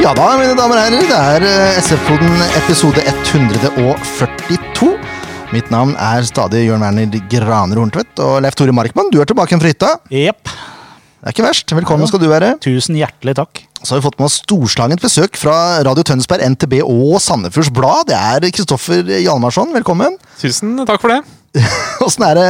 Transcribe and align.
Ja 0.00 0.14
da, 0.16 0.30
mine 0.40 0.54
damer 0.56 0.78
og 0.78 0.80
herrer. 0.80 1.02
Det 1.04 1.16
er 1.16 1.44
eh, 1.44 1.78
SF-poden 1.82 2.38
episode 2.56 3.02
142. 3.04 4.94
Mitt 5.52 5.68
navn 5.68 5.92
er 6.00 6.24
stadig 6.24 6.62
Jørn 6.70 6.80
Werner 6.80 7.18
Graner 7.28 7.76
Horntvedt. 7.76 8.14
Og 8.24 8.38
Leif 8.40 8.56
Tore 8.56 8.72
Markmann, 8.72 9.10
du 9.12 9.20
er 9.20 9.28
tilbake 9.28 9.52
igjen 9.52 9.60
fra 9.60 9.74
hytta. 9.74 9.90
Jepp. 10.08 10.54
Det 11.20 11.28
er 11.28 11.34
ikke 11.34 11.44
verst. 11.44 11.72
Velkommen 11.76 12.08
skal 12.08 12.20
du 12.22 12.30
være. 12.30 12.54
Tusen 12.64 12.96
hjertelig 12.96 13.34
takk. 13.36 13.58
Så 13.82 13.92
har 13.92 13.98
vi 14.00 14.06
fått 14.06 14.16
med 14.16 14.24
oss 14.30 14.38
storslangent 14.40 15.02
besøk 15.04 15.36
fra 15.36 15.52
Radio 15.84 16.00
Tønsberg, 16.08 16.40
NTB 16.54 16.78
og 16.80 17.18
Sandefjords 17.20 17.68
Blad. 17.76 18.08
Det 18.08 18.16
er 18.16 18.46
Kristoffer 18.56 19.04
Hjalmarsson. 19.18 19.74
Velkommen. 19.76 20.16
Tusen 20.40 20.78
takk 20.88 21.04
for 21.04 21.12
det. 21.12 21.18
Åssen 22.06 22.24
er 22.24 22.38
det 22.38 22.46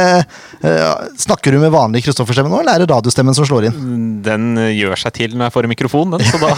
eh, 0.69 1.09
Snakker 1.19 1.51
du 1.51 1.57
med 1.59 1.73
vanlig 1.73 2.03
Kristoffer-stemme 2.05 2.51
nå, 2.53 2.61
eller 2.61 2.77
er 2.77 2.83
det 2.85 2.93
radiostemmen 2.93 3.35
som 3.35 3.47
slår 3.49 3.67
inn? 3.67 3.79
Den 4.23 4.53
eh, 4.61 4.71
gjør 4.77 5.03
seg 5.03 5.17
til 5.17 5.33
når 5.35 5.49
jeg 5.49 5.55
får 5.57 5.67
en 5.67 5.73
mikrofon, 5.73 6.15
den, 6.15 6.23
så 6.23 6.39
da 6.39 6.53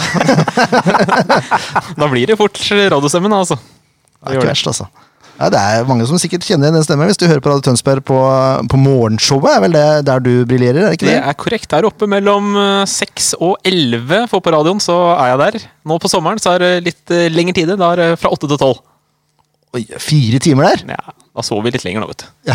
Da 1.98 2.10
blir 2.12 2.30
det 2.30 2.38
fort 2.38 2.60
radiostemmen, 2.70 3.34
altså. 3.34 3.58
Det 3.58 4.36
er 4.36 4.38
ikke 4.38 4.52
verst, 4.52 4.70
altså. 4.70 4.86
Ja, 5.34 5.48
det 5.50 5.58
er 5.58 5.86
mange 5.88 6.04
som 6.06 6.18
sikkert 6.22 6.44
kjenner 6.46 6.68
igjen 6.68 6.76
den 6.78 6.84
stemmen 6.86 7.08
hvis 7.10 7.18
du 7.18 7.24
hører 7.26 7.40
på 7.42 7.50
Radio 7.50 7.64
Tønsberg 7.66 8.04
på, 8.06 8.18
på 8.70 8.78
morgenshowet. 8.78 9.50
er 9.56 9.62
vel 9.64 9.74
det 9.74 9.86
der 10.06 10.22
du 10.22 10.30
briljerer? 10.46 10.84
er 10.84 10.92
det 10.92 10.98
ikke 11.00 11.08
Det 11.08 11.16
det? 11.16 11.22
er 11.32 11.38
korrekt. 11.42 11.68
Der 11.74 11.88
oppe 11.88 12.06
mellom 12.10 12.52
eh, 12.60 12.84
seks 12.86 13.32
og 13.42 13.56
elleve 13.66 14.24
for 14.30 14.44
på 14.44 14.52
radioen, 14.54 14.78
så 14.82 14.94
er 15.16 15.32
jeg 15.32 15.40
der. 15.42 15.66
Nå 15.90 15.98
på 15.98 16.10
sommeren 16.12 16.38
så 16.42 16.54
er 16.54 16.62
det 16.62 16.72
litt 16.86 17.10
eh, 17.14 17.26
lengre 17.34 17.56
tid. 17.58 17.72
Da 17.80 17.88
er 17.96 18.02
det 18.04 18.08
fra 18.22 18.30
åtte 18.30 18.46
til 18.52 18.60
tolv. 18.62 18.78
Oi, 19.74 19.82
fire 19.98 20.38
timer 20.38 20.68
der? 20.70 20.84
Ja, 20.94 21.16
da 21.34 21.42
sover 21.42 21.66
vi 21.66 21.72
litt 21.74 21.82
lenger 21.82 22.04
nå, 22.04 22.12
vet 22.12 22.22
du. 22.22 22.28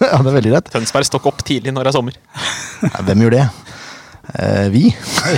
det 0.00 0.30
er 0.32 0.36
veldig 0.38 0.54
rett. 0.56 0.70
Tønsberg 0.72 1.04
stokk 1.10 1.28
opp 1.28 1.44
tidlig 1.44 1.74
når 1.76 1.90
det 1.90 1.92
er 1.92 1.98
sommer. 1.98 2.16
Ja, 2.88 3.02
hvem 3.04 3.26
gjør 3.26 3.36
det? 3.36 3.44
Eh, 4.32 4.64
vi? 4.72 4.86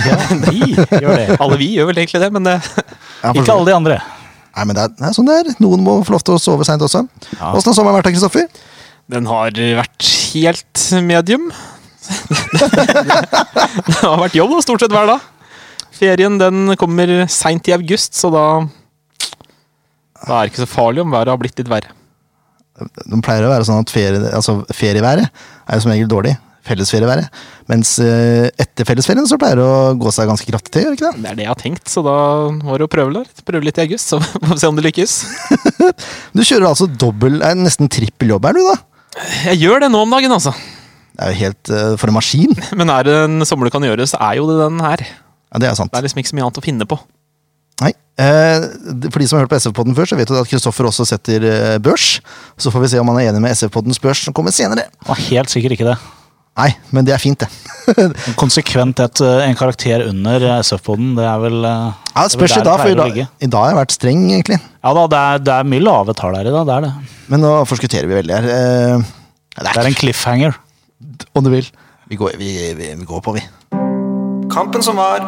Ja, 0.07 0.15
vi 0.47 0.71
gjør 0.71 1.19
det. 1.19 1.27
Alle 1.43 1.59
vi 1.59 1.67
gjør 1.75 1.91
vel 1.91 1.99
egentlig 2.05 2.23
det, 2.23 2.31
men 2.39 2.47
eh, 2.47 2.71
Ja, 3.25 3.35
Ikke 3.35 3.51
alle 3.53 3.67
de 3.67 3.75
andre. 3.75 3.99
Nei, 4.51 4.65
men 4.67 4.75
det 4.75 4.83
er, 4.83 4.93
det 4.97 5.07
er 5.07 5.15
sånn 5.15 5.29
det 5.29 5.37
er. 5.39 5.49
Noen 5.63 5.83
må 5.85 5.99
få 6.03 6.15
lov 6.17 6.25
til 6.27 6.35
å 6.35 6.41
sove 6.41 6.67
seint 6.67 6.83
også. 6.83 7.05
Ja. 7.37 7.53
Har 7.53 7.63
sommeren 7.63 7.99
vært, 8.01 8.11
Kristoffer? 8.11 8.49
den 9.11 9.27
har 9.27 9.51
vært 9.51 10.07
helt 10.31 10.83
medium. 11.03 11.49
det 13.87 13.97
har 14.01 14.19
vært 14.21 14.37
jobb 14.37 14.55
stort 14.63 14.83
sett 14.83 14.93
hver 14.93 15.09
dag. 15.09 15.25
Ferien 15.95 16.37
den 16.39 16.75
kommer 16.81 17.11
seint 17.29 17.67
i 17.69 17.75
august, 17.75 18.15
så 18.17 18.31
da 18.33 18.45
Da 20.21 20.37
er 20.37 20.45
det 20.47 20.53
ikke 20.53 20.63
så 20.63 20.69
farlig 20.69 21.03
om 21.03 21.13
været 21.13 21.33
har 21.33 21.41
blitt 21.41 21.59
litt 21.59 21.71
verre. 21.71 21.91
De 22.81 23.19
pleier 23.21 23.45
å 23.45 23.51
være 23.51 23.67
sånn 23.67 23.83
at 23.83 23.91
ferie, 23.93 24.21
altså 24.31 24.61
ferieværet 24.73 25.27
er 25.27 25.77
jo 25.77 25.83
som 25.83 25.91
regel 25.93 26.09
dårlig. 26.09 26.33
Fellesferieværet. 26.67 27.31
Mens 27.71 27.95
eh, 28.03 28.49
etter 28.61 28.85
fellesferien 28.85 29.25
så 29.29 29.37
pleier 29.41 29.57
det 29.57 29.65
å 29.65 29.93
gå 29.97 30.11
seg 30.13 30.29
ganske 30.29 30.45
kraftig 30.45 30.73
til, 30.75 30.83
gjør 30.85 30.97
ikke 30.97 31.07
det? 31.07 31.23
Det 31.23 31.31
er 31.31 31.39
det 31.39 31.45
jeg 31.45 31.51
har 31.51 31.61
tenkt, 31.61 31.87
så 31.89 32.03
da 32.05 32.17
var 32.67 32.81
det 32.81 32.85
å 32.85 32.91
prøve 32.91 33.15
litt. 33.15 33.41
Prøve 33.47 33.65
litt 33.65 33.79
i 33.79 33.85
august, 33.85 34.11
så 34.13 34.19
får 34.23 34.51
vi 34.51 34.59
se 34.61 34.69
om 34.69 34.77
det 34.77 34.85
lykkes. 34.89 35.17
Du 36.37 36.43
kjører 36.43 36.69
altså 36.69 36.87
dobbel, 36.87 37.41
eh, 37.43 37.57
nesten 37.57 37.89
trippel 37.91 38.35
jobb 38.35 38.45
her, 38.47 38.59
du 38.59 38.67
da? 38.67 38.77
Jeg 39.49 39.59
gjør 39.63 39.83
det 39.83 39.89
nå 39.91 40.03
om 40.05 40.13
dagen, 40.13 40.35
altså. 40.37 40.53
Det 41.11 41.25
er 41.25 41.33
jo 41.33 41.39
helt 41.41 41.71
uh, 41.73 41.95
for 41.99 42.11
en 42.11 42.15
maskin. 42.15 42.53
Men 42.79 42.93
er 42.93 43.07
det 43.07 43.17
en 43.25 43.47
sommer 43.47 43.67
du 43.67 43.73
kan 43.73 43.83
gjøre, 43.85 44.07
så 44.07 44.21
er 44.29 44.37
jo 44.39 44.47
det 44.51 44.61
den 44.61 44.79
her. 44.85 45.03
Ja, 45.51 45.63
det 45.63 45.71
er 45.71 45.75
sant. 45.79 45.91
Det 45.91 45.99
er 45.99 46.07
liksom 46.07 46.21
ikke 46.21 46.31
så 46.31 46.37
mye 46.37 46.47
annet 46.47 46.61
å 46.61 46.65
finne 46.65 46.87
på. 46.87 46.99
Nei. 47.81 47.91
Eh, 48.21 48.63
for 49.09 49.17
de 49.17 49.25
som 49.25 49.39
har 49.39 49.47
hørt 49.47 49.51
på 49.51 49.57
SF-podden 49.57 49.95
før, 49.97 50.07
så 50.07 50.17
vet 50.19 50.29
du 50.29 50.37
at 50.37 50.47
Kristoffer 50.47 50.85
også 50.87 51.07
setter 51.09 51.43
børs. 51.83 52.19
Så 52.61 52.71
får 52.71 52.85
vi 52.85 52.91
se 52.93 53.01
om 53.01 53.09
han 53.09 53.19
er 53.19 53.31
enig 53.31 53.41
med 53.43 53.57
SF-poddens 53.57 53.99
børs 53.99 54.21
som 54.27 54.37
kommer 54.37 54.53
senere. 54.55 54.85
Og 55.09 55.17
helt 55.31 55.51
sikkert 55.51 55.75
ikke 55.75 55.89
det. 55.89 55.97
Nei, 56.59 56.67
men 56.91 57.05
det 57.07 57.13
er 57.15 57.21
fint, 57.23 57.39
det. 57.39 57.47
Konsekvent 58.41 58.99
et, 59.01 59.21
eh, 59.23 59.43
en 59.47 59.55
karakter 59.57 60.03
under 60.09 60.43
SF-poden, 60.59 61.13
det 61.17 61.23
er 61.25 61.39
vel 61.41 61.63
eh, 61.63 61.85
Ja, 62.11 62.25
det 62.25 62.25
er 62.25 62.33
spørs 62.35 62.55
i 62.57 62.59
der 62.59 62.67
dag, 62.67 62.81
for 62.83 62.91
i 62.91 62.97
dag, 62.99 63.13
ligge. 63.13 63.27
i 63.39 63.49
dag 63.53 63.63
har 63.63 63.71
jeg 63.71 63.79
vært 63.79 63.95
streng, 63.95 64.25
egentlig. 64.35 64.57
Ja 64.83 64.91
da, 64.97 65.05
det 65.13 65.21
er, 65.29 65.41
det 65.47 65.55
er 65.55 65.69
mye 65.71 65.85
lave 65.85 66.15
tall 66.19 66.35
her 66.35 66.49
i 66.51 66.53
dag, 66.53 66.67
det 66.67 66.75
er 66.75 66.85
det. 66.89 66.91
Men 67.31 67.43
nå 67.45 67.53
forskutterer 67.71 68.09
vi 68.11 68.17
veldig 68.19 68.35
her. 68.35 68.49
Eh, 68.51 69.07
det 69.61 69.63
Det 69.71 69.79
er 69.85 69.89
en 69.93 69.99
cliffhanger. 70.03 70.59
om 71.33 71.43
du 71.47 71.49
vil. 71.55 71.71
Vi 72.11 72.19
går, 72.19 72.35
vi, 72.37 72.51
vi, 72.75 72.91
vi 72.99 73.07
går 73.07 73.23
på, 73.23 73.33
vi. 73.39 73.45
Kampen 74.51 74.83
som 74.83 74.99
var. 74.99 75.23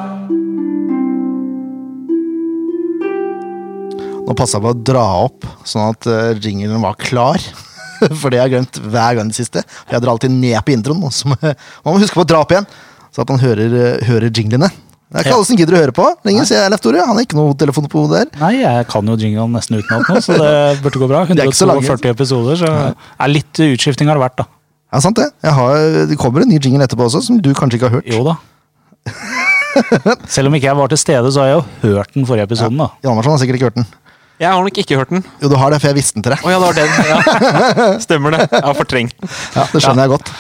Nå 4.24 4.36
passa 4.40 4.60
jeg 4.60 4.64
på 4.68 4.72
å 4.76 4.82
dra 4.92 5.06
opp, 5.26 5.48
sånn 5.68 5.90
at 5.96 6.08
jinglen 6.44 6.84
var 6.84 6.96
klar. 7.00 7.40
For 8.22 8.30
det 8.34 8.40
har 8.42 8.48
jeg 8.50 8.56
glemt 8.58 8.80
hver 8.94 9.20
gang 9.20 9.30
det 9.32 9.38
siste. 9.38 9.64
Jeg 9.92 10.02
drar 10.04 10.14
alltid 10.16 10.34
ned 10.34 10.58
på 10.66 10.74
introen. 10.76 11.00
nå, 11.04 11.12
så 11.14 11.30
Man 11.34 11.92
må 11.92 12.00
huske 12.00 12.18
på 12.18 12.26
å 12.26 12.30
dra 12.30 12.42
opp 12.46 12.52
igjen, 12.56 12.68
så 13.14 13.24
at 13.24 13.30
man 13.34 13.42
hører, 13.44 13.78
eh, 13.80 14.04
hører 14.08 14.30
jinglene. 14.34 14.72
Det 15.14 15.22
er 15.22 15.28
ikke 15.28 15.36
alle 15.38 15.46
som 15.46 15.58
gidder 15.60 15.76
å 15.78 15.82
høre 15.84 15.94
på 15.94 16.06
lenger, 16.26 16.48
sier 16.50 16.64
jeg 16.64 16.72
Leif 16.74 16.82
Tore. 16.82 17.04
Han 17.06 17.14
har 17.14 17.22
ikke 17.28 17.38
noe 17.38 17.54
telefon 17.62 17.86
på 17.86 18.02
hodet 18.02 18.24
der. 18.24 18.40
Nei, 18.42 18.56
jeg 18.64 18.88
kan 18.90 19.12
jo 19.12 19.18
jinglene 19.22 19.54
nesten 19.60 19.78
utenat 19.78 20.10
nå, 20.10 20.22
så 20.26 20.38
det 20.42 20.54
burde 20.86 21.02
gå 21.04 21.10
bra. 21.12 21.20
er 21.30 21.44
ikke 21.46 21.60
så 21.60 21.68
lange. 21.70 21.86
142 21.86 22.16
episoder, 22.16 22.58
så 22.64 22.72
er 23.22 23.30
litt 23.30 23.62
utskifting 23.68 24.10
har 24.10 24.18
det 24.18 24.24
vært, 24.26 24.40
da. 24.42 24.48
Ja, 24.94 25.02
sant 25.06 25.22
det. 25.22 25.28
Jeg 25.46 25.54
har, 25.58 25.78
det 26.10 26.18
kommer 26.22 26.42
en 26.42 26.50
ny 26.50 26.58
jingle 26.58 26.86
etterpå 26.88 27.06
også, 27.06 27.22
som 27.28 27.38
du 27.42 27.52
kanskje 27.58 27.78
ikke 27.78 27.92
har 27.92 28.00
hørt. 28.00 28.10
Jo 28.10 28.26
da. 28.26 28.36
Selv 30.34 30.50
om 30.50 30.58
ikke 30.58 30.70
jeg 30.70 30.78
var 30.78 30.90
til 30.92 31.02
stede, 31.02 31.32
så 31.34 31.44
har 31.44 31.50
jeg 31.52 31.60
jo 31.60 31.94
hørt 31.94 32.18
den 32.18 32.26
forrige 32.30 32.46
episoden, 32.50 32.82
da. 32.82 32.90
Hjalmarsson 33.06 33.36
har 33.36 33.42
sikkert 33.42 33.60
ikke 33.60 33.70
hørt 33.70 33.80
den. 33.84 33.88
Jeg 34.42 34.50
har 34.50 34.64
nok 34.66 34.78
ikke 34.82 34.98
hørt 34.98 35.12
den. 35.14 35.22
Jo, 35.44 35.50
du 35.52 35.56
har 35.62 35.72
det, 35.72 35.78
for 35.80 35.92
jeg 35.92 35.98
visste 36.00 36.18
den 36.18 36.24
til 36.26 36.34
deg. 36.34 36.42
Oh, 36.44 36.52
ja, 36.52 36.58
det 36.60 36.68
var 36.68 36.76
den. 36.80 36.90
Ja. 37.08 37.88
Stemmer 38.06 38.34
det. 38.36 38.42
Jeg 38.52 38.64
har 38.66 38.76
fortrengt 38.78 39.16
den. 39.22 39.30
Ja, 39.56 39.66
Det 39.72 39.82
skjønner 39.86 40.08
jeg 40.08 40.14
godt. 40.16 40.32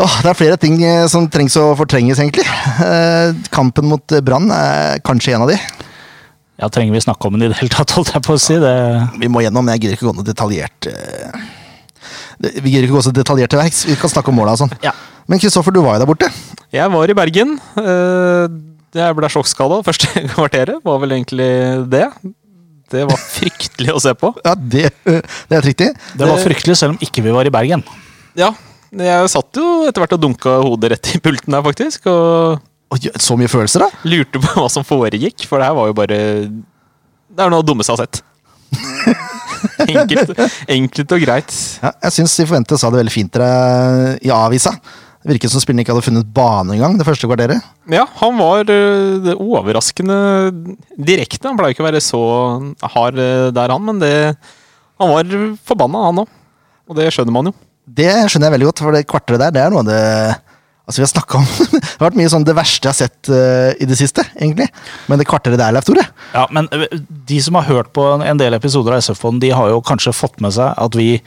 Åh, 0.00 0.14
det 0.24 0.30
er 0.30 0.38
flere 0.38 0.56
ting 0.56 0.78
eh, 0.88 1.02
som 1.12 1.26
trengs 1.28 1.56
å 1.60 1.66
fortrenges, 1.76 2.20
egentlig. 2.22 2.46
Eh, 2.80 3.34
kampen 3.52 3.90
mot 3.90 4.14
eh, 4.16 4.22
Brann 4.24 4.46
er 4.54 5.02
kanskje 5.04 5.34
en 5.36 5.44
av 5.44 5.50
de. 5.52 5.58
Ja, 6.62 6.70
Trenger 6.72 6.94
vi 6.96 7.02
snakke 7.04 7.28
om 7.28 7.34
den 7.36 7.44
i 7.48 7.50
det 7.52 7.58
hele 7.58 7.74
tatt, 7.74 7.92
holdt 7.98 8.14
jeg 8.14 8.24
på 8.24 8.38
å 8.38 8.40
si. 8.40 8.56
Det, 8.62 8.72
Vi 9.20 9.28
må 9.32 9.42
gjennom, 9.44 9.68
jeg 9.74 9.82
gidder 9.82 9.98
ikke 9.98 10.08
gå 10.08 10.14
noe 10.16 10.24
detaljert 10.26 10.88
Vi 12.62 12.70
gidder 12.72 12.86
ikke 12.86 12.96
gå 12.96 13.02
så 13.04 13.12
detaljert 13.14 13.52
til 13.52 13.60
verks. 13.60 13.82
Vi 13.90 13.96
kan 14.00 14.10
snakke 14.12 14.32
om 14.32 14.38
måla 14.40 14.54
og 14.56 14.62
sånn. 14.62 14.72
Ja. 14.84 14.94
Men 15.30 15.42
Kristoffer, 15.42 15.74
du 15.74 15.82
var 15.84 15.98
jo 15.98 16.02
der 16.04 16.10
borte. 16.10 16.28
Jeg 16.74 16.90
var 16.94 17.10
i 17.12 17.16
Bergen. 17.18 17.56
Eh, 17.82 18.46
Jeg 18.96 19.16
ble 19.18 19.28
sjokkskada 19.32 19.82
første 19.86 20.08
kvarteret. 20.34 20.80
Var 20.86 21.02
vel 21.04 21.14
egentlig 21.18 21.50
det. 21.92 22.06
Det 22.92 23.06
var 23.08 23.20
fryktelig 23.20 23.94
å 23.94 24.02
se 24.02 24.12
på. 24.18 24.32
Ja, 24.44 24.52
det, 24.56 24.90
det 25.04 25.20
er 25.22 25.58
helt 25.58 25.70
riktig. 25.70 25.88
det 26.18 26.28
var 26.28 26.42
fryktelig, 26.42 26.76
selv 26.80 26.94
om 26.94 27.00
ikke 27.04 27.24
vi 27.24 27.32
var 27.34 27.48
i 27.48 27.54
Bergen. 27.54 27.84
Ja, 28.38 28.52
jeg 28.92 29.30
satt 29.32 29.56
jo 29.56 29.86
etter 29.88 30.04
hvert 30.04 30.18
og 30.18 30.20
dunka 30.20 30.58
hodet 30.60 30.92
rett 30.92 31.14
i 31.16 31.20
pulten 31.22 31.54
der, 31.54 31.64
faktisk. 31.64 32.08
Og 32.12 33.06
så 33.16 33.38
mye 33.40 33.48
følelser, 33.48 33.86
da. 33.86 34.04
lurte 34.04 34.40
på 34.42 34.52
hva 34.58 34.68
som 34.72 34.84
foregikk, 34.84 35.46
for 35.48 35.60
det 35.60 35.70
her 35.70 35.78
var 35.78 35.88
jo 35.88 35.96
bare 35.96 36.18
Det 37.32 37.40
er 37.40 37.48
noe 37.48 37.62
av 37.62 37.64
det 37.64 37.70
dummeste 37.70 37.94
jeg 37.94 37.96
har 37.96 38.04
sett. 38.04 38.20
enkelt, 39.86 40.34
enkelt 40.76 41.14
og 41.16 41.24
greit. 41.24 41.54
Ja, 41.80 41.94
jeg 42.04 42.16
syns 42.18 42.36
De 42.36 42.46
forventet 42.50 42.80
sa 42.82 42.90
det 42.92 43.00
veldig 43.00 43.14
fint 43.14 43.32
dere 43.32 44.18
i 44.20 44.32
avisa. 44.34 44.74
Det 45.22 45.36
virket 45.36 45.52
som 45.52 45.62
spilleren 45.62 45.84
ikke 45.84 45.94
hadde 45.94 46.04
funnet 46.04 46.30
bane 46.34 46.74
engang 46.74 46.96
det 46.98 47.06
første 47.06 47.28
kvarteret. 47.30 47.62
Ja, 47.90 48.08
han 48.18 48.38
var 48.40 48.66
eh, 48.66 49.18
det 49.22 49.36
overraskende 49.38 50.16
direkte. 50.98 51.46
Han 51.46 51.58
pleier 51.58 51.76
ikke 51.76 51.84
å 51.84 51.86
være 51.86 52.02
så 52.02 52.22
hard 52.96 53.20
eh, 53.22 53.50
der, 53.54 53.74
han, 53.74 53.84
men 53.86 54.02
det 54.02 54.14
Han 55.02 55.10
var 55.10 55.30
forbanna, 55.66 56.06
han 56.08 56.22
òg. 56.22 56.34
Og 56.90 56.98
det 56.98 57.08
skjønner 57.14 57.34
man 57.34 57.48
jo. 57.50 57.54
Det 57.86 58.10
skjønner 58.30 58.48
jeg 58.50 58.54
veldig 58.56 58.68
godt, 58.68 58.82
for 58.82 58.94
det 58.94 59.06
kvarteret 59.10 59.42
der 59.42 59.54
det 59.54 59.62
er 59.62 59.72
noe 59.72 59.82
av 59.82 59.88
det 59.90 60.02
Altså 60.82 60.98
vi 60.98 61.04
har 61.04 61.10
snakket 61.12 61.38
om 61.38 61.46
Det 62.02 62.08
har 62.08 62.10
vært 62.16 62.18
mye 62.18 62.30
sånn 62.32 62.44
det 62.48 62.54
verste 62.58 62.88
jeg 62.88 62.90
har 62.90 62.98
sett 62.98 63.28
uh, 63.30 63.70
i 63.78 63.86
det 63.86 63.94
siste, 63.94 64.24
egentlig. 64.34 64.66
Men 65.06 65.20
det 65.20 65.26
kvarteret 65.30 65.60
der, 65.60 65.70
Leif 65.76 65.86
Tore 65.86 66.02
Ja, 66.32 66.48
men 66.50 66.66
de 67.30 67.38
som 67.44 67.54
har 67.54 67.68
hørt 67.68 67.92
på 67.94 68.02
en- 68.18 68.40
del 68.42 68.56
episoder 68.56 68.96
av 68.96 68.98
SF-podden, 69.04 69.38
de 69.38 69.50
har 69.54 69.68
jo 69.70 69.78
kanskje 69.86 70.10
fått 70.10 70.40
med 70.42 70.50
seg 70.56 70.74
at 70.82 70.96
vi 70.98 71.20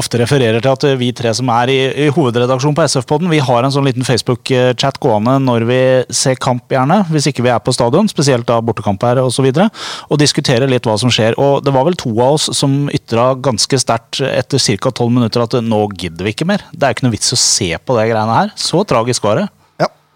ofte 0.00 0.16
refererer 0.22 0.62
til 0.64 0.70
at 0.72 0.86
vi 0.96 1.10
tre 1.12 1.34
som 1.34 1.50
er 1.52 1.68
i, 1.68 2.06
i 2.06 2.08
hovedredaksjonen 2.14 2.76
på 2.78 2.86
SF-podden, 2.88 3.28
vi 3.28 3.42
har 3.44 3.66
en 3.66 3.74
sånn 3.74 3.84
liten 3.84 4.06
Facebook-chat 4.06 4.96
gående 5.02 5.34
når 5.44 5.66
vi 5.68 5.80
ser 6.14 6.38
kamp, 6.40 6.64
gjerne. 6.72 7.02
Hvis 7.12 7.28
ikke 7.28 7.44
vi 7.44 7.52
er 7.52 7.60
på 7.60 7.74
stadion, 7.76 8.08
spesielt 8.08 8.48
da 8.48 8.62
bortekamp 8.64 9.04
her 9.04 9.20
osv. 9.20 9.28
Og, 9.28 9.34
så 9.38 9.44
videre, 9.44 9.68
og 10.08 10.22
diskuterer 10.22 10.70
litt 10.70 10.88
hva 10.88 10.96
som 10.98 11.12
skjer. 11.12 11.36
Og 11.36 11.60
det 11.66 11.74
var 11.74 11.84
vel 11.86 11.98
to 12.00 12.14
av 12.16 12.38
oss 12.38 12.48
som 12.56 12.88
ytra 12.94 13.34
ganske 13.44 13.78
sterkt 13.78 14.22
etter 14.24 14.64
ca. 14.80 14.90
tolv 14.90 15.12
minutter 15.14 15.44
at 15.44 15.60
nå 15.62 15.84
gidder 15.92 16.24
vi 16.24 16.32
ikke 16.32 16.48
mer. 16.48 16.64
Det 16.72 16.88
er 16.88 16.96
ikke 16.96 17.06
noe 17.06 17.14
vits 17.18 17.36
å 17.36 17.38
se 17.38 17.74
på 17.76 17.98
det 18.00 18.08
greiene 18.08 18.40
her. 18.40 18.56
Så 18.56 18.82
tragisk 18.88 19.28
var 19.28 19.42
det. 19.42 19.48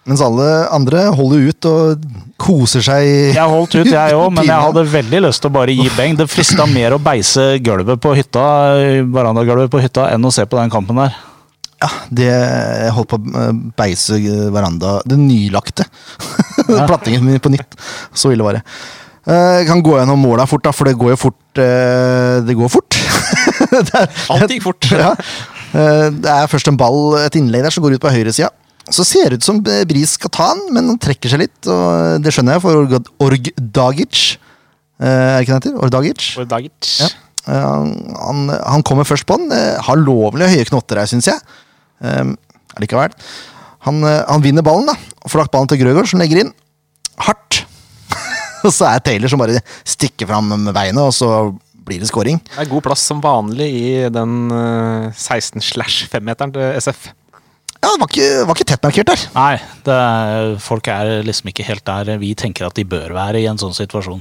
Ja, 0.03 0.11
Mens 0.11 0.21
alle 0.25 0.47
andre 0.75 1.05
holder 1.15 1.49
ut 1.49 1.67
og 1.71 2.07
koser 2.43 2.83
seg. 2.83 3.05
Jeg 3.37 3.49
holdt 3.53 3.75
ut, 3.79 3.87
jeg 3.87 4.15
òg, 4.19 4.33
men 4.35 4.45
jeg 4.49 4.59
hadde 4.65 4.83
veldig 4.91 5.21
lyst 5.29 5.43
til 5.45 5.51
å 5.51 5.55
bare 5.55 5.71
gi 5.77 5.89
beng. 5.97 6.17
Det 6.19 6.27
frista 6.31 6.67
mer 6.67 6.97
å 6.97 6.99
beise 6.99 7.45
gulvet 7.63 8.01
på 8.03 8.15
hytta, 8.19 8.43
verandagulvet 9.15 9.71
på 9.71 9.79
hytta 9.85 10.09
enn 10.11 10.25
å 10.27 10.33
se 10.35 10.43
på 10.51 10.59
den 10.59 10.73
kampen 10.75 10.99
der. 10.99 11.15
Ja, 11.83 11.89
det 12.15 12.27
jeg 12.31 12.91
holdt 12.97 13.11
på 13.13 13.19
å 13.19 13.41
eh, 13.43 13.53
beise 13.79 14.19
veranda 14.55 15.01
Det 15.07 15.17
nylagte. 15.19 15.87
Plattingen 16.91 17.25
min 17.27 17.41
på 17.43 17.51
nytt. 17.55 17.75
Så 18.15 18.31
ille 18.35 18.43
var 18.47 18.59
det. 18.59 18.63
Eh, 19.27 19.63
Jeg 19.63 19.69
kan 19.71 19.83
gå 19.83 19.97
gjennom 20.01 20.19
måla 20.23 20.47
fort, 20.51 20.63
da, 20.67 20.71
for 20.75 20.87
det 20.91 20.95
går 20.99 21.15
jo 21.15 21.19
fort. 21.29 21.59
eh, 21.63 22.39
Det 22.47 22.55
går 22.59 22.71
fort. 22.71 22.99
Det 23.71 23.95
er- 23.99 24.11
Alt 24.35 24.51
gikk 24.51 24.63
fort. 24.67 24.91
Ja. 24.91 25.15
Det 25.73 26.29
er 26.29 26.51
først 26.53 26.69
en 26.69 26.77
ball, 26.77 27.15
et 27.23 27.35
innlegg 27.39 27.63
der 27.65 27.73
som 27.73 27.83
går 27.87 27.95
ut 27.97 28.03
på 28.03 28.11
høyresida. 28.13 28.51
Så 28.91 29.05
ser 29.07 29.31
det 29.31 29.39
ut 29.41 29.47
som 29.47 29.61
Bris 29.63 30.17
skal 30.19 30.31
ta 30.35 30.49
han, 30.53 30.63
men 30.75 30.89
han 30.91 30.99
trekker 31.01 31.31
seg 31.31 31.45
litt. 31.45 31.59
Og 31.71 32.23
det 32.25 32.33
skjønner 32.35 32.57
jeg, 32.59 32.63
for 32.65 32.97
Org 33.29 33.51
Dagic. 33.79 34.23
eh, 34.99 35.07
Er 35.07 35.37
det 35.39 35.45
ikke 35.47 35.53
det 35.55 35.61
heter? 35.61 35.77
Ordagic? 35.87 36.27
Org 36.43 36.49
Dagic. 36.51 36.91
Ja. 37.01 37.09
Han, 37.47 37.93
han, 38.19 38.43
han 38.75 38.83
kommer 38.87 39.07
først 39.09 39.27
på 39.27 39.37
den. 39.39 39.53
eh, 39.55 39.79
Har 39.87 39.97
lovlig 39.99 40.51
høye 40.51 40.67
knotter 40.69 40.99
her, 41.03 41.07
syns 41.11 41.27
jeg. 41.31 41.39
Um, 42.03 42.35
Allikevel. 42.77 43.15
Han, 43.87 44.03
eh, 44.07 44.21
han 44.29 44.43
vinner 44.45 44.63
ballen, 44.67 44.87
da. 44.91 44.95
og 45.23 45.31
Får 45.31 45.45
lagt 45.45 45.53
ballen 45.55 45.71
til 45.71 45.81
Grøgaard, 45.83 46.11
som 46.11 46.21
legger 46.23 46.43
inn. 46.45 46.53
Hardt. 47.23 47.63
og 48.67 48.71
så 48.75 48.91
er 48.93 49.03
Taylor 49.07 49.31
som 49.33 49.41
bare 49.43 49.63
stikker 49.89 50.27
fram 50.31 50.51
med 50.55 50.75
beinet, 50.75 51.03
og 51.03 51.15
så 51.15 51.33
blir 51.83 51.99
det 52.03 52.07
scoring. 52.11 52.39
Det 52.53 52.63
er 52.63 52.71
god 52.71 52.85
plass 52.87 53.03
som 53.11 53.23
vanlig 53.25 53.67
i 53.75 53.89
den 54.15 54.37
eh, 54.55 55.09
16 55.19 55.63
slash 55.73 56.07
5-meteren 56.13 56.53
til 56.55 56.79
SF. 56.79 57.09
Ja, 57.83 57.91
det 57.91 57.99
var 57.99 58.11
ikke, 58.13 58.27
var 58.47 58.55
ikke 58.55 58.67
tett 58.71 58.85
markert 58.87 59.09
der. 59.11 59.23
Nei, 59.35 59.55
det 59.83 59.95
er, 59.99 60.53
folk 60.63 60.87
er 60.93 61.09
liksom 61.27 61.49
ikke 61.51 61.65
helt 61.67 61.83
der 61.89 62.21
vi 62.21 62.29
tenker 62.39 62.69
at 62.69 62.77
de 62.79 62.85
bør 62.87 63.11
være 63.17 63.41
i 63.43 63.49
en 63.51 63.59
sånn 63.59 63.75
situasjon. 63.75 64.21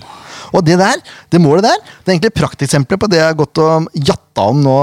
Og 0.57 0.63
det 0.65 0.79
der, 0.81 0.97
det 1.29 1.41
målet 1.43 1.67
der, 1.67 1.83
det 2.01 2.09
er 2.09 2.15
egentlig 2.15 2.31
et 2.31 2.39
prakteksempel 2.39 2.97
på 2.97 3.09
det 3.11 3.19
jeg 3.19 3.29
har 3.29 3.37
gått 3.37 3.61
og 3.61 3.85
jatta 3.93 4.47
om 4.49 4.63
nå 4.65 4.77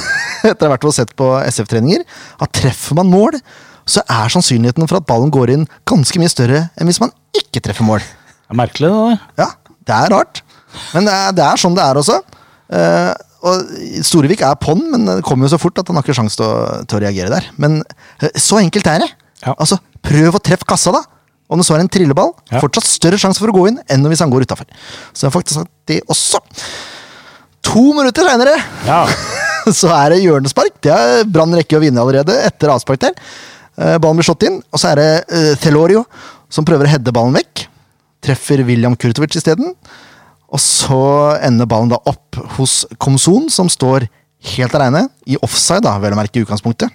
etter 0.50 0.66
å 0.66 0.66
ha 0.66 0.72
vært 0.74 0.88
og 0.90 0.96
sett 0.96 1.14
på 1.14 1.28
SF-treninger. 1.52 2.02
At 2.42 2.54
treffer 2.58 2.98
man 2.98 3.14
mål, 3.14 3.38
så 3.86 4.02
er 4.10 4.34
sannsynligheten 4.34 4.90
for 4.90 4.98
at 4.98 5.06
ballen 5.06 5.30
går 5.30 5.54
inn 5.54 5.68
ganske 5.86 6.18
mye 6.18 6.32
større 6.32 6.64
enn 6.74 6.90
hvis 6.90 6.98
man 7.04 7.14
ikke 7.38 7.62
treffer 7.62 7.86
mål. 7.86 8.02
Det 8.02 8.56
er 8.56 8.58
merkelig, 8.58 8.90
det 8.90 9.04
der. 9.06 9.22
Ja, 9.44 9.78
det 9.86 10.00
er 10.00 10.14
rart. 10.16 10.42
Men 10.96 11.06
det 11.06 11.14
er, 11.14 11.30
det 11.38 11.46
er 11.46 11.62
sånn 11.62 11.78
det 11.78 11.86
er 11.86 12.02
også. 12.02 12.18
Eh, 12.74 13.12
og 13.44 13.74
Storevik 14.06 14.42
er 14.46 14.56
på'n, 14.60 14.80
men 14.92 15.04
det 15.08 15.20
kommer 15.26 15.46
jo 15.46 15.52
så 15.54 15.60
fort 15.60 15.78
at 15.80 15.90
han 15.90 15.98
har 15.98 16.06
ikke 16.06 16.16
sjanse 16.16 16.38
til, 16.40 16.86
til 16.88 16.98
å 16.98 17.02
reagere 17.04 17.32
der. 17.32 17.50
Men 17.60 17.82
eh, 18.22 18.32
så 18.40 18.60
enkelt 18.62 18.88
er 18.90 19.04
det. 19.04 19.10
Ja. 19.44 19.52
Altså, 19.54 19.78
Prøv 20.06 20.38
å 20.38 20.42
treffe 20.42 20.68
kassa, 20.68 20.92
da. 20.94 21.02
Om 21.50 21.60
det 21.60 21.66
så 21.68 21.76
er 21.76 21.82
en 21.82 21.90
trilleball. 21.90 22.32
Ja. 22.50 22.60
Fortsatt 22.62 22.88
større 22.88 23.18
sjanse 23.20 23.42
for 23.42 23.52
å 23.52 23.56
gå 23.56 23.66
inn 23.70 23.80
enn 23.92 24.06
hvis 24.10 24.22
han 24.22 24.32
går 24.32 24.46
utafor. 24.46 24.68
Så 25.12 25.24
jeg 25.24 25.30
har 25.30 25.34
faktisk 25.34 25.60
sagt 25.60 25.72
det 25.90 26.00
også. 26.10 26.40
To 27.66 27.82
minutter 27.96 28.22
seinere 28.22 28.54
Ja, 28.86 29.00
så 29.80 29.90
er 29.94 30.14
det 30.14 30.22
hjørnespark. 30.22 30.78
Det 30.84 30.94
er 30.94 31.26
Brann 31.30 31.54
rekker 31.58 31.78
å 31.78 31.82
vinne 31.82 32.02
allerede 32.02 32.34
etter 32.46 32.70
avspark 32.74 33.02
der. 33.02 33.14
Eh, 33.76 33.96
Ballen 34.02 34.18
blir 34.18 34.26
slått 34.26 34.46
inn, 34.46 34.60
og 34.70 34.82
så 34.82 34.92
er 34.92 35.00
det 35.02 35.10
uh, 35.30 35.54
Thelorio 35.62 36.04
som 36.52 36.66
prøver 36.66 36.86
å 36.86 36.92
heade 36.94 37.14
ballen 37.14 37.34
vekk. 37.36 37.66
Treffer 38.26 38.62
William 38.66 38.94
Kurtovic 38.98 39.34
isteden. 39.38 39.74
Og 40.56 40.60
så 40.62 40.98
ender 41.44 41.68
ballen 41.68 41.90
da 41.92 41.98
opp 42.08 42.38
hos 42.56 42.82
Komson, 43.02 43.50
som 43.52 43.68
står 43.72 44.06
helt 44.56 44.76
aleine. 44.78 45.06
I 45.28 45.36
offside, 45.44 45.82
da, 45.84 45.96
vel 46.00 46.14
å 46.16 46.20
merke 46.20 46.40
i 46.40 46.44
utgangspunktet. 46.46 46.92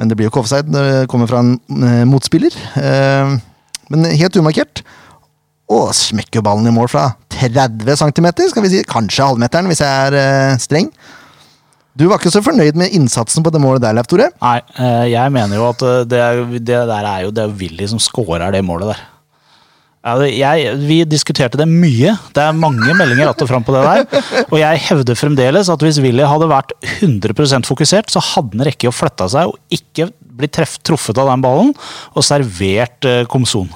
Men 0.00 0.08
det 0.10 0.16
blir 0.18 0.28
jo 0.28 0.32
ikke 0.34 0.42
offside 0.44 0.68
når 0.72 0.88
det 0.90 1.06
kommer 1.12 1.28
fra 1.30 1.40
en 1.44 1.54
eh, 1.80 2.02
motspiller. 2.08 2.54
Eh, 2.80 3.34
men 3.92 4.06
helt 4.20 4.36
umarkert. 4.40 4.82
Og 5.70 5.92
smekker 5.94 6.42
ballen 6.44 6.66
i 6.66 6.74
mål 6.74 6.88
fra 6.90 7.06
30 7.36 7.94
cm, 8.00 8.28
skal 8.50 8.64
vi 8.66 8.72
si. 8.72 8.82
Kanskje 8.90 9.28
halvmeteren, 9.30 9.68
hvis 9.70 9.80
jeg 9.84 10.08
er 10.10 10.16
eh, 10.18 10.56
streng. 10.60 10.88
Du 12.00 12.06
var 12.08 12.20
ikke 12.20 12.32
så 12.32 12.40
fornøyd 12.44 12.76
med 12.80 12.92
innsatsen 12.96 13.44
på 13.44 13.52
det 13.54 13.60
målet 13.62 13.82
der, 13.84 13.94
Leif 13.96 14.08
Tore? 14.10 14.28
Nei, 14.40 14.58
jeg 15.10 15.32
mener 15.34 15.58
jo 15.58 15.64
at 15.72 15.82
det, 16.08 16.20
er- 16.22 16.44
det 16.58 16.78
der 16.88 17.08
er 17.12 17.24
jo 17.26 17.32
det 17.34 17.42
er 17.44 17.56
Willy 17.60 17.88
som 17.90 18.00
scorer 18.02 18.52
det 18.54 18.60
målet 18.64 18.92
der. 18.92 19.00
Jeg, 20.00 20.76
vi 20.80 21.02
diskuterte 21.04 21.58
det 21.60 21.66
mye. 21.68 22.14
Det 22.32 22.40
er 22.40 22.56
mange 22.56 22.94
meldinger 22.96 23.28
att 23.28 23.42
og 23.42 23.48
fram 23.50 23.64
på 23.64 23.74
det 23.74 23.82
der. 23.84 24.22
Og 24.48 24.56
jeg 24.58 24.80
hevder 24.88 25.14
fremdeles 25.14 25.68
at 25.68 25.82
hvis 25.84 26.00
Willy 26.00 26.24
hadde 26.24 26.48
vært 26.48 26.72
100% 27.02 27.68
fokusert, 27.68 28.08
så 28.08 28.22
hadde 28.32 28.56
han 28.56 28.64
rekket 28.70 28.88
å 28.88 28.96
flytta 28.96 29.28
seg 29.28 29.52
og 29.52 29.58
ikke 29.68 30.08
blitt 30.40 30.56
truffet 30.88 31.20
av 31.20 31.28
den 31.28 31.44
ballen 31.44 31.74
og 32.14 32.24
servert 32.24 33.04
uh, 33.04 33.26
Komson. 33.28 33.68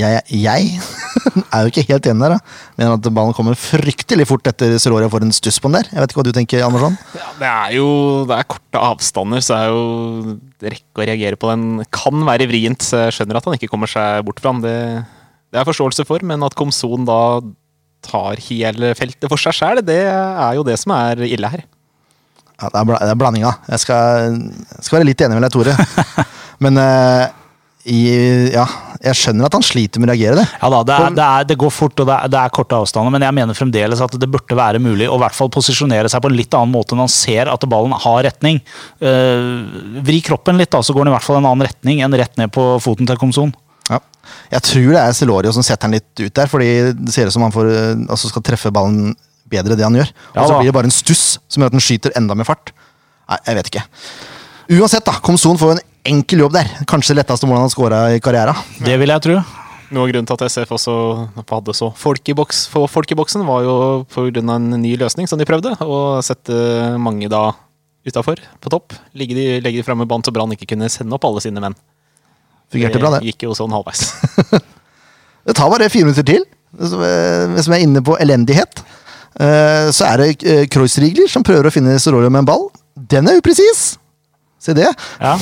Jeg, 0.00 0.22
jeg 0.40 0.80
er 1.52 1.64
jo 1.64 1.70
ikke 1.70 1.84
helt 1.90 2.08
enig 2.10 2.24
der. 2.24 2.34
da. 2.36 2.56
Mener 2.80 2.96
at 2.96 3.08
ballen 3.14 3.36
kommer 3.36 3.58
fryktelig 3.58 4.26
fort 4.30 4.50
etter 4.50 4.76
Celoria 4.82 5.10
får 5.12 5.26
en 5.26 5.34
stuss 5.36 5.60
på 5.62 5.70
den 5.70 5.78
der. 5.78 5.90
Jeg 5.92 6.02
vet 6.02 6.12
ikke 6.12 6.22
hva 6.22 6.26
du 6.28 6.34
tenker, 6.36 6.64
Andersson? 6.66 6.98
Ja, 7.16 7.30
det 7.40 7.50
er 7.52 7.76
jo 7.78 7.88
det 8.30 8.36
er 8.38 8.50
korte 8.56 8.84
avstander, 8.90 9.44
så 9.44 9.56
er 9.58 9.70
jo 9.70 10.36
rekke 10.64 11.02
å 11.02 11.08
reagere 11.08 11.40
på 11.40 11.50
den 11.52 11.84
kan 11.94 12.26
være 12.28 12.48
vrient. 12.50 12.84
Så 12.84 13.06
jeg 13.06 13.18
skjønner 13.18 13.40
at 13.40 13.48
han 13.48 13.58
ikke 13.58 13.70
kommer 13.72 13.90
seg 13.90 14.24
bort 14.28 14.42
fra 14.42 14.54
den. 14.54 14.64
Det, 14.66 14.76
det 15.52 15.60
er 15.60 15.68
forståelse 15.68 16.06
for, 16.08 16.24
men 16.26 16.46
at 16.46 16.56
Komson 16.58 17.08
da 17.08 17.20
tar 18.06 18.40
hele 18.46 18.94
feltet 18.96 19.28
for 19.28 19.40
seg 19.40 19.52
sjæl, 19.56 19.82
det 19.84 20.00
er 20.08 20.54
jo 20.56 20.64
det 20.64 20.78
som 20.80 20.94
er 20.96 21.20
ille 21.28 21.50
her. 21.52 21.66
Ja, 22.60 22.68
det 22.68 22.76
er, 22.76 22.86
bl 22.88 22.96
det 23.00 23.12
er 23.12 23.20
blandinga. 23.20 23.50
Jeg 23.72 23.82
skal, 23.84 24.34
jeg 24.68 24.84
skal 24.84 24.98
være 24.98 25.08
litt 25.08 25.22
enig 25.24 25.38
med 25.38 25.46
deg, 25.46 25.54
Tore. 25.54 26.24
Men 26.64 26.76
eh, 26.80 27.30
i, 27.88 28.00
ja, 28.52 28.66
jeg 29.00 29.16
skjønner 29.16 29.48
at 29.48 29.54
han 29.56 29.64
sliter 29.64 30.02
med 30.02 30.10
å 30.10 30.12
reagere 30.12 30.42
det. 30.42 30.44
Ja 30.60 30.68
da, 30.68 30.80
det, 30.84 30.96
er, 30.96 31.14
det, 31.16 31.24
er, 31.24 31.46
det 31.48 31.56
går 31.62 31.72
fort, 31.72 32.02
og 32.02 32.08
det 32.10 32.16
er, 32.16 32.32
det 32.32 32.40
er 32.42 32.52
korte 32.52 32.76
avstander, 32.76 33.14
men 33.14 33.24
jeg 33.24 33.36
mener 33.38 33.56
fremdeles 33.56 34.02
at 34.04 34.16
det 34.20 34.28
burde 34.28 34.58
være 34.58 34.82
mulig 34.82 35.08
å 35.08 35.16
i 35.16 35.22
hvert 35.22 35.36
fall 35.36 35.48
posisjonere 35.52 36.10
seg 36.12 36.20
på 36.20 36.28
en 36.28 36.36
litt 36.36 36.56
annen 36.56 36.74
måte 36.74 36.98
når 36.98 37.08
han 37.08 37.14
ser 37.14 37.52
at 37.52 37.64
ballen 37.72 37.96
har 37.96 38.20
retning. 38.28 38.60
Uh, 39.00 39.64
vri 40.04 40.20
kroppen 40.26 40.60
litt, 40.60 40.72
da, 40.74 40.82
så 40.84 40.92
går 40.96 41.06
den 41.06 41.14
i 41.14 41.16
hvert 41.16 41.24
fall 41.24 41.40
en 41.40 41.48
annen 41.48 41.68
retning 41.70 42.04
enn 42.04 42.20
rett 42.20 42.36
ned 42.40 42.52
på 42.52 42.66
foten 42.84 43.08
til 43.08 43.20
Komson. 43.20 43.54
Ja. 43.88 44.02
Jeg 44.52 44.66
tror 44.68 44.92
det 44.92 45.00
er 45.00 45.16
Celorio 45.16 45.56
som 45.56 45.64
setter 45.64 45.88
han 45.88 45.96
litt 45.96 46.10
ut 46.20 46.36
der, 46.36 46.50
fordi 46.52 46.70
det 47.00 47.14
ser 47.14 47.30
ut 47.30 47.34
som 47.34 47.46
han 47.46 47.54
får, 47.54 47.70
eh, 47.72 48.04
altså 48.12 48.28
skal 48.28 48.44
treffe 48.44 48.72
ballen 48.74 49.14
bedre 49.50 49.78
det 49.78 49.86
han 49.86 49.96
gjør. 49.96 50.12
Ja 50.34 50.44
Og 50.44 50.52
så 50.52 50.58
blir 50.60 50.68
det 50.70 50.76
bare 50.76 50.90
en 50.90 50.94
stuss 50.94 51.24
som 51.48 51.62
gjør 51.62 51.72
at 51.72 51.78
den 51.78 51.84
skyter 51.84 52.12
enda 52.18 52.36
med 52.38 52.46
fart. 52.48 52.74
Nei, 53.30 53.40
jeg 53.48 53.58
vet 53.58 53.72
ikke. 53.72 53.86
Uansett, 54.76 55.06
da. 55.08 55.16
Komson 55.24 55.58
får 55.58 55.74
en 55.74 55.82
enkel 56.08 56.44
jobb 56.46 56.54
der. 56.56 56.70
Kanskje 56.88 57.14
det 57.14 57.22
letteste 57.22 57.48
målet 57.48 57.60
han 57.62 57.68
har 57.68 57.74
scora 57.74 58.00
i 58.14 58.20
karrieren. 58.22 58.60
Det 58.84 58.96
vil 59.00 59.12
jeg 59.12 59.24
tro. 59.26 59.40
Noe 59.90 60.06
av 60.06 60.12
grunnen 60.12 60.28
til 60.28 60.36
at 60.38 60.44
SF 60.46 60.74
også 60.76 60.92
hadde 61.50 61.74
så 61.74 61.88
folk 61.98 62.28
i, 62.30 62.34
boks, 62.38 62.68
folk 62.70 63.10
i 63.10 63.16
boksen, 63.18 63.42
var 63.46 63.64
jo 63.66 63.74
pga. 64.12 64.44
en 64.54 64.70
ny 64.78 64.94
løsning 65.00 65.26
som 65.26 65.38
de 65.40 65.46
prøvde. 65.48 65.74
Å 65.82 66.20
sette 66.22 66.54
mange 66.98 67.28
da 67.28 67.48
utafor, 68.06 68.38
på 68.62 68.70
topp. 68.72 68.94
Legge 69.18 69.34
de, 69.34 69.46
legge 69.60 69.80
de 69.80 69.86
fremme 69.86 70.06
bånd 70.08 70.24
så 70.24 70.32
Brann 70.32 70.54
ikke 70.54 70.70
kunne 70.72 70.88
sende 70.88 71.16
opp 71.16 71.26
alle 71.26 71.42
sine 71.42 71.60
menn. 71.60 71.74
Fungerte 72.70 73.02
bra, 73.02 73.16
det. 73.16 73.24
gikk 73.32 73.48
jo 73.48 73.56
sånn 73.58 73.74
halvveis. 73.74 74.06
Det 75.40 75.54
tar 75.56 75.70
bare 75.72 75.88
fire 75.90 76.04
minutter 76.04 76.26
til. 76.28 76.42
Eh, 76.76 77.44
Hvis 77.56 77.66
vi 77.66 77.74
er 77.78 77.82
inne 77.82 78.02
på 78.04 78.14
elendighet, 78.20 78.82
eh, 79.40 79.88
så 79.90 80.10
er 80.10 80.20
det 80.20 80.28
eh, 80.44 80.66
Kreuzrigler 80.70 81.30
som 81.32 81.42
prøver 81.42 81.66
å 81.66 81.72
finne 81.74 81.96
Sorolio 81.98 82.30
med 82.30 82.44
en 82.44 82.50
ball. 82.50 82.66
Den 82.94 83.26
er 83.30 83.40
upresis! 83.40 83.96
Se 84.60 84.76
det. 84.76 84.88
Ja. 85.20 85.34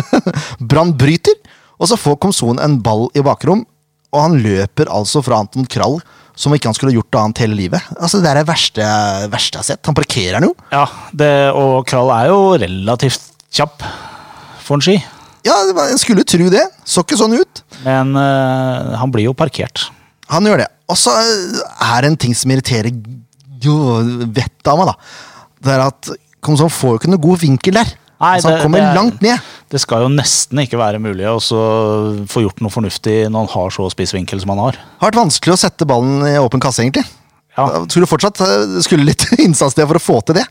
Brann 0.70 0.94
bryter, 0.98 1.36
og 1.80 1.88
så 1.90 1.98
får 1.98 2.18
Komson 2.22 2.60
en 2.62 2.78
ball 2.84 3.08
i 3.16 3.24
bakrom. 3.24 3.64
Og 4.10 4.24
han 4.24 4.40
løper 4.42 4.90
altså 4.90 5.22
fra 5.22 5.38
Anton 5.40 5.68
Krall 5.70 6.00
som 6.40 6.54
ikke 6.56 6.70
han 6.70 6.76
skulle 6.76 6.94
gjort 6.94 7.10
noe 7.12 7.24
annet 7.26 7.42
hele 7.44 7.56
livet. 7.58 7.88
Altså 8.00 8.20
Det 8.22 8.30
er 8.30 8.40
det 8.40 8.48
verste, 8.48 8.86
verste 9.32 9.58
jeg 9.58 9.60
har 9.60 9.68
sett. 9.68 9.82
Han 9.88 9.96
parkerer 9.96 10.38
den 10.38 10.48
jo. 10.48 10.54
Ja, 10.72 10.86
det, 11.12 11.32
og 11.56 11.84
Krall 11.88 12.12
er 12.14 12.30
jo 12.30 12.40
relativt 12.60 13.32
kjapp 13.52 13.84
for 14.64 14.78
en 14.78 14.84
ski. 14.84 14.96
Ja, 15.46 15.56
en 15.68 16.00
skulle 16.00 16.24
tro 16.28 16.48
det. 16.52 16.64
Så 16.84 17.04
ikke 17.04 17.18
sånn 17.20 17.36
ut. 17.36 17.62
Men 17.84 18.12
uh, 18.16 18.96
han 19.00 19.12
blir 19.12 19.28
jo 19.28 19.36
parkert. 19.36 19.88
Han 20.30 20.46
gjør 20.46 20.64
det. 20.64 20.68
Og 20.90 20.98
så 21.00 21.14
er 21.16 22.02
det 22.02 22.10
en 22.10 22.20
ting 22.20 22.36
som 22.36 22.52
irriterer 22.52 22.92
vettet 23.60 24.70
av 24.70 24.80
meg, 24.80 24.90
da. 24.90 24.94
Det 25.60 25.72
er 25.74 25.82
at 25.84 26.12
Komson 26.40 26.72
får 26.72 26.94
jo 26.94 27.00
ikke 27.02 27.10
noe 27.12 27.20
god 27.20 27.42
vinkel 27.42 27.76
der. 27.76 27.90
Nei, 28.20 28.34
altså, 28.36 28.48
han 28.50 28.56
det- 28.58 28.64
kommer 28.66 28.78
det 28.80 28.86
er- 28.90 28.96
langt 28.98 29.22
ned. 29.24 29.40
Det 29.70 29.80
skal 29.80 30.02
jo 30.02 30.08
nesten 30.12 30.58
ikke 30.60 30.76
være 30.78 30.98
mulig 31.00 31.24
å 31.24 31.38
få 32.28 32.42
gjort 32.44 32.60
noe 32.60 32.70
fornuftig 32.74 33.30
når 33.30 33.46
han 33.46 33.54
har 33.54 33.70
så 33.70 33.86
spiss 33.90 34.12
vinkel 34.12 34.40
som 34.42 34.50
han 34.52 34.58
har. 34.58 34.76
Har 35.00 35.10
vært 35.10 35.20
vanskelig 35.22 35.54
å 35.54 35.58
sette 35.62 35.86
ballen 35.88 36.20
i 36.28 36.36
åpen 36.36 36.60
kasse, 36.60 36.82
egentlig. 36.84 37.06
Ja. 37.56 37.84
Skulle 37.88 38.06
fortsatt 38.10 38.40
eh, 38.44 38.80
skulle 38.84 39.04
litt 39.08 39.24
innsats 39.46 39.74
til 39.74 39.86
for 39.86 39.96
å 39.96 40.04
få 40.04 40.18
til 40.26 40.34
det. 40.40 40.44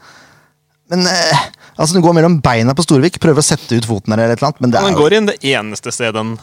Men 0.90 1.06
eh, 1.06 1.44
altså, 1.78 1.94
du 1.94 2.02
går 2.02 2.16
mellom 2.18 2.40
beina 2.42 2.74
på 2.74 2.82
Storvik, 2.88 3.20
prøver 3.22 3.44
å 3.44 3.46
sette 3.46 3.78
ut 3.78 3.86
foten 3.86 4.10
der, 4.16 4.24
eller 4.24 4.34
et 4.34 4.40
eller 4.42 4.50
annet, 4.50 4.62
men 4.62 4.72
det 4.74 4.80
er 4.82 4.88
Den 4.90 4.98
går 4.98 5.14
inn 5.20 5.30
det 5.30 5.38
eneste 5.46 5.92
stedet 5.94 6.16
den 6.18 6.40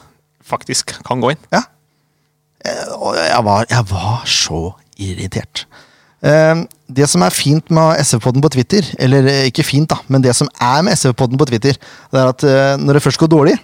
faktisk 0.47 0.95
kan 1.03 1.21
gå 1.21 1.33
inn. 1.35 1.43
Ja. 1.51 1.65
Eh, 2.65 2.87
Og 3.01 3.17
jeg 3.19 3.43
var, 3.45 3.67
jeg 3.69 3.85
var 3.91 4.23
så 4.31 4.61
irritert. 4.99 5.65
Eh, 6.23 6.63
Det 6.87 7.09
som 7.11 7.25
er 7.27 7.35
fint 7.35 7.71
med 7.75 7.99
SV-podden 7.99 8.43
på 8.45 8.51
Twitter, 8.55 8.87
eller 9.03 9.27
eh, 9.31 9.47
ikke 9.51 9.67
fint, 9.67 9.89
da, 9.91 9.99
men 10.07 10.23
det 10.23 10.37
som 10.39 10.51
er 10.63 10.85
med 10.87 10.95
SV-podden 10.95 11.41
på 11.41 11.49
Twitter, 11.51 11.79
det 12.13 12.21
er 12.21 12.31
at 12.31 12.47
eh, 12.47 12.77
når 12.79 12.99
det 12.99 13.03
først 13.03 13.19
går 13.23 13.33
dårlig, 13.33 13.57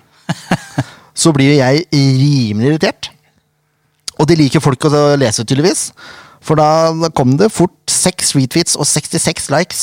så 1.22 1.32
blir 1.34 1.54
jeg 1.54 1.86
rimelig 1.92 2.72
irritert. 2.72 3.12
Og 4.18 4.26
det 4.28 4.38
liker 4.40 4.62
folk 4.62 4.84
å 4.88 5.14
lese, 5.18 5.46
tydeligvis. 5.46 5.90
For 6.42 6.58
da 6.58 7.10
kom 7.14 7.36
det 7.38 7.52
fort 7.54 7.76
seks 7.90 8.34
retweets 8.34 8.74
og 8.74 8.88
66 8.90 9.48
likes 9.54 9.82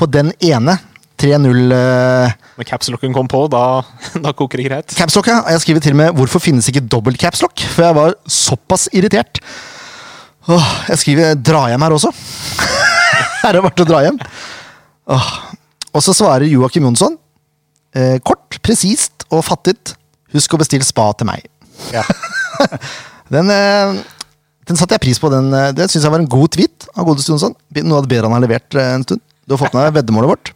på 0.00 0.08
den 0.10 0.32
ene 0.42 0.78
3-0 1.20 1.74
eh, 1.76 2.32
Når 2.58 2.66
capslocken 2.66 3.14
kom 3.14 3.28
på, 3.30 3.44
da, 3.52 3.84
da 4.24 4.32
koker 4.36 4.60
det 4.60 4.66
greit. 4.66 4.96
Capslock, 4.98 5.30
ja. 5.30 5.42
Jeg 5.52 5.62
skriver 5.62 5.84
til 5.84 5.94
og 5.94 6.00
med 6.00 6.16
'Hvorfor 6.16 6.42
finnes 6.42 6.68
ikke 6.68 6.82
dobbelt 6.88 7.20
capslock?' 7.20 7.66
For 7.76 7.86
jeg 7.86 7.94
var 7.94 8.16
såpass 8.26 8.88
irritert. 8.92 9.40
Åh, 10.48 10.70
jeg 10.90 10.98
skriver 11.00 11.34
'dra 11.40 11.66
hjem' 11.72 11.84
her 11.86 11.94
også. 11.96 12.10
her 13.44 13.54
er 13.56 13.60
det 13.62 13.74
til 13.76 13.86
å 13.86 13.88
dra 13.88 14.02
hjem. 14.04 14.18
Åh. 15.14 15.28
Og 15.94 16.02
så 16.02 16.12
svarer 16.16 16.48
Joakim 16.50 16.84
Jonsson. 16.88 17.16
Eh, 17.94 18.18
kort, 18.26 18.58
presist 18.62 19.24
og 19.30 19.44
fattet. 19.46 19.94
Husk 20.34 20.56
å 20.56 20.58
bestille 20.60 20.84
spa 20.84 21.12
til 21.14 21.30
meg. 21.30 21.46
Ja. 21.94 22.02
Den, 23.34 23.48
eh, 23.50 23.94
den 24.68 24.76
satte 24.76 24.94
jeg 24.96 25.02
pris 25.04 25.18
på. 25.20 25.30
Den, 25.32 25.48
eh, 25.56 25.70
det 25.76 25.86
syns 25.90 26.04
jeg 26.04 26.12
var 26.12 26.20
en 26.20 26.28
god 26.30 26.52
tweet 26.54 26.86
av 26.92 27.06
godeste 27.08 27.32
Jonsson. 27.32 27.54
Noe 27.80 27.98
av 27.98 28.04
det 28.04 28.12
bedre 28.12 28.28
han 28.28 28.36
har 28.36 28.44
levert 28.44 28.76
eh, 28.76 28.90
en 28.98 29.04
stund. 29.06 29.22
Du 29.48 29.54
har 29.56 29.60
fått 29.64 29.74
med 29.76 29.86
deg 29.88 29.96
veddemålet 29.98 30.30
vårt? 30.30 30.52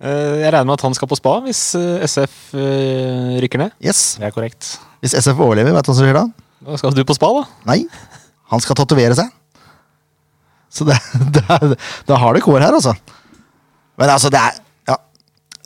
Eh, 0.00 0.40
Jeg 0.40 0.52
regner 0.54 0.68
med 0.70 0.78
at 0.78 0.84
han 0.86 0.96
skal 0.96 1.10
på 1.10 1.18
spa 1.20 1.36
hvis 1.44 1.62
SF 2.08 2.34
rykker 3.44 3.60
ned. 3.60 3.76
Yes. 3.84 4.16
Det 4.18 4.28
er 4.30 4.34
korrekt. 4.34 4.76
Hvis 5.04 5.14
SF 5.20 5.36
overlever, 5.36 5.76
vet 5.76 5.84
du 5.86 5.92
hva 5.92 5.96
som 6.00 6.08
skjer 6.08 6.16
da? 6.16 6.24
Da 6.68 6.80
skal 6.80 6.96
du 6.96 7.04
på 7.06 7.14
spa, 7.16 7.28
da. 7.36 7.44
Nei. 7.68 7.82
Han 8.52 8.62
skal 8.64 8.78
tatovere 8.78 9.16
seg. 9.18 9.28
Så 10.72 10.84
det, 10.88 10.96
da 12.08 12.16
har 12.22 12.36
det 12.36 12.44
kår 12.44 12.62
her, 12.62 12.74
altså. 12.76 12.94
Men 13.98 14.12
altså, 14.12 14.30
det 14.32 14.40
er 14.40 14.58
ja. 14.88 14.96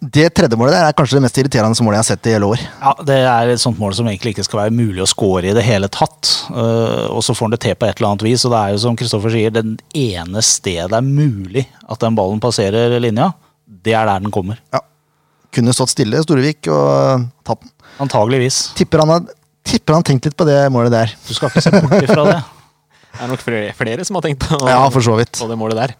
Det 0.02 0.28
tredje 0.34 0.58
målet 0.58 0.74
der 0.74 0.88
er 0.88 0.96
kanskje 0.98 1.18
det 1.18 1.24
mest 1.26 1.38
irriterende 1.38 1.84
målet 1.84 2.00
jeg 2.00 2.02
har 2.02 2.08
sett 2.08 2.28
i 2.30 2.34
hele 2.34 2.48
år. 2.54 2.62
Ja, 2.80 2.94
Det 3.06 3.18
er 3.18 3.52
et 3.52 3.62
sånt 3.62 3.78
mål 3.78 3.94
som 3.98 4.08
egentlig 4.10 4.32
ikke 4.34 4.46
skal 4.46 4.64
være 4.64 4.74
mulig 4.74 5.02
å 5.04 5.10
score 5.10 5.50
i 5.50 5.54
det 5.54 5.62
hele 5.66 5.90
tatt. 5.92 6.30
Uh, 6.50 7.06
og 7.12 7.20
så 7.26 7.36
får 7.36 7.48
han 7.48 7.54
det 7.54 7.60
til 7.66 7.76
på 7.78 7.86
et 7.86 7.98
eller 8.00 8.12
annet 8.12 8.26
vis. 8.26 8.46
Og 8.46 8.54
det 8.54 8.62
er 8.62 8.72
jo 8.74 8.80
som 8.86 8.98
Kristoffer 8.98 9.34
sier, 9.34 9.54
den 9.54 9.76
ene 9.94 10.42
stedet 10.42 10.90
det 10.90 10.98
er 10.98 11.06
mulig 11.06 11.68
at 11.86 12.02
den 12.02 12.18
ballen 12.18 12.42
passerer 12.42 12.98
linja, 13.02 13.30
det 13.66 13.94
er 13.94 14.10
der 14.10 14.24
den 14.24 14.34
kommer. 14.34 14.58
Ja. 14.74 14.82
Kunne 15.52 15.74
stått 15.76 15.92
stille, 15.92 16.22
Storevik, 16.24 16.66
og 16.72 17.28
tatt 17.46 17.62
den. 17.62 17.70
Antageligvis. 18.02 18.64
Tipper 18.78 19.04
han 19.04 19.12
har 19.12 19.30
tipper 19.68 19.94
han 19.94 20.02
tenkt 20.06 20.26
litt 20.26 20.36
på 20.38 20.46
det 20.48 20.58
målet 20.74 20.94
der. 20.94 21.14
Du 21.28 21.34
skal 21.36 21.52
ikke 21.52 21.62
se 21.62 21.70
bort 21.76 22.02
ifra 22.02 22.26
det. 22.26 22.40
Det 23.12 23.20
er 23.26 23.30
nok 23.30 23.42
flere, 23.44 23.72
flere 23.76 24.04
som 24.08 24.16
har 24.18 24.24
tenkt 24.24 24.40
på, 24.46 24.58
Ja, 24.68 24.80
for 24.90 25.04
så 25.04 25.16
vidt. 25.18 25.36
på 25.38 25.48
det 25.50 25.58
målet 25.60 25.76
der. 25.82 25.94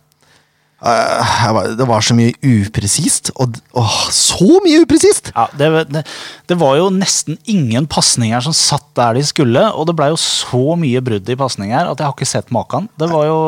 Uh, 0.83 1.23
jeg 1.45 1.55
var- 1.55 1.75
det 1.79 1.87
var 1.87 2.01
så 2.03 2.15
mye 2.19 2.33
upresist. 2.43 3.31
Og, 3.39 3.55
åh, 3.79 3.99
så 4.11 4.49
mye 4.65 4.81
upresist! 4.83 5.31
Ja, 5.37 5.45
det, 5.55 5.69
det, 5.95 6.03
det 6.51 6.57
var 6.59 6.75
jo 6.81 6.89
nesten 6.91 7.37
ingen 7.47 7.87
pasninger 7.87 8.43
som 8.43 8.53
satt 8.57 8.89
der 8.99 9.15
de 9.15 9.23
skulle, 9.23 9.63
og 9.77 9.87
det 9.87 9.95
blei 9.95 10.09
jo 10.11 10.19
så 10.19 10.75
mye 10.81 11.01
brudd 11.07 11.29
i 11.31 11.37
pasninger 11.39 11.87
at 11.87 11.99
jeg 12.03 12.09
har 12.09 12.17
ikke 12.17 12.27
sett 12.33 12.51
maken. 12.51 12.89
Det 12.99 13.09
var 13.13 13.29
jo 13.29 13.39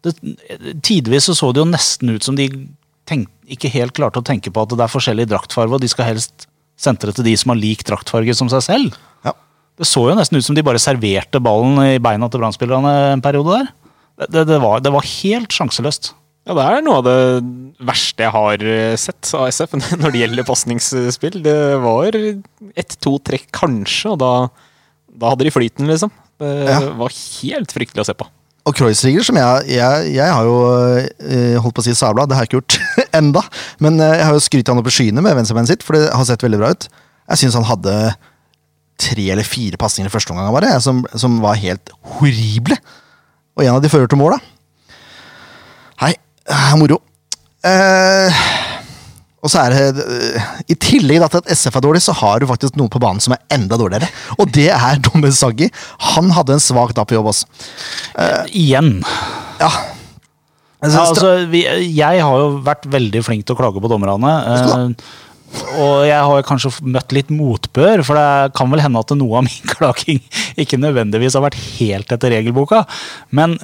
det, 0.00 0.14
Tidvis 0.82 1.28
så, 1.28 1.34
så 1.36 1.52
det 1.52 1.60
jo 1.60 1.68
nesten 1.68 2.14
ut 2.16 2.24
som 2.24 2.38
de 2.38 2.48
tenk, 3.10 3.28
ikke 3.50 3.68
helt 3.74 3.92
klarte 3.92 4.22
å 4.22 4.24
tenke 4.24 4.48
på 4.54 4.62
at 4.64 4.72
det 4.72 4.80
er 4.86 4.94
forskjellig 4.96 5.28
draktfarge, 5.28 5.76
og 5.76 5.82
de 5.84 5.90
skal 5.92 6.08
helst 6.08 6.46
sentre 6.80 7.12
til 7.12 7.26
de 7.26 7.36
som 7.36 7.52
har 7.52 7.60
lik 7.60 7.84
draktfarge 7.84 8.32
som 8.38 8.48
seg 8.48 8.62
selv. 8.64 8.96
Ja. 9.26 9.34
Det 9.80 9.88
så 9.88 10.02
jo 10.10 10.16
nesten 10.18 10.36
ut 10.36 10.44
som 10.44 10.56
de 10.58 10.64
bare 10.66 10.80
serverte 10.82 11.40
ballen 11.42 11.78
i 11.86 11.98
beina 12.02 12.28
til 12.28 12.42
Brann-spillerne 12.42 12.90
en 13.14 13.22
periode 13.24 13.54
der. 13.62 13.70
Det, 14.28 14.42
det, 14.50 14.58
var, 14.60 14.82
det 14.84 14.92
var 14.92 15.06
helt 15.08 15.54
sjanseløst. 15.56 16.10
Ja, 16.48 16.54
det 16.56 16.64
er 16.66 16.82
noe 16.84 16.98
av 17.00 17.06
det 17.06 17.14
verste 17.88 18.24
jeg 18.26 18.32
har 18.34 18.62
eh, 18.64 18.96
sett 19.00 19.28
av 19.36 19.46
SF 19.48 19.76
når 20.02 20.12
det 20.12 20.20
gjelder 20.24 20.46
pasningsspill. 20.48 21.38
Det 21.44 21.56
var 21.80 22.16
ett, 22.20 22.96
to 23.00 23.14
trekk 23.24 23.48
kanskje, 23.56 24.12
og 24.12 24.20
da, 24.20 24.32
da 25.20 25.32
hadde 25.32 25.46
de 25.48 25.54
flyten, 25.54 25.88
liksom. 25.88 26.12
Det 26.40 26.50
Ja. 26.68 26.78
var 26.96 27.12
helt 27.12 27.72
fryktelig 27.76 28.04
å 28.04 28.08
se 28.10 28.16
på. 28.16 28.28
Og 28.68 28.76
Kreuzriger, 28.76 29.24
som 29.24 29.36
jeg, 29.40 29.70
jeg, 29.78 30.10
jeg 30.18 30.32
har 30.36 30.44
jo 30.48 30.56
eh, 31.24 31.56
holdt 31.60 31.76
på 31.78 31.80
å 31.80 31.86
si 31.88 31.94
sabla, 31.96 32.26
det 32.28 32.36
har 32.36 32.44
jeg 32.44 32.50
ikke 32.52 32.60
gjort 32.60 32.76
enda. 33.20 33.42
Men 33.80 33.96
eh, 34.04 34.18
jeg 34.20 34.26
har 34.28 34.36
jo 34.36 34.44
skrytt 34.44 34.68
han 34.72 34.80
opp 34.82 34.88
i 34.92 34.96
skyene 34.96 35.24
med 35.24 35.36
venstrebeinet 35.40 35.72
sitt, 35.72 35.84
for 35.86 35.96
det 35.96 36.10
har 36.12 36.28
sett 36.28 36.44
veldig 36.44 36.60
bra 36.60 36.72
ut. 36.76 36.88
Jeg 37.32 37.40
syns 37.44 37.56
han 37.56 37.68
hadde 37.68 37.94
tre 39.00 39.26
eller 39.34 39.46
fire 39.46 39.78
pasninger 39.80 40.10
i 40.10 40.12
første 40.12 40.34
omgang 40.34 40.50
bare, 40.54 40.72
som, 40.84 41.02
som 41.18 41.38
var 41.42 41.60
helt 41.60 41.92
horrible. 42.16 42.78
Og 43.56 43.64
en 43.64 43.76
av 43.76 43.84
de 43.84 43.90
fører 43.92 44.10
til 44.10 44.20
mål, 44.20 44.36
da. 44.36 44.96
Hei, 46.04 46.14
eh, 46.48 46.72
moro. 46.80 47.00
Eh, 47.66 48.42
og 49.40 49.52
så 49.52 49.62
er 49.66 49.74
det 49.74 50.04
eh, 50.04 50.50
I 50.72 50.76
tillegg 50.80 51.20
til 51.32 51.40
at 51.42 51.52
SF 51.52 51.76
er 51.76 51.84
dårlig, 51.84 52.02
så 52.04 52.14
har 52.16 52.40
du 52.40 52.48
faktisk 52.48 52.76
noen 52.80 52.92
på 52.92 53.00
banen 53.02 53.20
som 53.24 53.36
er 53.36 53.42
enda 53.56 53.78
dårligere. 53.80 54.08
Og 54.38 54.52
det 54.52 54.68
er 54.76 55.00
dommer 55.04 55.32
Saggi. 55.36 55.70
Han 56.14 56.32
hadde 56.36 56.56
en 56.56 56.64
svak 56.64 56.94
dag 56.96 57.08
på 57.08 57.16
jobb 57.18 57.32
også. 57.32 57.48
Igjen. 58.52 59.00
Ja. 59.60 59.72
Jeg 60.80 60.94
Ja, 60.94 61.00
altså, 61.04 61.30
vi, 61.52 61.60
jeg 61.92 62.22
har 62.24 62.38
jo 62.40 62.52
vært 62.64 62.86
veldig 62.88 63.20
flink 63.24 63.44
til 63.44 63.52
å 63.52 63.58
klage 63.58 63.82
på 63.84 63.88
dommerne. 63.92 64.30
Eh, 64.48 65.10
og 65.80 66.04
jeg 66.06 66.20
har 66.30 66.44
kanskje 66.46 66.70
møtt 66.86 67.12
litt 67.16 67.30
motbør, 67.34 68.02
for 68.06 68.18
det 68.18 68.54
kan 68.58 68.70
vel 68.72 68.82
hende 68.84 69.00
at 69.02 69.12
noe 69.18 69.40
av 69.40 69.46
min 69.48 69.68
klaging 69.74 70.20
ikke 70.60 70.78
nødvendigvis 70.80 71.36
har 71.38 71.44
vært 71.48 71.58
helt 71.80 72.12
etter 72.14 72.32
regelboka. 72.36 72.84
Men 73.34 73.56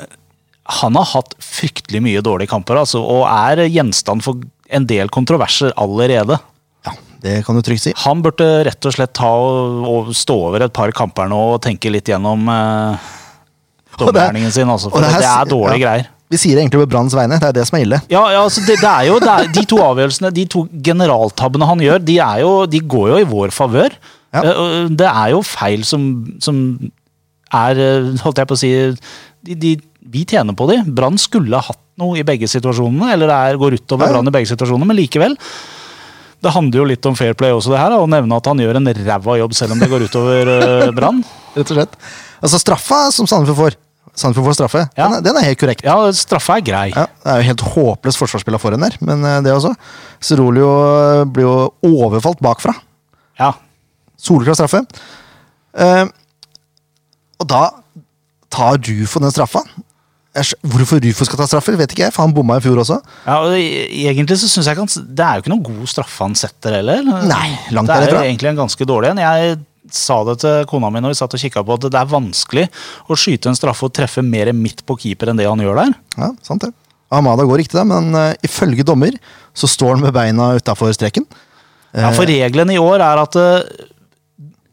han 0.82 0.98
har 0.98 1.06
hatt 1.12 1.36
fryktelig 1.42 2.00
mye 2.02 2.22
dårlige 2.26 2.50
kamper, 2.50 2.80
altså, 2.82 2.98
og 3.04 3.22
er 3.30 3.66
gjenstand 3.70 4.24
for 4.26 4.40
en 4.74 4.86
del 4.90 5.12
kontroverser 5.14 5.70
allerede. 5.78 6.40
Ja, 6.86 6.96
det 7.22 7.36
kan 7.46 7.54
du 7.58 7.62
trygt 7.66 7.84
si. 7.84 7.92
Han 8.02 8.24
burde 8.24 8.48
rett 8.66 8.88
og 8.90 8.96
slett 8.96 9.14
ta 9.14 9.30
og, 9.30 9.84
og 9.86 10.10
stå 10.18 10.40
over 10.48 10.66
et 10.66 10.74
par 10.74 10.90
kamper 10.96 11.30
nå 11.30 11.38
og 11.54 11.62
tenke 11.62 11.92
litt 11.94 12.10
gjennom 12.10 12.50
eh, 12.50 12.98
er- 12.98 14.02
dommergjerningen 14.02 14.50
sin, 14.58 14.68
altså, 14.74 14.90
for 14.90 15.06
det 15.06 15.14
det, 15.14 15.22
her- 15.22 15.46
er 15.46 15.54
dårlige 15.54 15.78
ja. 15.78 15.86
greier. 15.86 16.10
Vi 16.32 16.38
sier 16.40 16.56
det 16.58 16.64
egentlig 16.64 16.82
på 16.82 16.90
Branns 16.90 17.14
vegne. 17.14 17.38
Det 17.38 17.48
er 17.52 17.54
det 17.54 17.64
som 17.68 17.78
er 17.78 17.84
ille. 17.84 17.98
Ja, 18.10 18.24
ja 18.34 18.42
altså 18.42 18.64
det, 18.66 18.80
det 18.82 18.90
er 18.90 19.06
jo 19.06 19.18
det 19.22 19.30
er, 19.30 19.50
De 19.54 19.62
to 19.70 19.78
avgjørelsene, 19.84 20.32
de 20.34 20.44
to 20.50 20.64
generaltabbene 20.88 21.68
han 21.68 21.84
gjør, 21.84 22.02
de, 22.02 22.16
er 22.22 22.42
jo, 22.42 22.52
de 22.70 22.80
går 22.82 23.08
jo 23.12 23.20
i 23.22 23.28
vår 23.30 23.54
favør. 23.54 23.94
Ja. 24.34 24.42
Eh, 24.42 24.88
Det 24.90 25.06
er 25.06 25.34
jo 25.36 25.42
feil 25.46 25.86
som, 25.86 26.02
som 26.42 26.58
er 27.54 27.78
eh, 27.78 28.08
Holdt 28.24 28.42
jeg 28.42 28.50
på 28.50 28.56
å 28.56 28.58
si 28.58 28.72
de, 29.46 29.54
de, 29.54 29.70
Vi 30.12 30.26
tjener 30.28 30.56
på 30.58 30.66
de. 30.72 30.80
Brann 30.98 31.18
skulle 31.20 31.54
ha 31.54 31.70
hatt 31.70 31.82
noe 31.96 32.18
i 32.18 32.26
begge 32.26 32.50
situasjonene, 32.50 33.14
eller 33.14 33.30
det 33.30 33.38
er, 33.38 33.62
går 33.62 33.78
utover. 33.78 34.10
Brann 34.10 34.28
i 34.28 34.34
begge 34.34 34.50
situasjonene, 34.50 34.90
men 34.90 34.98
likevel. 34.98 35.38
Det 36.42 36.52
handler 36.52 36.82
jo 36.82 36.90
litt 36.90 37.06
om 37.08 37.16
fair 37.16 37.32
play 37.38 37.54
også, 37.54 37.72
det 37.72 37.80
her, 37.80 37.94
å 37.96 38.10
nevne 38.10 38.36
at 38.36 38.50
han 38.50 38.60
gjør 38.60 38.76
en 38.76 38.90
ræva 38.98 39.38
jobb 39.40 39.54
selv 39.56 39.72
om 39.74 39.80
det 39.80 39.88
går 39.90 40.04
utover 40.10 40.50
eh, 40.58 40.90
Brann. 40.94 41.22
Rett 41.56 41.70
og 41.70 41.78
slett. 41.78 41.96
Altså 42.44 42.60
Straffa 42.60 43.06
som 43.14 43.30
Sandefjord 43.30 43.62
får, 43.62 43.78
Sandefjord 44.16 44.46
får 44.48 44.56
straffe, 44.56 44.82
Ja. 44.96 45.06
den, 45.10 45.18
er, 45.18 45.24
den 45.26 45.36
er 45.36 45.44
helt 45.50 45.60
korrekt. 45.60 45.84
Ja, 45.84 45.96
straffa 46.16 46.56
er 46.56 46.64
grei. 46.64 46.86
Ja, 46.94 47.06
det 47.22 47.32
er 47.34 47.42
jo 47.42 47.48
helt 47.50 47.64
håpløst 47.74 48.20
forsvarsspill 48.22 48.56
av 48.56 48.62
foran 48.62 48.80
der, 48.86 48.96
men 49.04 49.24
eh, 49.28 49.40
det 49.44 49.52
også. 49.52 49.74
Cerolio 50.24 50.70
blir 51.28 51.44
jo 51.44 51.56
overfalt 51.84 52.40
bakfra. 52.44 52.72
Ja. 53.38 53.52
Soleklar 54.16 54.56
straffe. 54.56 54.80
Eh, 55.76 56.06
og 57.36 57.50
da 57.52 57.66
tar 58.48 58.78
Rufo 58.80 59.20
den 59.20 59.34
straffa. 59.34 59.60
Hvorfor 60.64 61.00
Rufo 61.00 61.24
skal 61.24 61.38
ta 61.40 61.46
straffer, 61.48 61.76
vet 61.80 61.92
ikke 61.92 62.06
jeg, 62.06 62.12
for 62.12 62.24
han 62.26 62.32
bomma 62.36 62.58
i 62.58 62.64
fjor 62.64 62.80
også. 62.82 62.98
Ja, 63.26 63.36
og 63.44 63.54
Egentlig 63.56 64.36
så 64.40 64.48
synes 64.52 64.66
jeg 64.68 64.76
ikke 64.76 65.04
Det 65.16 65.24
er 65.24 65.38
jo 65.38 65.44
ikke 65.44 65.52
noen 65.54 65.64
god 65.64 65.88
straffe 65.92 66.24
han 66.24 66.34
setter 66.36 66.76
heller. 66.80 67.04
Nei, 67.04 67.48
langt 67.72 67.88
Det 67.88 67.96
er 67.96 68.04
derifra. 68.06 68.24
egentlig 68.28 68.50
en 68.52 68.58
ganske 68.64 68.88
dårlig 68.88 69.10
en. 69.14 69.20
Jeg 69.24 69.56
sa 69.94 70.18
det 70.28 70.38
til 70.42 70.64
kona 70.70 70.90
mi 70.90 71.02
når 71.02 71.14
vi 71.14 71.18
satt 71.20 71.34
og 71.36 71.42
kikka 71.42 71.62
på 71.66 71.76
at 71.76 71.86
det 71.92 72.00
er 72.00 72.10
vanskelig 72.10 72.66
å 73.10 73.16
skyte 73.18 73.50
en 73.50 73.58
straffe 73.58 73.86
og 73.88 73.94
treffe 73.96 74.24
mer 74.24 74.50
midt 74.56 74.84
på 74.86 74.96
keeper 75.02 75.30
enn 75.32 75.40
det 75.40 75.48
han 75.48 75.62
gjør 75.62 75.82
der. 75.82 75.92
Ja, 76.16 76.30
sant 76.46 76.66
det. 76.66 76.72
Amada 77.14 77.44
går 77.46 77.60
riktig, 77.62 77.76
der, 77.78 77.86
men 77.86 78.10
uh, 78.18 78.32
ifølge 78.42 78.82
dommer 78.86 79.14
så 79.56 79.68
står 79.70 79.94
han 79.94 80.02
med 80.08 80.14
beina 80.16 80.54
utafor 80.58 80.90
streken. 80.96 81.26
Ja, 81.94 82.10
For 82.12 82.26
reglene 82.28 82.74
i 82.74 82.80
år 82.82 82.98
er 83.00 83.20
at 83.22 83.38
uh, 83.38 83.60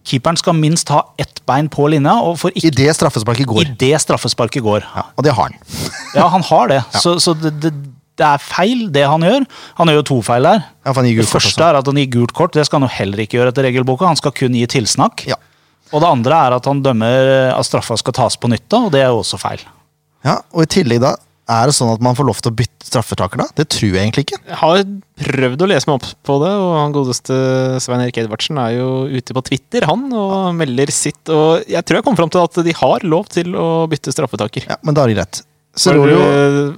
keeperen 0.04 0.40
skal 0.40 0.58
minst 0.58 0.90
ha 0.92 1.04
ett 1.22 1.44
bein 1.48 1.70
på 1.72 1.86
linja, 1.94 2.16
og 2.26 2.40
for 2.42 2.56
ikke 2.58 2.72
Idet 2.74 2.96
straffesparket 2.98 3.48
går. 3.48 3.62
idet 3.70 4.02
straffesparket 4.04 4.66
går. 4.66 4.84
Ja, 4.84 5.06
og 5.16 5.24
det 5.28 5.36
har 5.38 5.52
han. 5.52 5.60
Ja, 6.18 6.28
han 6.34 6.44
har 6.50 6.74
det. 6.74 6.82
Så, 7.04 7.20
så 7.24 7.36
det, 7.38 7.54
det, 7.64 7.72
det 8.20 8.26
er 8.28 8.42
feil, 8.44 8.86
det 8.94 9.04
han 9.10 9.24
gjør. 9.26 9.46
Han 9.80 9.90
gjør 9.90 10.00
jo 10.02 10.06
to 10.12 10.20
feil 10.26 10.46
der. 10.46 10.62
Ja, 10.86 10.92
for 10.92 11.02
han 11.02 11.10
gir 11.10 11.24
Det 11.24 11.30
første 11.32 11.54
også. 11.56 11.66
er 11.70 11.80
at 11.80 11.90
han 11.90 12.00
gir 12.02 12.12
gult 12.14 12.34
kort. 12.38 12.54
Det 12.54 12.66
skal 12.68 12.80
han 12.82 12.88
jo 12.90 12.94
heller 13.00 13.24
ikke 13.24 13.40
gjøre 13.40 13.54
etter 13.54 13.66
regelboka. 13.66 14.06
Han 14.10 14.20
skal 14.20 14.36
kun 14.38 14.54
gi 14.58 14.66
tilsnakk. 14.70 15.26
Ja. 15.32 15.40
Og 15.94 16.02
det 16.02 16.10
andre 16.10 16.40
er 16.48 16.56
at 16.58 16.66
han 16.70 16.82
dømmer 16.86 17.54
at 17.54 17.66
straffa 17.68 17.98
skal 17.98 18.14
tas 18.18 18.38
på 18.38 18.50
nytt, 18.50 18.66
da, 18.70 18.84
og 18.88 18.92
det 18.96 19.02
er 19.04 19.12
jo 19.14 19.22
også 19.22 19.38
feil. 19.42 19.62
ja, 20.26 20.40
og 20.54 20.64
i 20.64 20.70
tillegg 20.72 21.02
da, 21.04 21.16
er 21.54 21.68
det 21.68 21.76
sånn 21.76 21.92
at 21.92 22.02
man 22.02 22.16
får 22.16 22.26
lov 22.30 22.38
til 22.40 22.54
å 22.54 22.56
bytte 22.56 22.88
straffetaker 22.88 23.42
da? 23.42 23.46
Det 23.58 23.66
tror 23.74 23.90
jeg 23.92 24.00
egentlig 24.00 24.24
ikke. 24.24 24.40
Jeg 24.48 24.58
har 24.62 24.84
prøvd 25.28 25.66
å 25.66 25.68
lese 25.70 25.90
meg 25.90 25.98
opp 26.00 26.06
på 26.26 26.38
det, 26.42 26.52
og 26.56 26.72
han 26.80 26.94
godeste 26.96 27.36
Svein 27.84 28.02
Erik 28.06 28.18
Edvardsen 28.22 28.58
er 28.64 28.78
jo 28.78 28.88
ute 29.12 29.36
på 29.36 29.44
Twitter, 29.50 29.86
han, 29.90 30.06
og 30.16 30.54
melder 30.56 30.94
sitt. 30.96 31.20
Og 31.28 31.66
jeg 31.68 31.84
tror 31.84 32.00
jeg 32.00 32.08
kom 32.08 32.16
fram 32.18 32.32
til 32.32 32.46
at 32.46 32.62
de 32.64 32.78
har 32.80 33.04
lov 33.06 33.28
til 33.34 33.52
å 33.60 33.68
bytte 33.92 34.16
straffetaker. 34.16 34.70
Ja, 34.72 34.80
Men 34.88 34.96
da 34.96 35.04
er 35.04 35.12
det 35.12 35.20
greit. 35.20 35.44
For, 35.84 36.00
det 36.00 36.16
jo... 36.16 36.24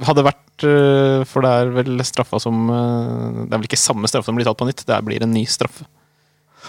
hadde 0.08 0.24
vært 0.26 0.42
eh, 0.64 1.24
For 1.28 1.42
det 1.44 1.52
er 1.52 1.72
vel 1.76 2.00
straffa 2.08 2.40
som 2.40 2.70
eh, 2.72 3.46
Det 3.46 3.52
er 3.52 3.58
vel 3.60 3.68
ikke 3.68 3.80
samme 3.82 4.08
straffe 4.08 4.30
som 4.30 4.36
blir 4.38 4.46
tatt 4.48 4.58
på 4.62 4.68
nytt, 4.70 4.86
det 4.88 5.00
blir 5.06 5.24
en 5.26 5.34
ny 5.36 5.44
straffe. 5.46 5.84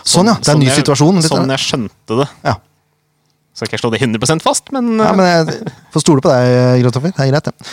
Sånn, 0.02 0.26
ja. 0.26 0.34
Det 0.40 0.48
er 0.50 0.54
en 0.56 0.60
ny 0.64 0.66
jeg- 0.66 0.80
situasjon. 0.82 1.16
Litt, 1.22 1.30
Sånn 1.30 1.48
jeg 1.54 1.62
skjønte 1.62 2.18
det. 2.22 2.28
Ja. 2.44 2.56
Skal 3.56 3.68
ikke 3.68 3.78
jeg 3.78 3.84
slå 3.84 3.90
det 3.94 4.00
100% 4.02 4.42
fast, 4.44 4.72
men, 4.72 4.98
ja, 5.00 5.12
men 5.16 5.24
jeg 5.24 5.70
får 5.94 6.02
stole 6.04 6.20
på 6.20 6.28
deg, 6.28 6.82
Grotoffer. 6.82 7.14
Det 7.16 7.24
er 7.24 7.30
greit, 7.30 7.44
det. 7.48 7.70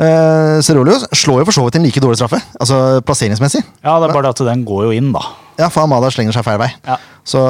Uh, 0.00 0.56
Serolius 0.64 1.04
slår 1.12 1.42
jo 1.42 1.44
for 1.50 1.52
så 1.52 1.64
vidt 1.66 1.76
en 1.76 1.84
like 1.84 2.00
dårlig 2.00 2.16
straffe, 2.16 2.38
altså 2.58 3.02
plasseringsmessig. 3.04 3.60
Ja, 3.84 3.98
det 4.00 4.08
er 4.08 4.14
bare 4.16 4.22
det 4.24 4.30
at 4.32 4.40
den 4.48 4.62
går 4.64 4.86
jo 4.86 4.94
inn, 4.96 5.10
da. 5.12 5.20
Ja, 5.60 5.68
for 5.68 5.84
Amada 5.84 6.08
slenger 6.10 6.32
seg 6.32 6.46
feil 6.46 6.56
vei. 6.62 6.70
Ja. 6.88 6.96
Så 7.28 7.42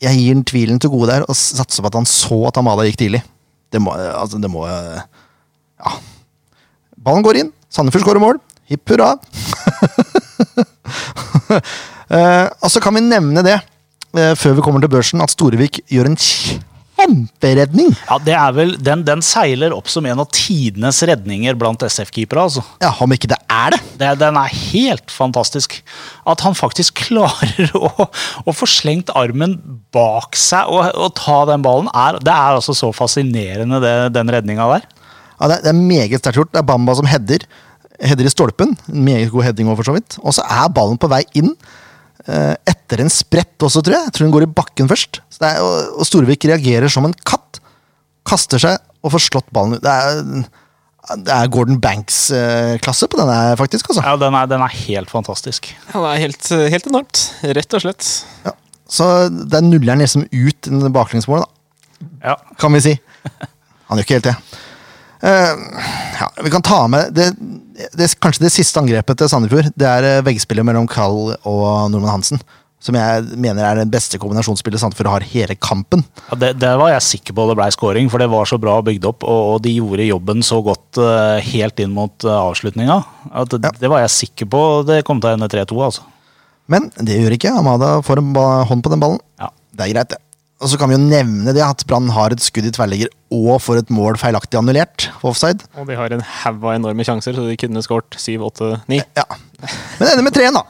jeg 0.00 0.16
gir 0.16 0.32
den 0.38 0.46
tvilen 0.48 0.80
til 0.80 0.88
gode 0.94 1.10
der, 1.12 1.26
og 1.28 1.36
satser 1.36 1.84
på 1.84 1.90
at 1.92 1.98
han 2.00 2.08
så 2.08 2.40
at 2.48 2.56
Amada 2.56 2.88
gikk 2.88 2.96
tidlig. 3.02 3.20
Det 3.68 3.82
må, 3.84 3.92
altså, 3.92 4.40
det 4.40 4.48
må 4.50 4.64
Ja. 4.64 5.92
Ballen 7.04 7.24
går 7.26 7.42
inn. 7.42 7.50
Sandefjord 7.72 8.06
skårer 8.06 8.22
mål. 8.22 8.40
Hipp 8.68 8.94
hurra. 8.94 9.14
Eh, 12.08 12.46
og 12.64 12.70
så 12.72 12.80
kan 12.80 12.96
vi 12.96 13.02
nevne 13.04 13.42
det, 13.44 13.58
eh, 14.16 14.30
før 14.32 14.54
vi 14.56 14.62
kommer 14.64 14.80
til 14.80 14.88
børsen, 14.88 15.20
at 15.20 15.28
Storevik 15.34 15.82
gjør 15.92 16.08
en 16.08 16.16
kjemperedning. 16.16 17.90
Ja, 18.08 18.16
det 18.24 18.32
er 18.32 18.54
vel, 18.56 18.72
den, 18.80 19.02
den 19.04 19.20
seiler 19.24 19.74
opp 19.76 19.90
som 19.92 20.06
en 20.08 20.22
av 20.24 20.30
tidenes 20.32 21.02
redninger 21.04 21.58
blant 21.60 21.84
SF-keepere. 21.84 22.46
altså. 22.48 22.64
Ja, 22.80 22.94
Om 23.04 23.12
ikke 23.12 23.28
det 23.28 23.38
er 23.44 23.76
det. 23.76 23.82
Det, 24.00 24.14
den 24.22 24.40
er 24.40 24.56
helt 24.72 25.12
fantastisk. 25.12 25.76
At 26.24 26.40
han 26.46 26.56
faktisk 26.56 26.96
klarer 27.10 27.76
å, 27.76 28.08
å 28.08 28.56
få 28.56 28.64
slengt 28.70 29.12
armen 29.12 29.58
bak 29.92 30.38
seg 30.38 30.72
og, 30.72 30.88
og 30.96 31.12
ta 31.18 31.42
den 31.52 31.64
ballen, 31.66 31.92
er, 31.92 32.22
det 32.24 32.32
er 32.32 32.56
altså 32.56 32.72
så 32.72 32.88
fascinerende, 32.96 33.84
det, 33.84 33.96
den 34.16 34.32
redninga 34.32 34.72
der. 34.78 34.88
Ja, 35.38 35.48
det, 35.50 35.56
er, 35.58 35.62
det 35.66 35.72
er 35.72 35.80
meget 35.80 36.20
sterkt 36.22 36.38
gjort. 36.40 36.52
Det 36.52 36.60
er 36.62 36.66
Bamba 36.68 36.94
som 36.98 37.08
header. 37.08 37.44
Header 38.02 38.26
i 38.28 38.32
stolpen. 38.32 38.76
En 38.90 39.04
Meget 39.06 39.30
god 39.32 39.46
heading 39.48 39.68
også, 39.70 39.80
for 39.82 39.90
så 39.90 39.96
vidt. 39.98 40.18
Og 40.22 40.34
så 40.36 40.44
er 40.46 40.68
ballen 40.74 40.98
på 41.00 41.10
vei 41.10 41.22
inn. 41.38 41.52
eh, 42.26 42.54
Etter 42.68 43.02
en 43.04 43.10
sprett 43.12 43.58
også, 43.66 43.82
tror 43.82 43.96
jeg. 43.98 44.08
Jeg 44.08 44.16
tror 44.18 44.26
den 44.28 44.34
går 44.36 44.46
i 44.48 44.52
bakken 44.60 44.90
først. 44.90 45.20
Så 45.30 45.42
det 45.44 45.50
er, 45.54 45.62
og, 45.94 46.04
Storvik 46.06 46.46
reagerer 46.50 46.90
som 46.92 47.06
en 47.08 47.14
katt. 47.26 47.60
Kaster 48.28 48.60
seg 48.60 48.78
og 49.02 49.14
får 49.14 49.24
slått 49.30 49.50
ballen 49.54 49.78
ut. 49.78 49.82
Det 49.84 49.90
er, 49.94 50.46
det 51.24 51.32
er 51.32 51.50
Gordon 51.54 51.78
Banks-klasse 51.80 53.06
på 53.08 53.16
denne, 53.20 53.36
faktisk. 53.56 53.88
altså. 53.88 54.02
Ja, 54.04 54.16
den 54.20 54.34
er, 54.36 54.48
den 54.50 54.60
er 54.66 54.74
helt 54.74 55.10
fantastisk. 55.12 55.70
Ja, 55.94 56.02
det 56.02 56.10
er 56.10 56.22
helt, 56.26 56.48
helt 56.74 56.88
enormt. 56.90 57.22
Rett 57.56 57.76
og 57.78 57.84
slett. 57.86 58.08
Ja. 58.44 58.52
Så 58.88 59.06
det 59.30 59.56
er 59.58 59.64
nulleren 59.64 60.00
liksom 60.02 60.26
ut 60.32 60.68
baklengsmålet, 60.92 61.44
da. 61.46 61.54
Ja. 62.30 62.34
kan 62.60 62.72
vi 62.76 62.80
si. 62.84 62.92
Han 63.88 63.98
gjør 63.98 64.04
ikke 64.06 64.18
helt 64.18 64.28
det. 64.30 64.36
Eh, 65.20 65.54
ja, 66.20 66.28
vi 66.44 66.50
kan 66.50 66.62
ta 66.62 66.84
med 66.90 67.10
det, 67.16 67.32
det, 67.98 68.06
Kanskje 68.22 68.44
det 68.46 68.52
siste 68.54 68.78
angrepet 68.80 69.18
til 69.18 69.30
Sandefjord. 69.30 69.72
Det 69.74 69.88
er 69.88 70.06
eh, 70.06 70.22
veggspillet 70.26 70.66
mellom 70.66 70.86
Kall 70.90 71.34
og 71.42 71.66
Norman 71.90 72.18
Hansen. 72.18 72.42
Som 72.78 72.94
jeg 72.94 73.24
mener 73.42 73.64
er 73.66 73.80
den 73.80 73.90
beste 73.90 74.20
kombinasjonsspillet 74.22 74.78
Sandefjord 74.78 75.10
har 75.10 75.24
hele 75.32 75.56
kampen. 75.58 76.04
Ja, 76.28 76.36
det, 76.38 76.52
det 76.62 76.70
var 76.78 76.92
jeg 76.92 77.02
sikker 77.08 77.34
på 77.34 77.48
det 77.50 77.56
ble 77.58 77.66
scoring, 77.74 78.06
for 78.12 78.22
det 78.22 78.28
var 78.30 78.46
så 78.46 78.60
bra 78.62 78.76
bygd 78.86 79.08
opp. 79.10 79.26
Og, 79.26 79.40
og 79.56 79.58
de 79.64 79.72
gjorde 79.80 80.06
jobben 80.06 80.44
så 80.46 80.60
godt 80.62 81.00
uh, 81.02 81.40
helt 81.42 81.82
inn 81.82 81.90
mot 81.96 82.14
uh, 82.22 82.36
avslutninga. 82.44 83.00
At 83.34 83.50
det, 83.56 83.64
Ja. 83.66 83.74
det 83.82 83.90
var 83.90 84.04
jeg 84.04 84.14
sikker 84.14 84.46
på 84.54 84.62
det 84.86 85.00
kom 85.08 85.18
til 85.18 85.32
å 85.32 85.34
ende 85.34 85.50
3-2. 85.50 85.74
altså. 85.88 86.06
Men 86.70 86.86
det 87.02 87.18
gjør 87.18 87.34
ikke. 87.34 87.56
Amada 87.58 87.96
får 88.06 88.22
en 88.22 88.30
hånd 88.70 88.86
på 88.86 88.94
den 88.94 89.02
ballen. 89.02 89.18
Ja. 89.42 89.50
Det 89.74 89.88
er 89.88 89.94
greit, 89.96 90.14
det. 90.14 90.22
Og 90.58 90.70
så 90.72 90.78
kan 90.80 90.90
vi 90.90 90.96
jo 90.96 91.02
nevne 91.04 91.52
det 91.54 91.62
at 91.62 91.84
Brann 91.86 92.08
har 92.10 92.34
et 92.34 92.42
skudd 92.42 92.66
i 92.66 92.72
tverrligger 92.74 93.12
og 93.34 93.60
får 93.62 93.82
et 93.84 93.92
mål 93.94 94.16
feilaktig 94.18 94.58
annullert 94.58 95.06
på 95.20 95.30
offside. 95.30 95.62
Og 95.78 95.86
de 95.86 95.98
har 95.98 96.14
en 96.14 96.24
haug 96.24 96.64
av 96.66 96.72
enorme 96.74 97.06
sjanser, 97.06 97.36
så 97.36 97.44
de 97.46 97.54
kunne 97.60 97.82
skåret 97.84 98.18
7, 98.18 98.40
8, 98.48 98.70
9. 98.90 98.98
Ja. 99.20 99.26
Men 100.00 100.10
ender 100.10 100.26
med 100.26 100.34
3-1, 100.34 100.58
da. 100.58 100.64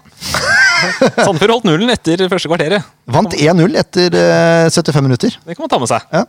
Sandefjord 1.25 1.54
holdt 1.54 1.68
nullen 1.71 1.92
etter 1.95 2.21
første 2.28 2.50
kvarteret. 2.50 2.90
Vant 3.09 3.33
1-0 3.38 3.78
etter 3.80 4.18
eh, 4.18 4.68
75 4.75 5.07
minutter. 5.07 5.38
Det 5.47 5.57
kan 5.57 5.64
man 5.64 5.73
ta 5.73 5.80
med 5.80 5.90
seg. 5.95 6.04
Ja. 6.12 6.26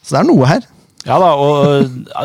Så 0.00 0.16
det 0.16 0.22
er 0.22 0.30
noe 0.30 0.48
her. 0.48 0.64
Ja 1.04 1.18
da, 1.20 1.30
og 1.36 1.84
ja, 2.08 2.24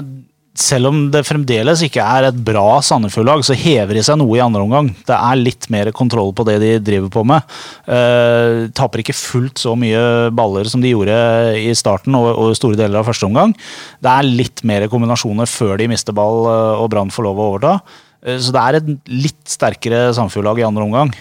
selv 0.57 0.89
om 0.89 0.99
det 1.13 1.21
fremdeles 1.27 1.83
ikke 1.85 2.01
er 2.01 2.27
et 2.27 2.37
bra 2.47 2.79
Sandefjord-lag, 2.83 3.43
så 3.45 3.55
hever 3.57 3.97
de 3.97 4.03
seg 4.05 4.17
noe 4.17 4.37
i 4.37 4.41
andre 4.41 4.63
omgang. 4.65 4.89
Det 5.05 5.13
er 5.13 5.39
litt 5.39 5.67
mer 5.73 5.91
kontroll 5.95 6.33
på 6.35 6.45
det 6.47 6.57
de 6.63 6.71
driver 6.83 7.11
på 7.13 7.23
med. 7.29 7.45
Uh, 7.85 8.65
taper 8.77 9.03
ikke 9.03 9.15
fullt 9.17 9.61
så 9.61 9.75
mye 9.77 10.01
baller 10.35 10.69
som 10.69 10.81
de 10.81 10.95
gjorde 10.95 11.19
i 11.61 11.69
starten 11.77 12.17
og, 12.17 12.31
og 12.33 12.57
store 12.57 12.79
deler 12.79 13.01
av 13.01 13.07
første 13.09 13.29
omgang. 13.29 13.53
Det 14.01 14.11
er 14.11 14.31
litt 14.41 14.65
mer 14.67 14.87
kombinasjoner 14.91 15.49
før 15.51 15.77
de 15.77 15.89
mister 15.91 16.15
ball 16.17 16.49
eh, 16.49 16.81
og 16.81 16.89
Brann 16.91 17.13
får 17.13 17.27
lov 17.27 17.39
å 17.39 17.47
overta. 17.53 17.77
Uh, 18.25 18.37
så 18.41 18.53
det 18.55 18.65
er 18.65 18.81
et 18.81 18.91
litt 19.13 19.41
sterkere 19.45 20.07
Sandefjord-lag 20.17 20.63
i 20.63 20.67
andre 20.67 20.89
omgang. 20.89 21.15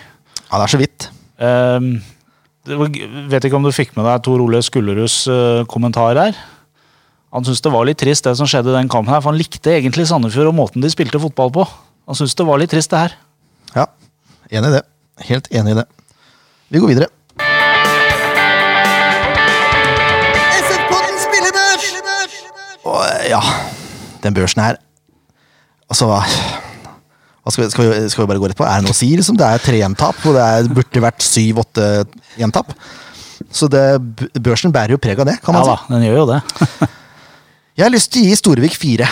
Ja, 0.47 0.57
det 0.57 0.65
er 0.65 0.77
så 0.79 0.81
vidt. 0.81 1.11
Uh, 1.37 1.93
vet 3.31 3.45
ikke 3.47 3.61
om 3.61 3.69
du 3.69 3.75
fikk 3.75 3.93
med 3.99 4.09
deg 4.09 4.25
Tor 4.25 4.43
Ole 4.43 4.65
Skullerus 4.65 5.25
kommentar 5.71 6.17
her? 6.25 6.47
Han 7.35 7.43
syntes 7.45 7.63
det 7.65 7.73
var 7.75 7.87
litt 7.89 7.99
trist 7.99 8.27
det 8.27 8.37
som 8.39 8.47
skjedde 8.47 8.71
i 8.71 8.77
den 8.77 8.91
kampen 8.91 9.11
her, 9.11 9.21
for 9.23 9.33
han 9.33 9.41
likte 9.41 9.73
egentlig 9.75 10.07
Sandefjord 10.07 10.53
og 10.53 10.57
måten 10.57 10.85
de 10.85 10.91
spilte 10.93 11.19
fotball 11.21 11.51
på. 11.57 11.67
Han 12.07 12.19
syntes 12.19 12.37
det 12.39 12.47
var 12.47 12.61
litt 12.63 12.71
trist, 12.71 12.93
det 12.93 13.03
her. 13.03 13.17
Ja, 13.75 13.87
enig 14.55 14.71
i 14.71 14.77
det. 14.77 14.83
Helt 15.27 15.51
enig 15.51 15.75
i 15.75 15.79
det. 15.81 15.87
Vi 16.71 16.83
går 16.83 16.93
videre. 16.95 17.11
Og 22.87 23.01
eh, 23.03 23.25
ja, 23.33 23.41
den 24.23 24.35
børsen 24.37 24.63
her 24.63 24.77
Altså, 25.91 26.07
skal, 27.51 27.65
vi, 27.65 27.71
skal, 27.71 27.89
vi, 27.91 28.09
skal 28.11 28.25
vi 28.25 28.29
bare 28.31 28.43
gå 28.43 28.49
rett 28.51 28.59
på? 28.59 28.67
Er 28.67 28.81
det 28.81 28.89
noe 28.89 28.95
å 28.95 28.99
si? 28.99 29.11
Liksom? 29.19 29.37
Det 29.39 29.47
er 29.47 29.63
tre 29.63 29.79
gjentap, 29.79 30.19
og 30.27 30.35
det 30.35 30.43
er, 30.43 30.71
burde 30.79 31.03
vært 31.03 31.23
syv-åtte 31.23 31.85
gjentap. 32.39 32.73
Så 33.55 33.69
det, 33.71 33.85
børsen 34.43 34.75
bærer 34.75 34.97
jo 34.97 35.03
preg 35.03 35.23
av 35.23 35.29
det, 35.31 35.37
kan 35.45 35.55
Ja 35.55 35.63
man 35.63 35.71
da, 35.71 35.77
den 35.95 36.07
gjør 36.09 36.23
jo 36.25 36.29
det. 36.33 36.41
Jeg 37.77 37.85
har 37.85 37.93
lyst 37.93 38.09
til 38.15 38.25
å 38.25 38.31
gi 38.31 38.37
Storevik 38.41 38.77
fire. 38.81 39.07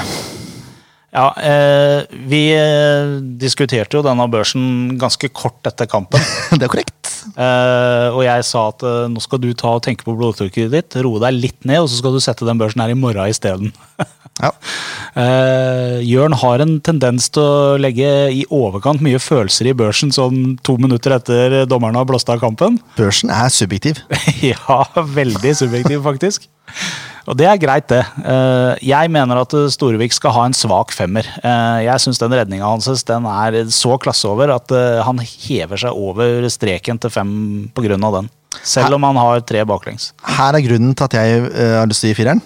Ja, 1.15 1.27
eh, 1.37 2.07
Vi 2.33 2.47
eh, 2.57 3.19
diskuterte 3.39 3.99
jo 3.99 4.03
denne 4.03 4.25
børsen 4.33 4.97
ganske 4.99 5.29
kort 5.37 5.69
etter 5.69 5.87
kampen. 5.91 6.25
Det 6.57 6.65
er 6.65 6.73
korrekt. 6.73 7.13
Eh, 7.37 8.09
og 8.09 8.23
jeg 8.25 8.47
sa 8.49 8.71
at 8.73 8.83
eh, 8.89 9.05
nå 9.13 9.21
skal 9.21 9.43
du 9.45 9.51
ta 9.53 9.77
og 9.77 9.85
tenke 9.85 10.07
på 10.09 10.17
blodtrykket 10.17 10.73
ditt, 10.73 10.97
roe 11.05 11.21
deg 11.21 11.37
litt 11.37 11.61
ned, 11.69 11.85
og 11.85 11.93
så 11.93 12.01
skal 12.01 12.17
du 12.17 12.25
sette 12.25 12.49
den 12.49 12.61
børsen 12.61 12.81
her 12.81 12.95
i 12.95 12.99
morgen 12.99 13.31
isteden. 13.31 13.75
Ja. 14.43 14.49
Eh, 15.15 16.01
Jørn 16.03 16.35
har 16.35 16.59
en 16.65 16.73
tendens 16.83 17.29
til 17.31 17.45
å 17.47 17.77
legge 17.79 18.09
i 18.35 18.41
overkant 18.51 18.99
mye 19.07 19.21
følelser 19.23 19.69
i 19.71 19.77
børsen 19.79 20.11
sånn 20.11 20.57
to 20.67 20.75
minutter 20.83 21.15
etter 21.15 21.61
dommerne 21.71 22.01
har 22.03 22.09
blåst 22.11 22.33
av 22.35 22.43
kampen. 22.43 22.81
Børsen 22.99 23.31
er 23.31 23.55
subjektiv. 23.55 24.03
ja, 24.51 24.81
veldig 25.15 25.55
subjektiv, 25.63 26.03
faktisk. 26.03 26.51
Og 27.25 27.37
det 27.41 27.47
er 27.49 27.57
greit, 27.57 27.87
det. 27.89 28.03
Eh, 28.21 28.75
Jeg 28.85 29.09
mener 29.11 29.39
at 29.41 29.55
Storevik 29.73 30.13
skal 30.13 30.35
ha 30.37 30.43
en 30.45 30.53
svak 30.57 30.93
femmer. 30.93 31.25
Eh, 31.41 31.85
Jeg 31.87 32.03
syns 32.03 32.19
den 32.21 32.33
redninga 32.37 32.67
hans 32.69 33.05
den 33.09 33.25
er 33.25 33.65
så 33.73 33.97
klasse 33.99 34.29
over 34.29 34.53
at 34.55 34.71
eh, 34.77 35.01
han 35.07 35.19
hever 35.19 35.81
seg 35.81 35.93
over 35.97 36.45
streken 36.53 37.01
til 37.01 37.11
fem 37.11 37.71
pga. 37.75 37.97
den. 37.97 38.29
Selv 38.63 38.95
om 38.95 39.03
han 39.09 39.17
har 39.17 39.41
tre 39.41 39.65
baklengs. 39.65 40.13
Her 40.23 40.53
er 40.55 40.61
grunnen 40.63 40.95
til 40.95 41.05
at 41.05 41.15
jeg 41.17 41.47
eh, 41.53 41.79
har 41.81 41.87
lyst 41.89 42.01
til 42.05 42.11
å 42.11 42.13
gi 42.13 42.19
fireren. 42.21 42.43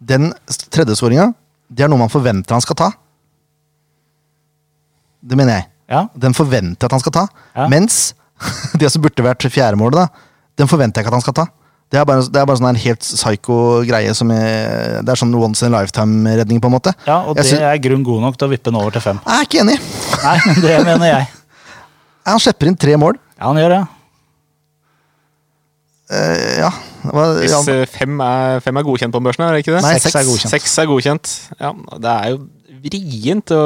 Den 0.00 0.32
tredjeskåringa, 0.70 1.32
det 1.70 1.84
er 1.84 1.88
noe 1.88 1.98
man 2.02 2.10
forventer 2.12 2.54
han 2.54 2.62
skal 2.62 2.76
ta. 2.76 2.90
Det 5.22 5.36
mener 5.38 5.58
jeg. 5.60 5.68
Ja, 5.88 6.02
Den 6.14 6.34
forventer 6.36 6.84
jeg 6.84 6.90
at 6.90 6.92
han 6.98 7.00
skal 7.00 7.14
ta. 7.16 7.24
Ja. 7.56 7.68
Mens 7.70 8.14
det 8.80 8.90
som 8.92 9.02
burde 9.02 9.24
vært 9.24 9.46
fjerdemålet, 9.50 10.10
den 10.58 10.68
forventer 10.70 11.00
jeg 11.00 11.06
ikke 11.06 11.14
at 11.14 11.18
han 11.20 11.24
skal 11.26 11.38
ta. 11.38 11.46
Det 11.88 11.96
er 11.96 12.04
bare, 12.04 12.20
det 12.20 12.36
er 12.36 12.48
bare 12.48 12.60
sånn 12.60 12.68
en 12.68 12.80
helt 12.82 13.00
psycho 13.00 13.58
greie 13.88 14.12
som 14.16 14.28
er, 14.34 14.98
Det 15.00 15.12
er 15.14 15.20
sånn 15.22 15.32
once 15.38 15.64
in 15.64 15.72
a 15.72 15.80
lifetime-redning, 15.80 16.60
på 16.60 16.68
en 16.68 16.74
måte. 16.74 16.92
ja 17.06 17.22
og 17.24 17.38
Jeg 17.40 17.56
det 17.56 17.68
er 17.70 17.80
grunn 17.88 18.04
god 18.04 18.26
nok 18.26 18.36
til 18.36 18.48
å 18.48 18.50
vippe 18.52 18.68
den 18.68 18.80
over 18.80 18.92
til 18.92 19.04
fem. 19.06 19.20
Jeg 19.24 19.38
er 19.38 19.48
ikke 19.48 19.62
enig. 19.62 19.78
Nei, 20.24 20.36
det 20.66 20.74
mener 20.84 21.08
jeg. 21.08 21.30
Han 22.28 22.42
slipper 22.44 22.68
inn 22.68 22.76
tre 22.76 22.98
mål. 23.00 23.16
Ja, 23.38 23.46
han 23.48 23.56
gjør 23.56 23.72
det. 23.72 23.80
Uh, 26.12 26.52
ja. 26.58 26.70
Hva, 27.08 27.24
Hvis 27.38 27.54
ja. 27.54 27.60
Hvis 27.64 27.94
fem 27.94 28.20
er, 28.20 28.60
fem 28.64 28.80
er 28.80 28.84
godkjent 28.84 29.14
på 29.14 29.22
børsen, 29.24 29.46
er 29.46 29.56
det 29.56 29.62
ikke 29.62 29.76
det? 29.78 29.82
Nei, 29.86 29.94
seks 30.02 30.18
er 30.18 30.26
godkjent. 30.28 30.52
Seks 30.52 30.74
er 30.82 30.88
godkjent. 30.90 31.34
Ja, 31.56 31.70
det 32.04 32.12
er 32.12 32.34
jo 32.34 32.40
vrient 32.84 33.54
å 33.54 33.62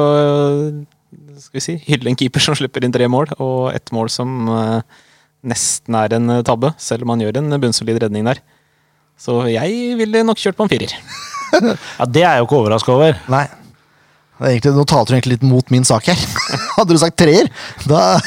skal 1.43 1.59
vi 1.59 1.65
si, 1.65 1.75
hylle 1.89 2.13
en 2.13 2.19
keeper 2.19 2.43
som 2.45 2.57
slipper 2.59 2.85
inn 2.87 2.95
tre 2.95 3.09
mål, 3.11 3.33
og 3.43 3.73
ett 3.75 3.91
mål 3.95 4.11
som 4.13 4.47
eh, 4.53 5.01
nesten 5.47 5.97
er 5.99 6.17
en 6.17 6.37
eh, 6.39 6.45
tabbe, 6.47 6.73
selv 6.81 7.07
om 7.07 7.15
han 7.15 7.25
gjør 7.25 7.41
en 7.41 7.59
bunnsolid 7.63 8.01
redning 8.05 8.27
der. 8.29 8.43
Så 9.21 9.43
jeg 9.53 9.97
ville 9.99 10.25
nok 10.27 10.41
kjørt 10.41 10.59
på 10.59 10.69
en 10.69 10.73
firer. 10.73 10.97
Ja, 11.53 12.07
Det 12.09 12.23
er 12.23 12.31
jeg 12.31 12.41
jo 12.41 12.47
ikke 12.47 12.61
overraska 12.63 12.95
over. 12.95 13.19
Nei. 13.29 13.43
Det 14.39 14.47
er 14.47 14.55
egentlig, 14.55 14.71
nå 14.73 14.85
taler 14.89 15.05
du 15.11 15.11
egentlig 15.19 15.35
litt 15.35 15.43
mot 15.45 15.73
min 15.75 15.85
sak 15.85 16.07
her. 16.09 16.23
Hadde 16.79 16.97
du 16.97 17.01
sagt 17.03 17.19
treer, 17.21 17.51
da 17.85 18.17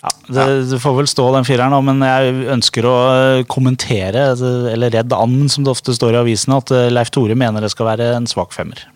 Ja, 0.00 0.12
det, 0.30 0.44
det 0.70 0.78
får 0.80 0.94
vel 0.96 1.08
stå 1.10 1.26
den 1.34 1.44
fireren, 1.44 1.74
men 1.84 1.98
jeg 2.06 2.46
ønsker 2.54 2.86
å 2.88 2.94
eh, 3.10 3.42
kommentere, 3.50 4.30
eller 4.72 4.94
redd 4.94 5.12
and, 5.12 5.50
som 5.52 5.66
det 5.66 5.74
ofte 5.74 5.92
står 5.92 6.16
i 6.16 6.20
avisene, 6.22 6.56
at 6.62 6.72
eh, 6.72 6.86
Leif 6.94 7.10
Tore 7.12 7.36
mener 7.36 7.66
det 7.66 7.72
skal 7.74 7.90
være 7.90 8.06
en 8.16 8.30
svak 8.30 8.54
femmer. 8.56 8.86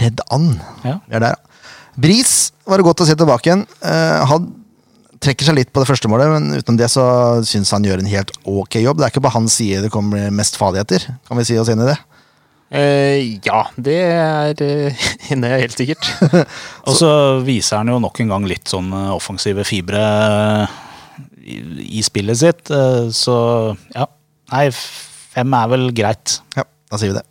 Redd 0.00 0.24
and. 0.34 0.56
Ja. 0.82 0.96
Vi 1.04 1.20
er 1.20 1.26
der, 1.28 1.36
ja. 1.36 1.70
Bris 2.00 2.34
var 2.66 2.80
det 2.80 2.88
godt 2.88 3.04
å 3.04 3.06
se 3.06 3.14
tilbake 3.14 3.46
igjen. 3.46 3.62
Uh, 3.84 4.24
trekker 5.24 5.48
seg 5.48 5.56
litt 5.58 5.72
på 5.74 5.82
det 5.82 5.88
første 5.88 6.10
målet, 6.10 6.30
men 6.32 6.58
utenom 6.60 6.78
det 6.80 6.90
så 6.92 7.04
syns 7.46 7.72
han 7.74 7.86
gjør 7.86 8.02
en 8.02 8.10
helt 8.10 8.32
ok 8.44 8.78
jobb. 8.82 9.00
Det 9.00 9.06
er 9.06 9.14
ikke 9.14 9.24
på 9.26 9.36
hans 9.36 9.56
side 9.60 9.84
det 9.84 9.92
kommer 9.94 10.28
mest 10.34 10.58
farligheter. 10.60 11.06
Kan 11.28 11.40
vi 11.40 11.46
si 11.48 11.58
oss 11.60 11.72
enig 11.72 11.88
i 11.88 11.92
det? 11.94 12.00
Eh, 12.74 13.38
ja, 13.44 13.60
det 13.76 13.98
er, 14.02 14.62
eh, 14.64 15.04
det 15.42 15.50
er 15.50 15.62
helt 15.62 15.78
sikkert. 15.78 16.08
Og 16.88 16.96
så 16.98 17.10
viser 17.46 17.82
han 17.82 17.92
jo 17.92 18.00
nok 18.02 18.18
en 18.24 18.32
gang 18.34 18.48
litt 18.50 18.70
sånn 18.70 18.90
eh, 18.90 19.12
offensive 19.14 19.66
fibre 19.68 20.00
eh, 20.00 20.80
i, 21.44 21.60
i 22.00 22.04
spillet 22.04 22.40
sitt, 22.40 22.72
eh, 22.74 23.06
så 23.14 23.36
ja. 23.94 24.08
Nei, 24.54 24.66
fem 24.74 25.54
er 25.56 25.70
vel 25.72 25.88
greit. 25.96 26.38
Ja, 26.54 26.66
da 26.90 27.00
sier 27.00 27.14
vi 27.14 27.16
det. 27.16 27.24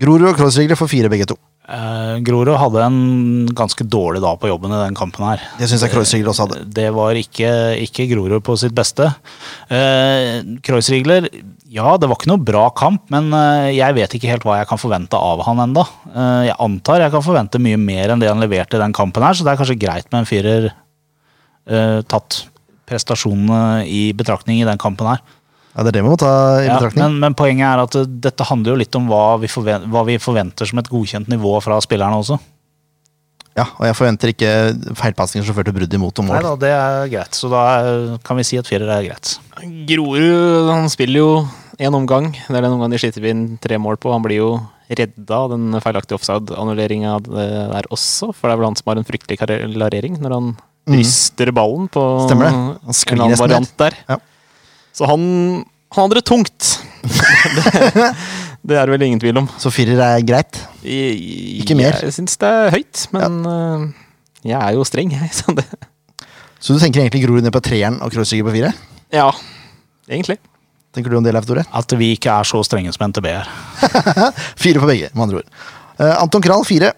Grorud 0.00 0.30
og 0.30 0.38
Krollsrigler 0.38 0.78
får 0.78 0.90
fire 0.90 1.10
begge 1.12 1.26
to. 1.28 1.36
Eh, 1.68 2.14
Grorud 2.24 2.56
hadde 2.56 2.80
en 2.80 3.00
ganske 3.52 3.84
dårlig 3.84 4.22
dag 4.24 4.38
på 4.40 4.48
jobben 4.48 4.72
i 4.72 4.80
den 4.86 4.96
kampen 4.96 5.26
her. 5.26 5.42
Det 5.58 5.68
syns 5.68 5.84
jeg 5.84 5.92
Kreuzrigler 5.92 6.32
også 6.32 6.46
hadde. 6.46 6.62
Det 6.78 6.86
var 6.96 7.18
ikke, 7.20 7.50
ikke 7.84 8.08
Grorud 8.14 8.40
på 8.46 8.56
sitt 8.56 8.72
beste. 8.76 9.10
Uh, 9.68 10.56
Kreuzrigler, 10.64 11.28
ja, 11.68 11.92
det 12.00 12.08
var 12.08 12.16
ikke 12.16 12.32
noe 12.32 12.40
bra 12.40 12.64
kamp, 12.72 13.04
men 13.12 13.28
uh, 13.36 13.68
jeg 13.68 13.98
vet 13.98 14.16
ikke 14.16 14.32
helt 14.32 14.48
hva 14.48 14.62
jeg 14.62 14.70
kan 14.70 14.80
forvente 14.80 15.20
av 15.20 15.44
han 15.44 15.60
enda. 15.66 15.84
Uh, 16.08 16.48
jeg 16.48 16.56
antar 16.64 17.04
jeg 17.04 17.12
kan 17.12 17.26
forvente 17.26 17.60
mye 17.60 17.80
mer 17.80 18.14
enn 18.14 18.24
det 18.24 18.32
han 18.32 18.40
leverte 18.40 18.80
i 18.80 18.84
den 18.86 18.96
kampen 18.96 19.28
her, 19.28 19.36
så 19.36 19.44
det 19.44 19.52
er 19.52 19.60
kanskje 19.60 19.80
greit 19.84 20.08
med 20.08 20.22
en 20.22 20.30
firer 20.30 20.70
eh, 21.68 22.00
tatt 22.08 22.46
prestasjonene 22.88 23.84
i 23.84 24.08
betraktning 24.16 24.62
i 24.62 24.68
den 24.68 24.80
kampen 24.80 25.10
her. 25.10 25.20
Ja, 25.76 25.82
Det 25.84 25.90
er 25.92 25.96
det 25.98 26.02
vi 26.02 26.08
må 26.10 26.16
ta 26.18 26.30
i 26.60 26.66
Ja, 26.66 26.76
betraktning. 26.78 27.02
men, 27.04 27.18
men 27.20 27.34
poenget 27.38 27.66
er 27.68 27.82
at 27.84 27.94
eh, 28.00 28.06
dette 28.28 28.46
handler 28.48 28.72
jo 28.74 28.78
litt 28.80 28.96
om 28.98 29.08
hva 29.10 29.24
vi, 29.42 29.50
forventer, 29.52 29.90
hva 29.92 30.04
vi 30.08 30.16
forventer 30.22 30.66
som 30.70 30.78
et 30.82 30.88
godkjent 30.90 31.28
nivå 31.30 31.52
fra 31.62 31.78
spillerne 31.84 32.18
også. 32.22 32.38
Ja, 33.58 33.64
Og 33.80 33.86
jeg 33.88 33.96
forventer 33.98 34.30
ikke 34.30 34.50
feilpasninger 34.98 35.46
som 35.46 35.54
fører 35.56 35.66
til 35.72 35.74
brudd 35.80 35.94
imot 35.98 36.20
og 36.22 36.28
Nei 36.28 36.42
da, 36.44 36.52
det 36.62 36.68
er 36.70 37.08
greit. 37.10 37.34
Så 37.34 37.48
da 37.50 37.62
kan 38.22 38.38
vi 38.38 38.44
si 38.46 38.58
at 38.60 38.68
firer 38.70 38.86
er 38.94 39.06
greit. 39.08 39.32
Grorud 39.88 40.68
han 40.70 40.86
spiller 40.92 41.18
jo 41.24 41.30
en 41.78 41.94
omgang. 41.98 42.28
Det 42.34 42.54
er 42.54 42.62
den 42.64 42.74
omgangen 42.76 42.94
de 42.94 43.00
sliter 43.02 43.26
inn 43.30 43.42
tre 43.62 43.78
mål 43.82 43.98
på. 43.98 44.12
Han 44.14 44.22
blir 44.22 44.38
jo 44.38 44.50
redda 44.88 45.40
av 45.44 45.50
den 45.52 45.74
feilaktige 45.84 46.16
offside-annulleringa 46.20 47.16
der 47.26 47.90
også. 47.94 48.30
For 48.32 48.46
det 48.48 48.54
er 48.54 48.60
vel 48.62 48.68
han 48.70 48.78
som 48.78 48.92
har 48.92 49.00
en 49.02 49.08
fryktelig 49.10 49.40
klarering 49.42 50.20
når 50.22 50.36
han 50.38 50.52
ryster 50.88 51.50
ballen 51.52 51.90
på 51.92 52.02
Stemmer 52.28 52.48
det. 52.48 52.54
Han 52.86 52.96
sklir 52.96 53.18
en 53.18 53.26
annen 53.26 53.42
variant 53.42 53.74
der. 53.82 53.98
Ja. 54.08 54.20
Så 54.98 55.06
han, 55.06 55.22
han 55.94 56.02
hadde 56.08 56.18
det 56.18 56.24
tungt. 56.26 56.72
det, 57.06 58.08
det 58.66 58.76
er 58.76 58.88
det 58.88 58.94
vel 58.96 59.04
ingen 59.06 59.20
tvil 59.22 59.38
om. 59.40 59.46
Så 59.62 59.70
firer 59.74 60.00
er 60.02 60.24
greit. 60.26 60.58
I- 60.82 61.60
Ikke 61.62 61.76
mer. 61.78 61.94
Jeg 62.02 62.14
syns 62.16 62.34
det 62.40 62.50
er 62.50 62.74
høyt, 62.74 63.04
men 63.14 63.38
øh, 63.46 63.86
jeg 64.50 64.58
er 64.58 64.74
jo 64.76 64.84
streng, 64.88 65.14
jeg. 65.14 65.30
Så 65.38 65.54
det, 65.56 65.64
Så 66.58 66.74
du 66.74 66.82
tenker 66.82 67.04
egentlig 67.04 67.22
Grorud 67.22 67.44
ned 67.46 67.54
på 67.54 67.62
treeren 67.62 68.00
og 68.02 68.10
Kreuzrigler 68.12 68.48
på 68.50 68.56
fire? 68.58 68.72
ja, 69.14 69.28
egentlig. 70.10 70.38
Tenker 70.96 71.12
du 71.12 71.18
om 71.20 71.24
det, 71.26 71.30
Leif 71.36 71.44
Tore? 71.46 71.62
At 71.78 71.92
vi 72.00 72.14
ikke 72.16 72.32
er 72.32 72.46
så 72.48 72.58
strenge 72.66 72.90
som 72.96 73.04
NTB 73.12 73.26
er. 73.30 73.46
Fire 74.64 74.80
på 74.82 74.88
begge, 74.88 75.10
med 75.14 75.22
andre 75.28 75.42
ord. 75.42 75.50
Uh, 76.00 76.14
Anton 76.24 76.42
Krall, 76.42 76.64
fire. 76.66 76.88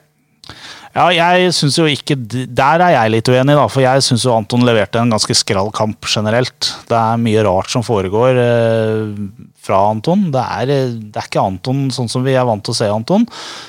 Ja, 0.90 1.06
jeg 1.14 1.52
synes 1.54 1.76
jo 1.78 1.84
ikke 1.86 2.16
Der 2.18 2.82
er 2.82 2.94
jeg 2.96 3.12
litt 3.14 3.28
uenig, 3.30 3.54
da. 3.54 3.66
For 3.70 3.84
jeg 3.84 4.02
syns 4.02 4.24
jo 4.26 4.34
Anton 4.34 4.64
leverte 4.66 4.98
en 4.98 5.12
ganske 5.14 5.36
skral 5.38 5.70
kamp 5.74 6.08
generelt. 6.10 6.72
Det 6.90 6.96
er 6.98 7.20
mye 7.22 7.44
rart 7.46 7.70
som 7.70 7.84
foregår 7.86 8.40
eh, 8.42 9.20
fra 9.62 9.84
Anton. 9.92 10.28
Det 10.34 10.42
er, 10.42 10.72
eh, 10.74 10.96
det 10.98 11.20
er 11.20 11.28
ikke 11.28 11.44
Anton 11.44 11.86
sånn 11.94 12.10
som 12.10 12.26
vi 12.26 12.34
er 12.34 12.48
vant 12.48 12.64
til 12.66 12.74
å 12.74 12.80
se 12.80 12.90
Anton. 12.90 13.26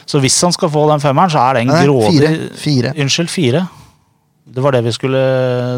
Så 0.09 0.21
hvis 0.23 0.39
han 0.41 0.55
skal 0.55 0.71
få 0.73 0.87
den 0.89 1.03
femmeren, 1.03 1.33
så 1.33 1.43
er 1.45 1.59
det 1.59 1.65
en 1.67 1.75
grådig. 1.75 2.31
Unnskyld, 3.05 3.33
fire. 3.33 3.65
Det 4.51 4.63
var 4.65 4.73
det 4.75 4.81
vi 4.83 4.91
skulle 4.91 5.19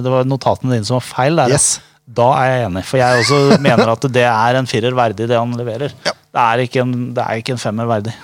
Det 0.01 0.10
var 0.10 0.23
notatene 0.25 0.77
dine 0.77 0.88
som 0.88 0.95
var 0.97 1.06
feil 1.06 1.36
der. 1.38 1.51
Yes. 1.51 1.75
Da 2.03 2.29
er 2.39 2.49
jeg 2.49 2.63
enig, 2.67 2.84
for 2.88 2.99
jeg 2.99 3.23
også 3.23 3.58
mener 3.63 3.91
at 3.93 4.08
det 4.12 4.25
er 4.27 4.60
en 4.60 4.67
firer 4.67 4.95
verdig, 4.95 5.27
det 5.29 5.38
han 5.39 5.53
leverer. 5.56 5.93
Ja. 6.03 6.12
Det, 6.15 6.41
er 6.43 6.63
ikke 6.65 6.82
en, 6.84 6.95
det 7.15 7.23
er 7.23 7.39
ikke 7.39 7.56
en 7.56 7.62
femmer 7.62 7.88
verdig. 7.88 8.15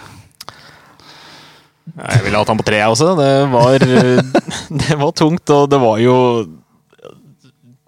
Jeg 1.96 2.24
ville 2.26 2.40
hatt 2.42 2.52
han 2.52 2.60
på 2.60 2.66
tre, 2.68 2.80
jeg 2.82 2.94
også. 2.94 3.14
Det 3.20 3.32
var, 3.54 3.86
det 4.84 4.98
var 5.00 5.16
tungt, 5.18 5.56
og 5.56 5.70
det 5.72 5.80
var 5.82 6.02
jo 6.04 6.16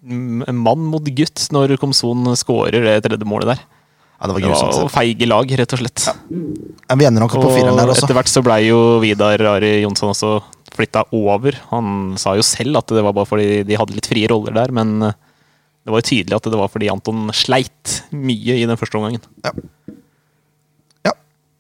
mann 0.02 0.88
mot 0.90 1.06
gutt 1.14 1.44
når 1.54 1.76
Komson 1.82 2.26
skårer 2.40 2.84
det 2.88 2.98
tredje 3.06 3.28
målet 3.28 3.54
der. 3.54 3.62
Ja, 4.22 4.30
det 4.30 4.36
var 4.36 4.44
Det 4.46 4.82
var 4.84 4.92
feige 4.94 5.26
lag, 5.26 5.50
rett 5.58 5.74
og 5.74 5.80
slett. 5.82 6.04
Ja, 6.06 6.96
vi 6.98 7.08
ender 7.08 7.24
nok 7.24 7.34
på 7.40 7.54
fireren 7.56 7.80
der 7.80 7.90
også. 7.90 8.06
etter 8.06 8.18
hvert 8.20 8.30
så 8.30 8.44
blei 8.46 8.60
jo 8.68 9.00
Vidar 9.02 9.42
Ari 9.56 9.80
Jonsson 9.82 10.12
også 10.14 10.36
flytta 10.76 11.08
over. 11.18 11.58
Han 11.72 12.14
sa 12.22 12.36
jo 12.38 12.46
selv 12.46 12.78
at 12.78 12.94
det 12.94 13.02
var 13.02 13.16
bare 13.18 13.30
fordi 13.30 13.64
de 13.66 13.80
hadde 13.80 13.98
litt 13.98 14.10
frie 14.10 14.30
roller 14.30 14.54
der, 14.56 14.74
men 14.78 14.94
eh, 15.10 15.18
det 15.82 15.90
var 15.94 16.04
jo 16.04 16.10
tydelig 16.12 16.38
at 16.38 16.50
det 16.54 16.60
var 16.62 16.70
fordi 16.70 16.92
Anton 16.94 17.32
sleit 17.34 17.96
mye 18.14 18.60
i 18.62 18.68
den 18.70 18.78
første 18.78 19.00
omgangen. 19.02 19.26
Ja, 19.42 21.16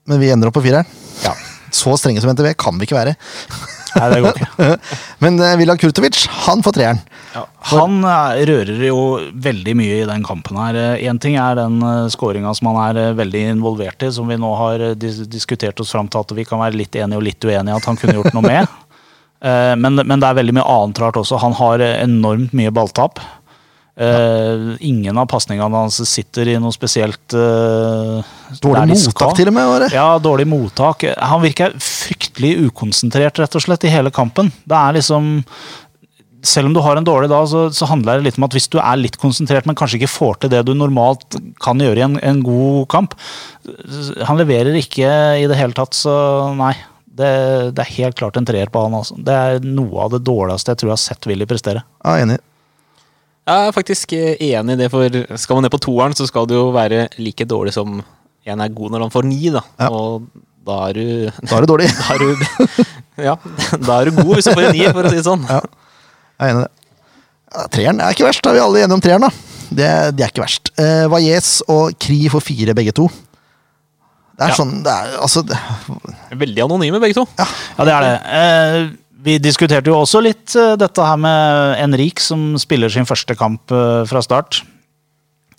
Men 0.09 0.21
vi 0.21 0.31
ender 0.33 0.49
opp 0.49 0.55
på 0.57 0.63
fireren. 0.65 0.85
Ja. 1.25 1.33
Så 1.75 1.95
strenge 1.99 2.23
som 2.23 2.31
NTB 2.33 2.53
kan 2.59 2.77
vi 2.79 2.87
ikke 2.87 2.99
være. 2.99 3.15
Nei, 3.91 4.07
det 4.13 4.21
går 4.23 4.37
ikke. 4.39 4.69
Men 5.23 5.39
uh, 5.41 5.53
Villa 5.59 5.75
Kurtovic, 5.79 6.23
han 6.45 6.63
får 6.63 6.77
treeren. 6.77 7.01
Han 7.71 8.01
eh, 8.03 8.41
rører 8.49 8.81
jo 8.87 9.01
veldig 9.43 9.73
mye 9.79 9.99
i 10.01 10.07
den 10.09 10.23
kampen 10.25 10.57
her. 10.59 10.79
Én 10.99 11.19
ting 11.21 11.37
er 11.39 11.55
den 11.59 11.79
skåringa 12.11 12.51
som 12.57 12.71
han 12.71 12.79
er 12.89 13.01
eh, 13.01 13.17
veldig 13.19 13.43
involvert 13.53 14.03
i, 14.03 14.11
som 14.11 14.27
vi 14.27 14.39
nå 14.41 14.51
har 14.59 14.83
eh, 14.83 14.95
dis 14.99 15.21
diskutert 15.31 15.79
oss 15.79 15.93
fram 15.95 16.09
til 16.11 16.23
at 16.23 16.33
vi 16.35 16.45
kan 16.47 16.61
være 16.61 16.79
litt 16.79 16.97
enige 16.97 17.21
og 17.21 17.27
litt 17.27 17.47
uenige 17.47 17.77
at 17.77 17.87
han 17.87 17.99
kunne 17.99 18.17
gjort 18.19 18.37
noe 18.37 18.47
med. 18.47 18.71
Eh, 19.41 19.71
men, 19.73 19.95
men 19.97 20.21
det 20.21 20.27
er 20.27 20.35
veldig 20.37 20.53
mye 20.53 20.63
annet 20.69 20.99
rart 21.01 21.15
også. 21.17 21.39
Han 21.41 21.55
har 21.57 21.81
eh, 21.81 21.95
enormt 22.03 22.51
mye 22.53 22.69
balltap. 22.69 23.17
Eh, 23.91 24.77
ingen 24.79 25.17
av 25.17 25.27
pasningene 25.27 25.75
hans 25.75 25.99
sitter 26.07 26.47
i 26.47 26.55
noe 26.63 26.71
spesielt 26.71 27.35
uh, 27.35 28.23
Dårlig 28.63 28.95
mottak 28.95 29.35
til 29.35 29.51
og 29.51 29.55
med. 29.57 29.67
Var 29.67 29.83
det. 29.83 29.89
ja, 29.97 30.07
dårlig 30.23 30.47
mottak. 30.47 31.03
Han 31.19 31.43
virker 31.43 31.75
fryktelig 31.75 32.55
ukonsentrert, 32.69 33.41
rett 33.43 33.57
og 33.57 33.65
slett, 33.65 33.83
i 33.83 33.91
hele 33.91 34.13
kampen. 34.15 34.53
Det 34.63 34.77
er 34.77 34.95
liksom 34.99 35.41
Selv 36.41 36.71
om 36.71 36.73
du 36.73 36.79
har 36.81 36.97
en 36.97 37.05
dårlig 37.05 37.29
dag, 37.29 37.45
så, 37.51 37.67
så 37.69 37.85
handler 37.85 38.17
det 38.17 38.29
litt 38.29 38.37
om 38.39 38.47
at 38.47 38.55
hvis 38.55 38.69
du 38.71 38.79
er 38.81 38.97
litt 38.97 39.19
konsentrert, 39.21 39.67
men 39.69 39.77
kanskje 39.77 39.99
ikke 39.99 40.15
får 40.15 40.39
til 40.41 40.53
det 40.55 40.63
du 40.65 40.71
normalt 40.73 41.37
kan 41.61 41.77
gjøre 41.77 42.01
i 42.01 42.05
en, 42.07 42.15
en 42.17 42.39
god 42.41 42.87
kamp 42.89 43.13
Han 44.25 44.39
leverer 44.39 44.73
ikke 44.79 45.11
i 45.37 45.45
det 45.51 45.59
hele 45.59 45.77
tatt, 45.77 45.93
så 45.93 46.15
nei. 46.57 46.73
Det, 47.11 47.29
det 47.75 47.83
er 47.83 47.97
helt 47.99 48.15
klart 48.17 48.39
en 48.39 48.47
treer 48.47 48.71
på 48.71 48.85
han. 48.85 48.95
Altså. 48.95 49.19
Det 49.19 49.35
er 49.35 49.67
noe 49.67 50.07
av 50.07 50.15
det 50.15 50.23
dårligste 50.23 50.71
jeg 50.71 50.79
tror 50.79 50.93
jeg 50.93 50.95
har 50.95 51.03
sett 51.03 51.27
Willy 51.27 51.45
prestere. 51.45 51.83
Ja, 52.01 52.15
enig. 52.23 52.39
Jeg 53.49 53.67
er 53.67 53.73
faktisk 53.75 54.13
eh, 54.13 54.35
enig 54.51 54.75
i 54.77 54.79
det, 54.83 54.89
for 54.93 55.17
skal 55.41 55.57
man 55.57 55.65
ned 55.65 55.73
på 55.73 55.79
toeren, 55.81 56.13
så 56.17 56.27
skal 56.29 56.45
det 56.49 56.55
jo 56.59 56.67
være 56.75 57.07
like 57.17 57.45
dårlig 57.49 57.73
som 57.73 57.99
en 58.45 58.61
er 58.65 58.73
god 58.73 58.93
når 58.93 59.05
han 59.07 59.13
får 59.13 59.25
ni, 59.27 59.39
da. 59.53 59.61
Ja. 59.81 59.87
Og 59.89 60.27
da 60.65 60.77
er 60.89 60.97
du 60.97 61.05
Da 61.49 61.57
er 61.57 61.65
du 61.65 61.71
dårlig. 61.73 61.89
Da 62.01 62.15
er 62.15 62.21
du, 62.21 62.29
ja, 63.29 63.35
da 63.81 63.97
er 64.01 64.09
du 64.11 64.21
god 64.21 64.35
hvis 64.37 64.49
du 64.49 64.53
får 64.53 64.67
en 64.69 64.77
nier, 64.77 64.93
for 64.93 65.07
å 65.09 65.13
si 65.13 65.17
det 65.21 65.25
sånn. 65.27 65.47
Ja. 65.49 65.61
Jeg 66.41 66.45
er 66.45 66.53
enig 66.53 66.61
i 66.61 66.67
det. 66.67 66.71
Ja, 67.51 67.65
treeren 67.73 67.99
er 68.05 68.13
ikke 68.15 68.29
verst. 68.29 68.43
Da 68.45 68.53
er 68.53 68.59
vi 68.59 68.63
alle 68.63 68.85
enige 68.85 68.95
om 68.95 69.01
treeren, 69.03 69.25
da. 69.27 69.31
Det, 69.71 69.89
det 70.15 70.23
er 70.25 70.31
ikke 70.31 70.43
verst. 70.45 70.69
Eh, 70.79 71.03
Valles 71.11 71.49
og 71.71 71.97
Kri 72.01 72.21
får 72.31 72.43
fire, 72.45 72.75
begge 72.77 72.93
to. 72.95 73.09
Det 74.37 74.45
er 74.47 74.53
Ja. 74.53 74.55
sånn 74.57 74.71
det 74.85 74.89
er, 74.93 75.11
altså, 75.21 75.43
det, 75.45 75.57
Veldig 76.39 76.63
anonyme, 76.65 77.01
begge 77.03 77.17
to. 77.19 77.25
Ja, 77.37 77.45
det 77.85 77.93
er 77.93 78.05
det. 78.07 78.13
Eh, 78.39 78.85
vi 79.23 79.37
diskuterte 79.41 79.91
jo 79.91 79.99
også 80.01 80.21
litt 80.23 80.55
eh, 80.57 80.75
dette 80.79 81.05
her 81.05 81.19
med 81.21 81.75
Enrik, 81.81 82.21
som 82.23 82.55
spiller 82.61 82.91
sin 82.91 83.07
første 83.09 83.35
kamp 83.37 83.73
eh, 83.73 84.03
fra 84.09 84.23
start. 84.25 84.61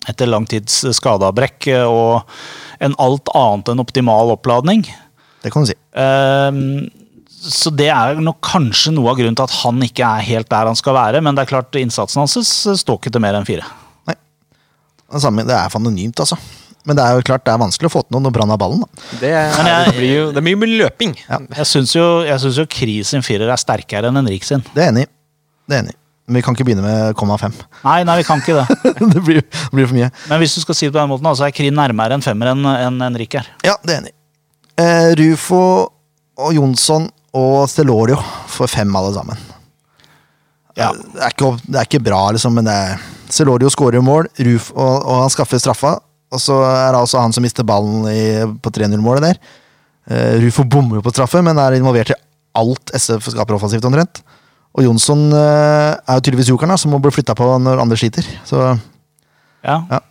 Etter 0.09 0.27
lang 0.27 0.47
tids 0.49 0.81
skadeavbrekk 0.97 1.69
eh, 1.71 1.85
og 1.87 2.83
en 2.83 2.97
alt 3.01 3.31
annet 3.37 3.71
enn 3.71 3.83
optimal 3.83 4.33
oppladning. 4.35 4.83
det 5.43 5.53
kan 5.53 5.63
du 5.63 5.71
si. 5.71 5.77
Eh, 5.77 6.59
så 7.43 7.71
det 7.75 7.89
er 7.91 8.19
nok 8.23 8.39
kanskje 8.45 8.93
noe 8.95 9.11
av 9.11 9.19
grunnen 9.19 9.35
til 9.35 9.43
at 9.43 9.55
han 9.65 9.83
ikke 9.83 10.07
er 10.07 10.27
helt 10.29 10.51
der 10.51 10.69
han 10.69 10.79
skal 10.79 10.95
være. 10.95 11.23
Men 11.23 11.35
det 11.35 11.43
er 11.43 11.53
klart 11.55 11.79
innsatsen 11.79 12.23
hans 12.23 12.37
står 12.79 12.99
ikke 12.99 13.11
til 13.11 13.23
mer 13.23 13.39
enn 13.39 13.47
fire. 13.47 13.67
Nei. 14.07 14.15
det 15.11 15.57
er 15.57 15.71
for 15.71 15.81
anonymt, 15.81 16.23
altså. 16.23 16.39
Men 16.83 16.97
det 16.99 17.03
er 17.05 17.15
jo 17.15 17.23
klart 17.23 17.45
det 17.47 17.53
er 17.53 17.61
vanskelig 17.61 17.87
å 17.87 17.93
få 17.93 18.01
til 18.03 18.15
noe 18.17 18.25
når 18.25 18.33
Brann 18.35 18.51
har 18.51 18.59
ballen. 18.59 18.83
Da. 18.83 19.03
Det, 19.21 19.29
er, 19.31 19.51
jeg- 19.55 19.89
det, 19.89 19.97
blir 19.97 20.13
jo, 20.13 20.23
det 20.35 20.41
er 20.41 20.47
mye 20.49 20.59
med 20.59 20.73
løping. 20.81 21.13
Ja. 21.29 21.39
Jeg 21.61 21.69
syns 21.69 21.93
jo, 21.95 22.07
synes 22.43 22.59
jo 22.59 22.65
Kri 22.69 22.97
sin 23.07 23.23
firer 23.25 23.51
er 23.53 23.61
sterkere 23.61 24.09
enn 24.11 24.19
Henrik 24.19 24.43
sin. 24.47 24.63
Det 24.75 24.83
er 24.83 24.91
enig. 24.91 25.05
Det 25.69 25.77
er 25.77 25.85
enig. 25.85 25.95
Men 26.27 26.39
vi 26.39 26.43
kan 26.45 26.55
ikke 26.55 26.65
begynne 26.67 26.83
med 26.85 27.15
komma 27.19 27.35
fem. 27.39 27.55
Nei, 27.83 28.01
nei, 28.07 28.17
vi 28.21 28.27
kan 28.27 28.39
ikke 28.43 28.55
det. 28.61 28.93
det 29.15 29.23
blir, 29.23 29.41
det 29.43 29.71
blir 29.75 29.87
for 29.89 29.95
mye. 29.97 30.11
Men 30.31 30.43
hvis 30.43 30.55
du 30.55 30.61
skal 30.63 30.77
si 30.79 30.87
det 30.87 30.93
på 30.95 30.99
den 31.01 31.11
måten, 31.11 31.31
så 31.35 31.47
er 31.47 31.55
Kri 31.55 31.71
nærmere 31.71 32.15
en 32.19 32.23
femmer 32.23 32.51
enn 32.53 32.67
en 32.67 33.01
Henrik 33.03 33.39
er. 33.39 33.49
Ja, 33.67 33.75
det 33.83 33.95
er 33.95 34.03
enig. 34.03 34.13
Eh, 34.79 35.09
Rufo 35.19 35.63
og 36.43 36.53
Jonsson 36.55 37.09
og 37.37 37.65
Stelorio 37.71 38.19
får 38.51 38.71
fem 38.71 38.95
alle 38.99 39.11
sammen. 39.15 39.43
Ja. 40.79 40.89
Det, 40.95 41.19
er 41.21 41.35
ikke, 41.35 41.51
det 41.67 41.77
er 41.79 41.87
ikke 41.87 42.03
bra, 42.03 42.21
liksom, 42.33 42.55
men 42.57 42.65
det 42.67 42.73
er 42.73 43.03
Celorio 43.33 43.69
skårer 43.73 43.99
jo 43.99 44.05
mål, 44.05 44.27
Ruf, 44.45 44.71
og, 44.73 44.95
og 45.05 45.21
han 45.23 45.31
skaffer 45.33 45.61
straffa. 45.61 45.95
Og 46.33 46.41
så 46.41 46.59
er 46.65 46.91
det 46.91 47.01
altså 47.01 47.21
han 47.21 47.35
som 47.35 47.45
mister 47.45 47.65
ballen 47.67 48.07
i, 48.09 48.23
på 48.63 48.73
3-0-målet 48.73 49.27
der. 49.29 49.41
Uh, 50.09 50.39
Rufo 50.43 50.65
bommer 50.67 50.99
jo 50.99 51.05
på 51.05 51.13
straffe, 51.13 51.41
men 51.45 51.59
er 51.61 51.77
involvert 51.77 52.13
i 52.13 52.19
alt 52.59 52.93
SF 52.97 53.31
skaper 53.33 53.57
offensivt, 53.57 53.85
omtrent. 53.87 54.23
Og 54.73 54.87
Jonsson 54.87 55.29
uh, 55.31 55.93
er 55.93 56.17
jo 56.17 56.23
tydeligvis 56.23 56.49
jokeren, 56.49 56.73
da, 56.73 56.79
som 56.81 56.93
må 56.93 56.99
bli 57.01 57.13
flytta 57.13 57.35
på 57.37 57.51
når 57.61 57.83
andre 57.85 57.99
sliter. 57.99 58.27
Så 58.47 58.63
Ja. 59.63 59.77
Ja. 59.91 60.01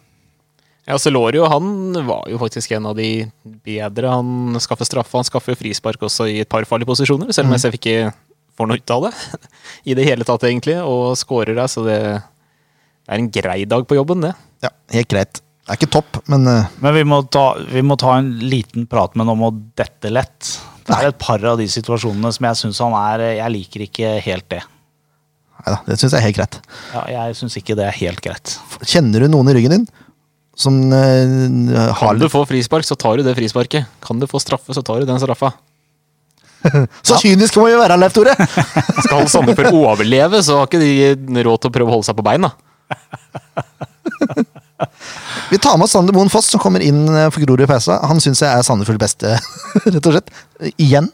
Ja, 0.83 0.97
Celorio 0.99 1.45
han 1.47 1.95
var 2.09 2.27
jo 2.27 2.41
faktisk 2.41 2.73
en 2.75 2.89
av 2.91 2.97
de 2.99 3.29
bedre. 3.63 4.11
Han 4.11 4.59
skaffer 4.61 4.89
straffe, 4.89 5.15
han 5.15 5.29
skaffer 5.29 5.55
frispark 5.59 6.03
også 6.03 6.27
i 6.27 6.41
et 6.43 6.51
par 6.51 6.67
farlige 6.67 6.91
posisjoner, 6.91 7.31
selv 7.31 7.51
om 7.51 7.55
SF 7.55 7.79
ikke 7.79 8.11
får 8.59 8.69
noe 8.69 8.83
ut 8.83 8.95
av 8.95 9.07
det 9.07 9.13
i 9.93 9.97
det 9.99 10.09
hele 10.09 10.27
tatt, 10.27 10.43
egentlig, 10.49 10.81
og 10.83 11.15
scorer 11.21 11.55
der, 11.55 11.71
så 11.71 11.87
det 11.87 12.01
er 12.03 13.15
en 13.15 13.31
grei 13.33 13.63
dag 13.69 13.87
på 13.87 13.99
jobben, 13.99 14.27
det. 14.27 14.35
ja, 14.67 14.73
helt 14.97 15.11
greit. 15.13 15.43
Det 15.63 15.71
er 15.71 15.79
ikke 15.79 15.93
topp, 15.95 16.19
men 16.33 16.47
eh, 16.51 16.71
Men 16.83 16.95
vi 16.97 17.03
må, 17.07 17.21
ta, 17.31 17.47
vi 17.71 17.83
må 17.87 17.97
ta 18.01 18.17
en 18.19 18.33
liten 18.43 18.89
prat 18.91 19.15
med 19.15 19.29
ham 19.29 19.37
om 19.37 19.49
å 19.49 19.55
dette 19.79 20.11
lett. 20.11 20.57
Det 20.83 20.97
er 20.97 21.13
et 21.13 21.21
par 21.23 21.43
av 21.47 21.61
de 21.61 21.69
situasjonene 21.71 22.33
som 22.35 22.49
jeg 22.49 22.59
syns 22.59 22.81
han 22.83 22.97
er 22.99 23.23
Jeg 23.37 23.55
liker 23.55 23.85
ikke 23.87 24.15
helt 24.25 24.49
det. 24.51 24.63
Neida, 25.63 25.79
det 25.87 25.99
syns 26.01 26.11
jeg 26.11 26.19
er 26.19 26.27
helt 26.27 26.41
greit. 26.41 26.59
Ja, 26.91 27.03
jeg 27.15 27.37
syns 27.39 27.55
ikke 27.61 27.77
det 27.79 27.87
er 27.87 27.95
helt 28.01 28.23
greit. 28.25 28.57
Kjenner 28.83 29.23
du 29.23 29.31
noen 29.31 29.53
i 29.53 29.55
ryggen 29.59 29.77
din 29.77 29.91
som 30.59 30.75
uh, 30.93 31.93
har 31.95 31.97
Kan 31.97 32.19
du 32.21 32.29
få 32.29 32.43
frispark, 32.45 32.85
så 32.85 32.99
tar 32.99 33.17
du 33.17 33.23
det 33.25 33.37
frisparket. 33.39 33.87
Kan 34.05 34.19
du 34.21 34.27
få 34.29 34.41
straffe, 34.43 34.75
så 34.75 34.83
tar 34.85 35.01
du 35.01 35.09
den 35.09 35.21
straffa. 35.23 35.53
Så 37.03 37.17
kynisk 37.19 37.57
må 37.59 37.65
vi 37.67 37.75
være, 37.75 37.97
Leif 37.99 38.13
Tore! 38.15 38.37
Skal 39.05 39.27
Sandefjord 39.27 39.75
overleve, 39.75 40.39
så 40.47 40.61
har 40.61 40.69
ikke 40.69 40.79
de 40.79 41.43
råd 41.43 41.65
til 41.65 41.73
å 41.73 41.75
prøve 41.75 41.91
å 41.91 41.95
holde 41.97 42.07
seg 42.07 42.15
på 42.21 42.23
beina. 42.23 42.53
Vi 45.53 45.59
tar 45.61 45.77
med 45.77 45.85
oss 45.85 45.93
Sander 45.93 46.17
Moen 46.17 46.31
Foss, 46.33 46.47
som 46.49 46.61
kommer 46.63 46.81
inn 46.81 47.03
eh, 47.13 47.27
for 47.29 47.45
Grorud 47.45 47.61
i 47.61 47.69
pausa. 47.69 47.99
Han 48.09 48.23
syns 48.25 48.41
jeg 48.41 48.49
er 48.49 48.63
Sandefjord 48.65 49.03
beste, 49.03 49.35
rett 49.85 50.07
og 50.09 50.15
slett. 50.15 50.31
Igjen. 50.81 51.11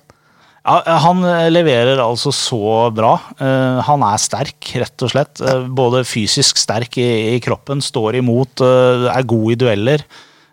Ja, 0.62 0.77
han 1.03 1.24
eh, 1.27 1.48
leverer 1.51 1.98
altså 2.05 2.31
så 2.31 2.61
bra. 2.94 3.16
Eh, 3.35 3.81
han 3.83 4.05
er 4.07 4.20
sterk, 4.22 4.68
rett 4.79 5.03
og 5.03 5.11
slett. 5.11 5.42
Eh, 5.42 5.64
både 5.66 6.05
fysisk 6.07 6.61
sterk 6.62 7.01
i, 7.03 7.35
kroppen, 7.42 7.83
står 7.83 8.20
imot, 8.20 8.62
eh, 8.62 9.09
er 9.11 9.27
god 9.27 9.57
i 9.57 9.57
dueller. 9.59 10.07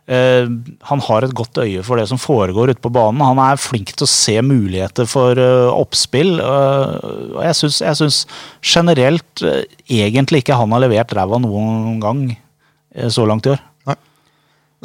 Eh, 0.10 0.50
han 0.90 1.06
har 1.06 1.30
et 1.30 1.38
godt 1.38 1.62
øye 1.62 1.86
for 1.86 2.02
det 2.02 2.08
som 2.10 2.22
foregår 2.22 2.74
ute 2.74 2.82
på 2.82 2.94
banen. 2.98 3.22
Han 3.22 3.44
er 3.46 3.62
flink 3.62 3.94
til 3.94 4.08
å 4.08 4.10
se 4.10 4.40
muligheter 4.42 5.06
for 5.10 5.38
eh, 5.38 5.70
oppspill. 5.70 6.40
eh, 6.42 6.90
og 7.38 7.46
jeg 7.52 8.02
syns, 8.02 8.26
generelt 8.66 9.46
eh, 9.46 9.62
egentlig 10.02 10.42
ikke 10.42 10.58
han 10.58 10.74
har 10.74 10.88
levert 10.88 11.14
ræva 11.14 11.38
noen 11.46 12.02
gang 12.02 12.26
eh, 12.34 13.14
så 13.14 13.30
langt 13.30 13.46
i 13.46 13.54
år. 13.54 13.66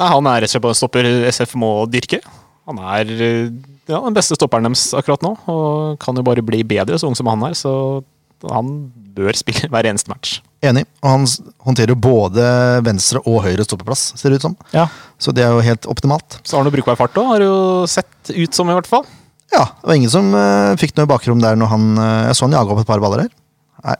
Nei, 0.01 0.09
Han 0.09 0.29
er 0.29 0.41
rett 0.41 0.49
og 0.49 0.55
slett 0.55 0.65
bare 0.65 0.73
en 0.73 0.81
stopper 0.81 1.09
SF 1.29 1.53
må 1.61 1.73
dyrke. 1.91 2.21
Han 2.69 2.79
er 2.81 3.11
eh, 3.11 3.51
ja, 3.89 3.99
den 3.99 4.15
beste 4.15 4.37
stopperen 4.37 4.65
deres 4.65 4.89
akkurat 4.97 5.21
nå, 5.25 5.35
og 5.51 5.99
kan 6.01 6.17
jo 6.17 6.25
bare 6.25 6.43
bli 6.45 6.63
bedre 6.65 6.97
så 6.97 7.09
ung 7.09 7.17
som 7.17 7.29
han 7.29 7.43
er. 7.49 7.53
Så 7.57 7.71
han 8.49 8.71
bør 9.13 9.37
spille 9.37 9.69
hver 9.69 9.85
eneste 9.89 10.09
match. 10.09 10.39
Enig. 10.65 10.85
Og 11.01 11.09
han 11.09 11.25
håndterer 11.67 11.93
jo 11.93 12.01
både 12.01 12.43
venstre 12.85 13.21
og 13.29 13.41
høyre 13.45 13.65
stoppeplass, 13.65 14.11
ser 14.17 14.33
det 14.33 14.41
ut 14.41 14.47
som. 14.49 14.55
Ja. 14.73 14.87
Så 15.21 15.33
det 15.35 15.45
er 15.45 15.53
jo 15.53 15.65
helt 15.65 15.85
optimalt. 15.89 16.39
Så 16.41 16.55
har 16.55 16.63
han 16.63 16.69
jo 16.71 16.75
brukbar 16.77 16.97
fart 16.99 17.17
òg, 17.21 17.33
har 17.35 17.45
jo 17.45 17.55
sett 17.89 18.33
ut 18.33 18.57
som, 18.57 18.69
i 18.69 18.77
hvert 18.77 18.89
fall. 18.89 19.05
Ja, 19.51 19.65
det 19.81 19.89
var 19.89 19.97
ingen 19.99 20.13
som 20.13 20.31
uh, 20.31 20.77
fikk 20.79 20.95
noe 20.95 21.09
bakrom 21.11 21.41
der 21.43 21.57
når 21.59 21.67
han 21.73 21.87
uh, 21.99 22.27
Jeg 22.29 22.37
så 22.39 22.45
han 22.47 22.55
jaga 22.55 22.71
opp 22.71 22.85
et 22.85 22.87
par 22.87 23.01
baller 23.03 23.25
her. 23.25 23.33
Nei. 23.83 23.97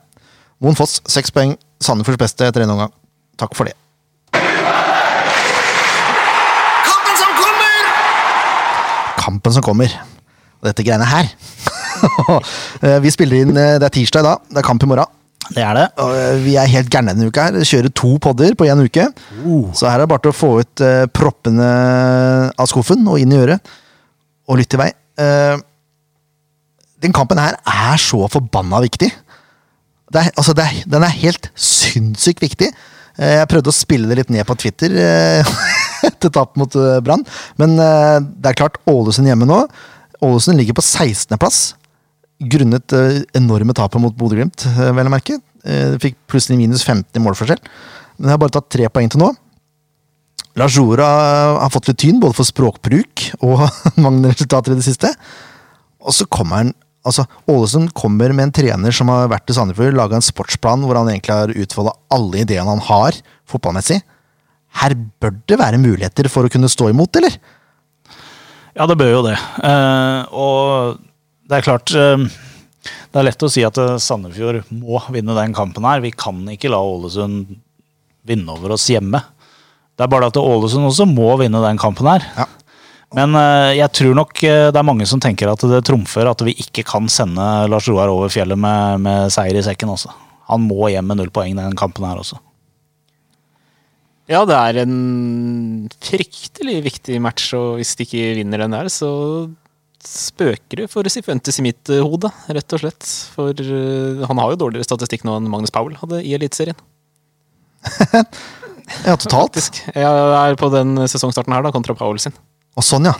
Moen 0.64 0.78
Foss, 0.80 1.02
seks 1.12 1.34
poeng. 1.36 1.58
Sandefjords 1.84 2.22
beste 2.22 2.48
etter 2.48 2.64
en 2.64 2.72
omgang. 2.76 2.94
Takk 3.42 3.58
for 3.58 3.68
det. 3.68 3.76
Kampen 6.86 7.16
som 7.20 7.32
kommer! 7.36 7.90
Kampen 9.32 9.54
som 9.56 9.64
kommer. 9.64 9.94
Og 10.60 10.70
dette 10.70 10.88
greiene 10.88 11.08
her. 11.08 11.32
Eh, 12.82 12.96
vi 13.04 13.12
spiller 13.14 13.44
inn 13.44 13.52
eh, 13.54 13.76
Det 13.78 13.86
er 13.86 13.94
tirsdag 13.94 14.24
i 14.24 14.26
dag. 14.26 14.40
Det 14.50 14.58
er 14.58 14.66
kamp 14.66 14.82
i 14.82 14.88
morgen. 14.90 15.10
Det 15.54 15.62
er 15.62 15.76
det. 15.78 15.84
Og 16.02 16.16
eh, 16.18 16.40
vi 16.42 16.56
er 16.58 16.72
helt 16.72 16.90
gærne 16.90 17.14
denne 17.14 17.28
uka 17.30 17.44
her. 17.46 17.60
Kjører 17.68 17.94
to 17.94 18.16
podder 18.24 18.56
på 18.58 18.66
én 18.66 18.82
uke. 18.82 19.04
Så 19.78 19.86
her 19.86 20.00
er 20.00 20.02
det 20.02 20.10
bare 20.10 20.24
til 20.24 20.32
å 20.32 20.38
få 20.40 20.50
ut 20.64 20.82
uh, 20.82 21.04
proppene 21.14 21.68
av 22.58 22.70
skuffen 22.72 23.06
og 23.06 23.22
inn 23.22 23.36
i 23.36 23.38
øret. 23.38 23.70
Og 24.50 24.58
lytte 24.64 24.80
i 24.80 24.82
vei. 24.82 24.90
Uh, 25.22 25.62
den 27.06 27.14
kampen 27.14 27.38
her 27.44 27.60
er 27.62 28.02
så 28.02 28.26
forbanna 28.34 28.82
viktig. 28.88 29.12
Det 30.10 30.24
er, 30.24 30.34
altså 30.34 30.58
det 30.58 30.66
er, 30.66 30.82
den 30.96 31.06
er 31.06 31.20
helt 31.22 31.52
sinnssykt 31.54 32.42
viktig. 32.42 32.72
Jeg 33.22 33.52
prøvde 33.52 33.70
å 33.70 33.78
spille 33.78 34.10
det 34.10 34.24
litt 34.24 34.34
ned 34.34 34.48
på 34.50 34.58
Twitter 34.58 34.98
etter 36.10 36.34
tap 36.34 36.58
mot 36.60 36.76
eh, 36.76 37.00
Brann. 37.06 37.26
Men 37.62 37.78
eh, 37.80 38.18
det 38.22 38.52
er 38.52 38.60
klart, 38.64 38.80
Ålesund 38.90 39.30
hjemme 39.30 39.48
nå. 39.50 39.62
Ålesund 40.22 40.60
ligger 40.60 40.78
på 40.78 40.86
16.-plass. 40.86 41.62
Grunnet 42.52 42.98
eh, 42.98 43.22
enorme 43.38 43.76
tapet 43.78 44.02
mot 44.04 44.16
Bodø-Glimt, 44.18 44.66
vel 44.82 45.10
å 45.10 45.14
merke. 45.14 45.40
Fikk 46.02 46.16
plutselig 46.32 46.58
minus 46.58 46.82
15 46.88 47.20
i 47.20 47.22
målforskjell. 47.22 47.60
Men 48.18 48.30
jeg 48.30 48.36
har 48.36 48.42
bare 48.42 48.56
tatt 48.58 48.72
tre 48.74 48.88
poeng 48.94 49.12
til 49.14 49.22
nå. 49.22 49.32
Lars 50.60 50.76
Jora 50.76 51.08
har 51.62 51.72
fått 51.72 51.88
litt 51.92 52.02
tyn, 52.02 52.20
både 52.20 52.36
for 52.36 52.48
språkbruk 52.48 53.28
og 53.46 53.62
mange 54.04 54.34
resultater 54.34 54.74
i 54.74 54.80
det 54.80 54.88
siste. 54.88 55.14
Og 56.02 56.16
så 56.18 56.30
kommer 56.30 56.64
han 56.64 56.74
Altså, 57.02 57.24
Ålesund 57.50 57.96
kommer 57.98 58.30
med 58.30 58.44
en 58.46 58.52
trener 58.54 58.94
som 58.94 59.10
har 59.10 59.32
vært 59.32 59.50
i 59.50 59.56
Sandefjord, 59.58 59.96
laga 59.98 60.20
en 60.20 60.26
sportsplan 60.26 60.84
hvor 60.86 61.00
han 61.00 61.08
egentlig 61.10 61.34
har 61.34 61.54
utfolda 61.64 61.96
alle 62.14 62.44
ideene 62.44 62.76
han 62.76 62.84
har 62.86 63.18
fotballmessig. 63.50 63.98
Her 64.80 64.96
bør 64.96 65.36
det 65.50 65.58
være 65.60 65.82
muligheter 65.82 66.30
for 66.32 66.48
å 66.48 66.52
kunne 66.52 66.70
stå 66.72 66.90
imot, 66.92 67.20
eller? 67.20 67.36
Ja, 68.78 68.88
det 68.88 68.98
bør 69.00 69.12
jo 69.18 69.26
det. 69.26 69.36
Eh, 69.68 70.22
og 70.32 71.02
det 71.50 71.58
er 71.58 71.66
klart 71.66 71.92
eh, 71.98 72.24
Det 73.12 73.20
er 73.20 73.28
lett 73.28 73.44
å 73.44 73.50
si 73.52 73.66
at 73.68 73.78
eh, 73.82 73.98
Sandefjord 74.00 74.64
må 74.72 75.02
vinne 75.12 75.36
den 75.38 75.56
kampen 75.58 75.86
her. 75.88 76.04
Vi 76.04 76.14
kan 76.16 76.40
ikke 76.54 76.72
la 76.72 76.80
Ålesund 76.80 77.58
vinne 78.28 78.56
over 78.56 78.78
oss 78.78 78.88
hjemme. 78.92 79.20
Det 79.98 80.06
er 80.06 80.12
bare 80.12 80.32
at 80.32 80.40
Ålesund 80.40 80.88
også 80.88 81.08
må 81.10 81.34
vinne 81.42 81.62
den 81.66 81.80
kampen 81.82 82.08
her. 82.14 82.26
Ja. 82.38 82.48
Men 83.12 83.36
jeg 83.76 83.92
tror 83.92 84.14
nok 84.16 84.38
det 84.40 84.80
er 84.80 84.86
mange 84.88 85.04
som 85.10 85.20
tenker 85.20 85.50
at 85.52 85.60
det 85.68 85.82
trumfer 85.84 86.30
at 86.30 86.40
vi 86.48 86.54
ikke 86.64 86.86
kan 86.88 87.10
sende 87.12 87.44
Lars 87.68 87.90
Roar 87.92 88.08
over 88.08 88.32
fjellet 88.32 88.56
med, 88.56 89.02
med 89.04 89.34
seier 89.36 89.60
i 89.60 89.64
sekken 89.66 89.92
også. 89.92 90.14
Han 90.48 90.64
må 90.64 90.88
hjem 90.94 91.12
med 91.12 91.20
null 91.20 91.34
poeng 91.36 91.60
den 91.60 91.76
kampen 91.76 92.08
her 92.08 92.22
også. 92.24 92.40
Ja, 94.30 94.44
det 94.48 94.56
er 94.56 94.84
en 94.84 95.90
fryktelig 96.04 96.78
viktig 96.86 97.18
match, 97.24 97.50
og 97.58 97.80
hvis 97.80 97.96
de 97.98 98.06
ikke 98.06 98.36
vinner 98.38 98.62
den 98.64 98.76
der, 98.76 98.90
så 98.94 99.10
spøker 100.06 100.84
det 100.84 100.88
for 100.92 101.06
Sifuentes 101.12 101.60
i 101.62 101.66
mitt 101.66 101.90
eh, 101.94 102.02
hode, 102.02 102.30
rett 102.50 102.76
og 102.78 102.82
slett. 102.82 103.10
For 103.36 103.54
uh, 103.54 104.24
han 104.30 104.42
har 104.42 104.54
jo 104.54 104.62
dårligere 104.64 104.88
statistikk 104.88 105.26
nå 105.28 105.36
enn 105.38 105.50
Magnus 105.52 105.74
Powell 105.74 105.98
hadde 106.02 106.24
i 106.26 106.36
Eliteserien. 106.38 106.80
Ja, 109.06 109.14
totalt. 109.16 109.56
Faktisk. 109.56 109.78
Jeg 109.96 110.04
er 110.04 110.58
på 110.60 110.68
den 110.74 110.98
sesongstarten 111.08 111.54
her, 111.56 111.64
da, 111.64 111.72
kontra 111.72 111.94
Powell 111.96 112.18
sin. 112.20 112.34
Og 112.76 112.84
sånn, 112.84 113.08
ja. 113.08 113.14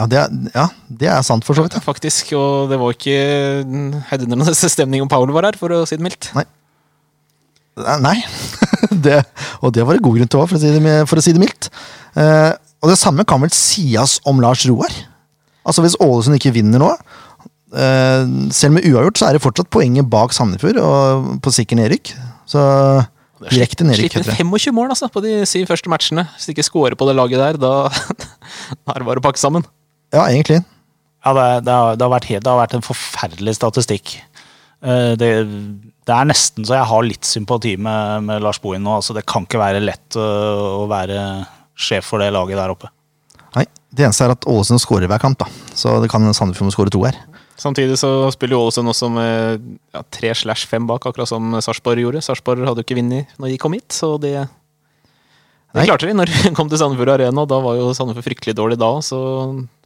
Ja 0.00 0.06
det, 0.08 0.20
er, 0.22 0.36
ja, 0.54 0.64
det 1.02 1.10
er 1.12 1.26
sant, 1.26 1.44
for 1.44 1.58
så 1.58 1.66
vidt. 1.66 1.76
ja. 1.76 1.82
Faktisk, 1.84 2.32
og 2.38 2.72
det 2.72 2.78
var 2.80 2.94
ikke 2.96 3.18
heidundrende 4.08 4.54
stemning 4.56 5.04
om 5.04 5.10
Powell 5.12 5.34
var 5.36 5.50
her, 5.50 5.58
for 5.60 5.74
å 5.76 5.82
si 5.88 5.98
det 6.00 6.06
mildt. 6.06 6.30
Nei. 6.38 6.46
Nei. 8.00 8.16
det, 9.06 9.22
og 9.60 9.74
det 9.74 9.86
var 9.86 9.98
det 9.98 10.04
god 10.04 10.18
grunn 10.18 10.30
til 10.30 10.42
òg, 10.42 10.50
for, 10.50 10.58
å 10.58 10.62
si 10.62 10.94
for 11.10 11.20
å 11.20 11.24
si 11.24 11.34
det 11.34 11.42
mildt. 11.42 11.70
Eh, 12.18 12.52
og 12.82 12.90
det 12.90 12.98
samme 12.98 13.26
kan 13.28 13.42
vel 13.42 13.52
sies 13.54 14.18
om 14.28 14.42
Lars 14.42 14.66
Roar. 14.68 14.94
Altså 15.62 15.84
Hvis 15.84 15.98
Ålesund 16.02 16.38
ikke 16.38 16.54
vinner 16.56 16.82
nå, 16.82 16.90
eh, 17.78 18.24
selv 18.54 18.76
med 18.76 18.86
uavgjort, 18.88 19.20
så 19.20 19.28
er 19.28 19.36
det 19.36 19.44
fortsatt 19.44 19.70
poenget 19.72 20.10
bak 20.10 20.34
Sandefjord 20.34 20.80
og 20.82 21.28
på 21.44 21.54
sikker 21.54 21.78
nedrykk. 21.78 22.14
Så 22.50 22.62
direkte 23.50 23.86
nedrykk. 23.86 24.18
Slitt 24.18 24.32
det. 24.32 24.36
25 24.40 24.74
mål 24.76 24.92
altså, 24.94 25.08
på 25.12 25.22
de 25.24 25.40
syv 25.48 25.70
første 25.70 25.90
matchene. 25.92 26.26
Hvis 26.34 26.48
de 26.48 26.56
ikke 26.56 26.66
scorer 26.66 26.98
på 26.98 27.08
det 27.08 27.16
laget 27.18 27.42
der, 27.42 27.60
da 27.62 27.72
da 28.84 28.94
er 28.94 29.02
det 29.02 29.08
bare 29.08 29.22
å 29.22 29.24
pakke 29.24 29.42
sammen. 29.42 29.66
Ja, 30.12 30.26
egentlig. 30.26 30.60
Ja, 31.22 31.32
det, 31.36 31.46
det, 31.66 31.72
har, 31.72 31.96
det, 31.96 32.02
har 32.02 32.12
vært 32.16 32.28
helt, 32.32 32.44
det 32.44 32.50
har 32.50 32.58
vært 32.58 32.76
en 32.76 32.84
forferdelig 32.84 33.54
statistikk. 33.54 34.16
Eh, 34.82 35.12
Det, 35.18 35.30
det 36.02 36.14
er 36.14 36.26
nesten 36.26 36.66
så 36.66 36.74
jeg 36.74 36.88
har 36.90 37.04
litt 37.06 37.26
sympati 37.28 37.76
med, 37.78 38.24
med 38.26 38.42
Lars 38.42 38.58
Bohin 38.62 38.82
nå. 38.82 38.96
Altså, 38.98 39.14
det 39.14 39.26
kan 39.30 39.46
ikke 39.46 39.60
være 39.62 39.82
lett 39.84 40.18
øh, 40.18 40.82
å 40.82 40.86
være 40.90 41.20
sjef 41.78 42.08
for 42.10 42.22
det 42.22 42.32
laget 42.34 42.58
der 42.58 42.72
oppe. 42.74 42.90
Nei, 43.54 43.66
Det 43.92 44.06
eneste 44.06 44.26
er 44.26 44.34
at 44.34 44.48
Ålesund 44.48 44.82
skårer 44.82 45.10
hver 45.10 45.22
kamp, 45.22 45.38
da. 45.42 45.46
Så 45.76 45.94
det 46.02 46.10
kan 46.12 46.24
Sandefjord 46.34 46.70
må 46.70 46.74
skåre 46.74 46.92
to 46.92 47.04
her. 47.06 47.18
Samtidig 47.62 47.98
så 48.00 48.08
spiller 48.34 48.56
jo 48.56 48.64
Ålesund 48.64 48.90
også 48.90 49.10
med 49.12 49.62
ja, 49.94 50.02
tre 50.10 50.32
slash 50.34 50.66
fem 50.66 50.88
bak, 50.88 51.04
akkurat 51.06 51.30
som 51.30 51.52
Sarpsborg 51.62 52.02
gjorde. 52.02 52.22
Sarpsborg 52.24 52.64
hadde 52.66 52.82
jo 52.82 52.86
ikke 52.88 52.98
vunnet 52.98 53.30
når 53.38 53.52
de 53.52 53.58
kom 53.62 53.76
hit, 53.76 53.92
så 53.94 54.16
det, 54.18 54.32
det 55.76 55.84
klarte 55.86 56.08
de 56.08 56.16
når 56.16 56.32
de 56.32 56.54
kom 56.56 56.72
til 56.72 56.80
Sandefjord 56.80 57.12
Arena. 57.14 57.44
Da 57.46 57.60
var 57.62 57.78
jo 57.78 57.92
Sandefjord 57.94 58.26
fryktelig 58.26 58.56
dårlig 58.58 58.80
da, 58.82 58.90
så 59.04 59.20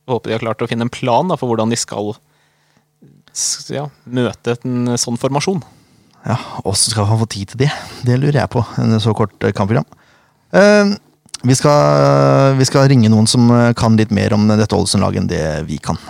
håper 0.09 0.31
de 0.31 0.37
har 0.39 0.45
klart 0.47 0.65
å 0.65 0.71
finne 0.71 0.87
en 0.87 0.95
plan 0.95 1.29
da, 1.29 1.37
for 1.37 1.51
hvordan 1.51 1.75
de 1.75 1.79
skal 1.81 2.15
ja, 3.73 3.87
møte 4.05 4.57
en 4.65 4.95
sånn 5.01 5.19
formasjon. 5.21 5.63
Ja, 6.27 6.37
Åssen 6.67 6.95
skal 6.95 7.07
han 7.07 7.21
få 7.21 7.29
tid 7.31 7.53
til 7.53 7.67
det? 7.67 7.73
Det 8.07 8.17
lurer 8.19 8.41
jeg 8.41 8.51
på. 8.51 8.63
En 8.83 8.99
så 9.03 9.15
kort 9.15 9.37
eh, 9.47 9.55
kampprogram. 9.55 9.87
Uh, 10.55 10.97
vi, 11.47 11.55
skal, 11.55 12.57
vi 12.59 12.67
skal 12.67 12.89
ringe 12.91 13.11
noen 13.13 13.29
som 13.31 13.47
eh, 13.55 13.73
kan 13.79 13.99
litt 13.99 14.15
mer 14.15 14.35
om 14.35 14.49
dette 14.49 14.75
Ålesund-laget 14.75 15.23
enn 15.23 15.31
det 15.31 15.45
vi 15.69 15.79
kan. 15.83 16.01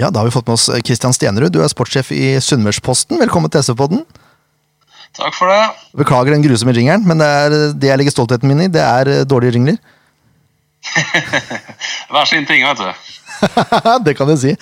Ja, 0.00 0.08
Da 0.10 0.20
har 0.20 0.24
vi 0.24 0.32
fått 0.32 0.46
med 0.48 0.54
oss 0.56 0.70
Kristian 0.86 1.12
Stenerud, 1.12 1.52
du 1.52 1.60
er 1.62 1.68
sportssjef 1.68 2.10
i 2.16 2.38
Sunnmørsposten. 2.40 3.18
Velkommen 3.20 3.52
til 3.52 3.60
SV-podden. 3.66 4.04
Takk 5.18 5.34
for 5.36 5.50
det. 5.50 5.60
Beklager 5.98 6.32
den 6.36 6.44
grusomme 6.44 6.72
ringeren, 6.76 7.04
men 7.04 7.20
det, 7.20 7.26
er, 7.28 7.56
det 7.76 7.90
jeg 7.90 8.00
legger 8.00 8.14
stoltheten 8.14 8.48
min 8.48 8.62
i, 8.64 8.68
det 8.72 8.80
er 8.80 9.10
eh, 9.10 9.24
dårlige 9.28 9.56
ringler. 9.58 9.76
Hver 12.14 12.28
sin 12.30 12.46
ting, 12.48 12.62
vet 12.64 12.80
du. 12.80 13.08
det 14.06 14.14
kan 14.16 14.28
du 14.30 14.36
si. 14.40 14.54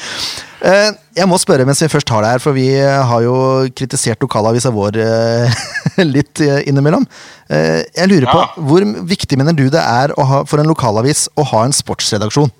Eh, 0.64 0.88
Jeg 1.18 1.27
må 1.31 1.38
spørre 1.38 1.66
mens 1.68 1.83
vi 1.85 1.90
først 1.92 2.11
har 2.14 2.24
det 2.24 2.33
her, 2.33 2.42
for 2.42 2.57
vi 2.57 2.66
har 2.81 3.22
jo 3.22 3.37
kritisert 3.79 4.22
lokalavisa 4.24 4.72
vår 4.74 4.98
eh, 5.05 5.62
litt 6.16 6.42
eh, 6.42 6.64
innimellom. 6.70 7.07
Eh, 7.53 7.85
Jeg 7.94 8.11
lurer 8.11 8.27
på, 8.33 8.42
Hvor 8.72 8.88
viktig 9.12 9.38
mener 9.38 9.55
du 9.55 9.68
det 9.70 9.85
er 9.85 10.16
ha, 10.18 10.42
for 10.48 10.59
en 10.64 10.72
lokalavis 10.72 11.29
å 11.38 11.46
ha 11.53 11.62
en 11.68 11.77
sportsredaksjon? 11.77 12.51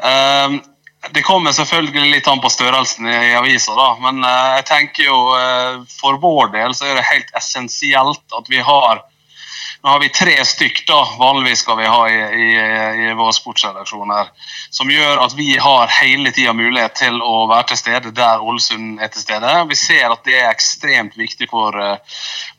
Ehm, 0.00 0.60
det 1.08 1.22
kommer 1.22 1.52
selvfølgelig 1.52 2.10
litt 2.12 2.28
an 2.28 2.42
på 2.42 2.50
størrelsen 2.52 3.08
i, 3.08 3.34
avisa, 3.38 3.72
da. 3.76 3.94
Men 4.02 4.24
eh, 4.24 4.48
jeg 4.58 4.66
tenker 4.68 5.06
jo 5.08 5.20
eh, 5.36 5.78
for 6.00 6.20
vår 6.20 6.52
del 6.56 6.76
så 6.76 6.90
er 6.90 6.98
det 6.98 7.08
helt 7.08 7.32
essensielt 7.40 8.36
at 8.36 8.52
vi 8.52 8.60
har 8.64 9.06
Nå 9.80 9.88
har 9.88 10.00
vi 10.02 10.10
tre 10.12 10.34
stykk, 10.44 10.82
da. 10.84 10.98
Vanligvis 11.16 11.62
skal 11.62 11.78
vi 11.78 11.86
ha 11.88 12.00
i, 12.12 12.16
i, 12.36 12.48
i 13.06 13.12
vår 13.16 13.30
sportsredaksjon 13.32 14.10
her. 14.12 14.28
Som 14.68 14.90
gjør 14.92 15.22
at 15.22 15.32
vi 15.38 15.54
har 15.56 15.94
hele 16.02 16.34
tida 16.36 16.52
mulighet 16.52 16.98
til 17.00 17.16
å 17.24 17.46
være 17.48 17.70
til 17.70 17.80
stede 17.80 18.12
der 18.12 18.44
Ålesund 18.44 19.00
er 19.00 19.08
til 19.08 19.24
stede. 19.24 19.54
Vi 19.70 19.78
ser 19.80 20.12
at 20.12 20.20
det 20.28 20.36
er 20.36 20.50
ekstremt 20.50 21.16
viktig 21.16 21.48
for 21.48 21.72
uh, 21.80 21.96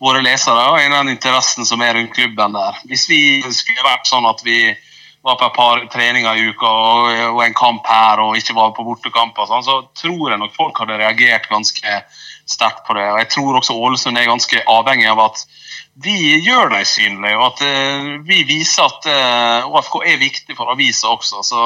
våre 0.02 0.24
lesere 0.26 0.66
og 0.72 0.82
den 0.82 1.14
interessen 1.14 1.70
som 1.70 1.86
er 1.86 1.94
rundt 2.00 2.16
klubben 2.18 2.58
der. 2.58 2.82
Hvis 2.90 3.06
vi 3.12 3.22
skulle 3.54 3.86
vært 3.86 4.10
sånn 4.10 4.26
at 4.26 4.42
vi 4.48 4.64
var 5.22 5.38
på 5.38 5.46
et 5.46 5.56
par 5.58 5.84
treninger 5.94 6.38
i 6.38 6.50
uka 6.50 6.68
og, 6.68 7.10
og 7.36 7.42
en 7.46 7.58
kamp 7.58 7.88
her 7.88 8.24
og 8.24 8.38
ikke 8.40 8.58
var 8.58 8.74
på 8.78 8.86
bortekamp, 8.88 9.38
og 9.38 9.50
sånn, 9.50 9.66
så 9.66 9.80
tror 10.02 10.32
jeg 10.34 10.42
nok 10.42 10.56
folk 10.58 10.82
hadde 10.82 10.98
reagert 11.02 11.50
ganske 11.52 12.02
sterkt 12.50 12.86
på 12.88 12.98
det. 12.98 13.08
Og 13.14 13.20
jeg 13.22 13.30
tror 13.36 13.60
også 13.60 13.78
Ålesund 13.78 14.18
er 14.18 14.30
ganske 14.30 14.64
avhengig 14.70 15.10
av 15.12 15.22
at 15.30 15.44
vi 16.02 16.16
gjør 16.40 16.70
dem 16.72 16.86
synlige, 16.88 17.36
og 17.36 17.46
at 17.50 17.62
uh, 17.68 18.12
vi 18.26 18.40
viser 18.48 18.88
at 18.88 19.08
uh, 19.12 19.68
ÅFK 19.76 19.98
er 20.08 20.22
viktig 20.22 20.56
for 20.56 20.72
avisa 20.72 21.12
også. 21.12 21.44
Så 21.44 21.66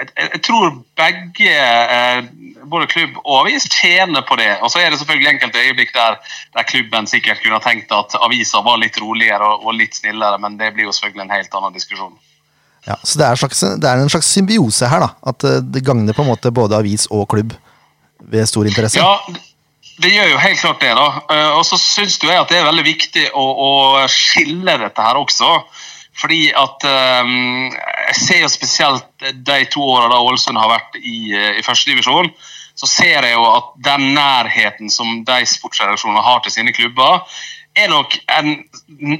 jeg, 0.00 0.08
jeg 0.16 0.40
tror 0.48 0.72
begge, 0.98 1.52
uh, 1.92 2.64
både 2.72 2.88
klubb 2.90 3.20
og 3.22 3.42
avis, 3.42 3.68
tjener 3.68 4.24
på 4.26 4.40
det. 4.40 4.50
Og 4.64 4.72
så 4.72 4.80
er 4.80 4.90
det 4.90 5.02
selvfølgelig 5.02 5.34
enkelte 5.34 5.66
øyeblikk 5.68 5.94
der, 5.94 6.18
der 6.56 6.68
klubben 6.68 7.06
sikkert 7.06 7.44
kunne 7.44 7.60
tenkt 7.62 7.92
at 7.92 8.16
avisa 8.24 8.64
var 8.64 8.80
litt 8.80 8.98
roligere 9.04 9.52
og, 9.52 9.68
og 9.68 9.78
litt 9.78 10.00
snillere, 10.00 10.40
men 10.42 10.56
det 10.58 10.72
blir 10.72 10.88
jo 10.88 10.96
selvfølgelig 10.96 11.28
en 11.28 11.36
helt 11.36 11.60
annen 11.60 11.76
diskusjon. 11.76 12.16
Ja, 12.86 12.96
så 13.02 13.18
det 13.18 13.26
er, 13.28 13.38
slags, 13.38 13.60
det 13.62 13.86
er 13.88 14.00
en 14.02 14.10
slags 14.10 14.30
symbiose 14.34 14.88
her, 14.90 15.04
da. 15.04 15.12
At 15.30 15.44
eh, 15.46 15.60
det 15.62 15.84
gagner 15.86 16.16
på 16.16 16.24
en 16.24 16.32
måte 16.32 16.50
både 16.54 16.80
avis 16.80 17.06
og 17.14 17.28
klubb 17.30 17.54
ved 18.32 18.48
stor 18.50 18.66
interesse. 18.66 18.98
Ja, 18.98 19.20
det 20.02 20.10
gjør 20.10 20.32
jo 20.32 20.40
helt 20.42 20.60
klart 20.60 20.82
det. 20.82 20.90
da. 20.98 21.08
Eh, 21.30 21.50
Og 21.58 21.64
så 21.68 21.78
syns 21.78 22.18
jeg 22.18 22.34
at 22.34 22.50
det 22.50 22.58
er 22.58 22.66
veldig 22.66 22.86
viktig 22.86 23.28
å, 23.38 23.44
å 23.68 23.72
skille 24.10 24.78
dette 24.82 25.08
her 25.08 25.20
også. 25.20 25.60
Fordi 26.20 26.50
at 26.52 26.84
um, 27.24 27.70
Jeg 27.72 28.16
ser 28.18 28.42
jo 28.42 28.50
spesielt 28.52 29.06
de 29.32 29.62
to 29.72 29.80
åra 29.94 30.10
da 30.12 30.18
Ålesund 30.20 30.60
har 30.60 30.68
vært 30.68 30.98
i, 31.00 31.32
i 31.32 31.62
førstedivisjon. 31.64 32.28
Så 32.76 32.88
ser 32.90 33.24
jeg 33.24 33.32
jo 33.32 33.46
at 33.48 33.72
den 33.86 34.12
nærheten 34.16 34.92
som 34.92 35.22
de 35.24 35.38
sportsredaksjonene 35.48 36.20
har 36.24 36.42
til 36.44 36.52
sine 36.52 36.74
klubber, 36.76 37.22
er 37.72 37.88
nok 37.88 38.18
en, 38.28 38.54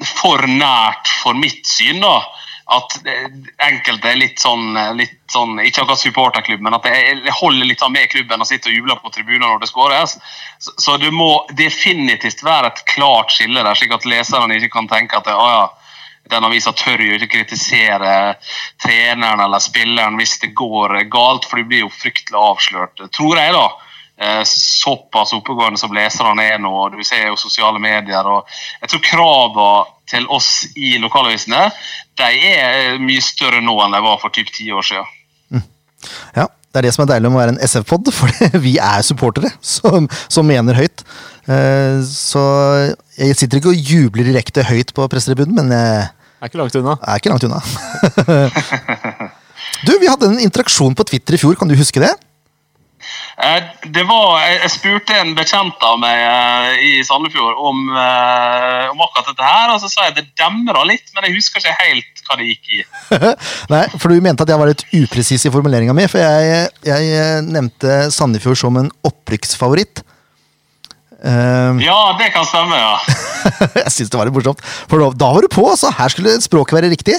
for 0.05 0.45
nært 0.49 1.09
for 1.23 1.39
mitt 1.39 1.65
syn. 1.69 2.03
da 2.05 2.19
at 2.71 2.95
enkelte 3.67 4.15
litt 4.15 4.39
sånn, 4.41 4.77
litt 4.97 5.19
sånn 5.33 5.59
Ikke 5.65 5.83
akkurat 5.83 6.01
supporterklubb, 6.01 6.63
men 6.63 6.77
at 6.77 6.87
det 6.87 7.35
holder 7.35 7.67
litt 7.67 7.83
av 7.83 7.91
med 7.93 8.11
klubben 8.13 8.45
og 8.45 8.49
sitter 8.49 8.71
og 8.71 8.77
jubler 8.79 9.01
på 9.03 9.13
tribunen 9.15 9.47
når 9.49 9.63
det 9.63 9.71
skåres. 9.73 10.17
Så, 10.59 10.97
det 11.03 11.11
må 11.15 11.47
definitivt 11.59 12.45
være 12.45 12.71
et 12.71 12.83
klart 12.95 13.35
skille 13.35 13.65
der, 13.65 13.75
slik 13.79 13.95
at 13.97 14.07
leserne 14.09 14.59
ikke 14.59 14.77
kan 14.77 14.91
tenke 14.91 15.19
at 15.19 15.31
ja, 15.33 15.65
den 16.31 16.47
avisa 16.47 16.73
tør 16.77 17.03
jo 17.03 17.17
ikke 17.17 17.33
kritisere 17.39 18.37
treneren 18.83 19.43
eller 19.43 19.63
spilleren 19.63 20.19
hvis 20.21 20.39
det 20.45 20.53
går 20.59 21.01
galt, 21.13 21.49
for 21.49 21.59
de 21.59 21.67
blir 21.69 21.87
jo 21.87 21.91
fryktelig 21.93 22.39
avslørt. 22.39 23.03
Tror 23.17 23.41
jeg, 23.41 23.57
da. 23.57 23.67
Eh, 24.19 24.43
Såpass 24.45 25.33
oppegående 25.35 25.79
som 25.81 25.93
leserne 25.97 26.45
er 26.53 26.59
nå, 26.63 26.71
og 26.85 26.93
du 26.99 27.03
ser 27.07 27.27
jo 27.31 27.37
sosiale 27.41 27.79
medier. 27.83 28.27
og 28.29 28.47
Jeg 28.83 28.91
tror 28.93 29.03
kravene 29.09 29.85
til 30.13 30.27
oss 30.29 30.67
i 30.77 30.99
lokalavisene 31.01 31.71
de 32.21 32.29
er 32.53 32.99
mye 33.01 33.23
større 33.25 33.63
nå 33.65 33.73
enn 33.87 33.95
de 33.97 34.01
var 34.05 34.19
for 34.21 34.29
typ 34.35 34.51
ti 34.53 34.69
år 34.75 34.85
siden. 34.85 35.63
Ja, 36.37 36.45
det 36.73 36.79
er 36.81 36.83
det 36.89 36.93
som 36.95 37.05
er 37.07 37.13
deilig 37.15 37.31
med 37.31 37.39
å 37.39 37.43
være 37.43 37.55
en 37.55 37.63
SF-pod, 37.65 38.11
for 38.19 38.59
vi 38.61 38.77
er 38.83 39.03
supportere 39.07 39.51
som, 39.65 40.09
som 40.29 40.47
mener 40.47 40.77
høyt. 40.77 41.05
Eh, 41.49 42.03
Så 42.07 42.43
jeg 43.17 43.37
sitter 43.39 43.59
ikke 43.63 43.73
og 43.73 43.81
jubler 43.93 44.29
direkte 44.29 44.63
høyt 44.69 44.93
på 44.95 45.09
pressetribunen, 45.09 45.55
men 45.57 45.73
jeg 45.73 46.11
Er 46.43 46.51
ikke 46.51 46.59
langt 46.59 46.75
unna. 46.77 46.97
er 47.07 47.17
ikke 47.23 47.31
langt 47.33 47.45
unna. 47.49 47.63
Du, 49.87 49.93
vi 49.99 50.07
hadde 50.07 50.29
en 50.31 50.39
interaksjon 50.43 50.95
på 50.95 51.05
Twitter 51.09 51.35
i 51.35 51.39
fjor, 51.41 51.57
kan 51.59 51.71
du 51.71 51.75
huske 51.79 51.99
det? 52.03 52.13
Eh, 53.39 53.63
Det 53.89 54.05
var, 54.09 54.41
jeg, 54.45 54.71
spurte 54.75 55.17
en 55.17 55.33
bekjent 55.37 55.85
av 55.87 55.99
meg 56.03 56.21
eh, 56.21 56.85
i 56.85 56.93
Sandefjord 57.07 57.57
om, 57.59 57.83
eh, 57.97 58.91
om 58.93 59.01
akkurat 59.07 59.33
dette 59.33 59.47
her, 59.47 59.73
og 59.73 59.81
så 59.83 59.91
sa 59.91 60.09
jeg 60.09 60.19
det 60.19 60.27
demra 60.39 60.85
litt, 60.89 61.09
men 61.15 61.29
jeg 61.29 61.39
husker 61.39 61.63
ikke 61.63 61.77
helt 61.81 62.25
hva 62.29 62.39
det 62.39 62.49
gikk 62.51 62.73
i. 62.77 62.83
Nei, 63.73 63.83
for 63.97 64.13
du 64.13 64.23
mente 64.25 64.45
at 64.45 64.53
jeg 64.53 64.61
var 64.61 64.71
litt 64.71 64.87
upresis 65.01 65.49
i 65.49 65.53
formuleringa 65.55 65.97
mi, 65.97 66.07
for 66.13 66.23
jeg, 66.23 66.73
jeg 66.87 67.45
nevnte 67.49 68.03
Sandefjord 68.15 68.61
som 68.61 68.81
en 68.81 68.93
opprykksfavoritt. 69.09 70.05
Uh, 71.23 71.79
Ja, 71.79 72.17
det 72.19 72.33
kan 72.35 72.45
stemme, 72.47 72.75
ja. 72.75 72.97
jeg 73.85 73.93
syns 73.95 74.11
det 74.11 74.19
var 74.19 74.27
litt 74.29 74.35
morsomt, 74.35 74.63
for 74.91 74.99
da, 74.99 75.11
da 75.15 75.33
var 75.37 75.47
du 75.47 75.51
på, 75.53 75.65
altså! 75.71 75.93
Her 75.95 76.13
skulle 76.13 76.35
språket 76.43 76.81
være 76.81 76.91
riktig. 76.93 77.19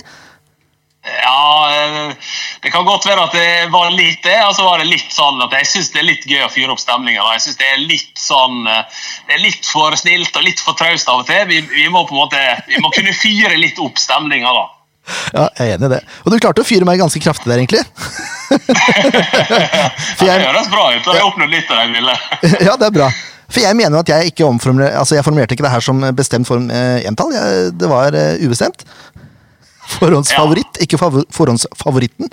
Ja, 1.04 1.70
eh, 1.72 2.16
det 2.62 2.70
kan 2.72 2.86
godt 2.86 3.06
være 3.06 3.26
at 3.26 3.34
det 3.36 3.72
var 3.74 3.90
litt 3.92 4.22
det, 4.24 4.38
og 4.48 4.54
så 4.56 4.64
var 4.64 4.80
det 4.80 4.88
litt 4.88 5.12
sånn 5.12 5.42
at 5.44 5.52
jeg 5.58 5.68
syns 5.68 5.90
det 5.92 6.00
er 6.00 6.08
litt 6.08 6.24
gøy 6.24 6.46
å 6.46 6.52
fyre 6.52 6.72
opp 6.72 6.80
stemninga. 6.80 7.26
Jeg 7.36 7.44
syns 7.44 7.60
det 7.60 7.72
er 7.74 7.82
litt 7.82 8.20
sånn 8.20 8.70
eh, 8.72 9.02
Det 9.28 9.36
er 9.36 9.44
litt 9.44 9.68
for 9.68 9.98
snilt 10.00 10.40
og 10.40 10.48
litt 10.48 10.64
for 10.64 10.80
traust 10.80 11.12
av 11.12 11.26
og 11.26 11.28
til. 11.28 11.44
Vi, 11.50 11.60
vi 11.74 11.90
må 11.92 12.06
på 12.08 12.16
en 12.16 12.24
måte 12.24 12.40
Vi 12.70 12.80
må 12.80 12.94
kunne 12.96 13.12
fyre 13.18 13.60
litt 13.60 13.82
opp 13.84 14.00
stemninga, 14.00 14.56
da. 14.56 14.64
Ja, 15.34 15.50
jeg 15.60 15.74
er 15.74 15.76
enig 15.76 15.90
i 15.90 15.94
det. 15.98 16.02
Og 16.24 16.32
du 16.32 16.40
klarte 16.40 16.64
å 16.64 16.68
fyre 16.68 16.88
meg 16.88 17.02
ganske 17.02 17.20
kraftig 17.20 17.52
der, 17.52 17.60
egentlig. 17.60 17.84
For 20.16 20.24
Det 20.24 20.30
jeg, 20.30 20.48
høres 20.48 20.72
bra 20.72 20.88
ut. 20.94 21.04
Da 21.04 21.12
har 21.12 21.20
jeg 21.20 21.28
oppnådd 21.28 21.52
litt 21.52 21.68
av 21.68 21.82
det 21.82 21.86
jeg 21.90 21.96
ville. 21.98 22.16
ja, 22.70 22.80
det 22.80 22.88
er 22.88 22.96
bra. 22.96 23.12
For 23.54 23.62
jeg 23.62 23.78
mener 23.78 23.98
jo 23.98 24.02
at 24.02 24.10
jeg 24.10 24.32
ikke 24.32 24.46
omformulerte 24.48 24.98
altså 24.98 25.18
jeg 25.18 25.26
formulerte 25.26 25.54
ikke 25.54 25.66
det 25.66 25.74
her 25.74 25.84
som 25.84 26.00
bestemt 26.16 26.48
form 26.50 26.70
eh, 26.74 27.04
entall. 27.10 27.36
Eh, 27.36 27.68
det 27.76 27.90
var 27.92 28.16
eh, 28.18 28.40
ubestemt. 28.42 28.86
Forhåndsfavoritt, 30.00 30.82
ikke 30.86 30.98
favor, 31.02 31.26
forhåndsfavoritten. 31.34 32.30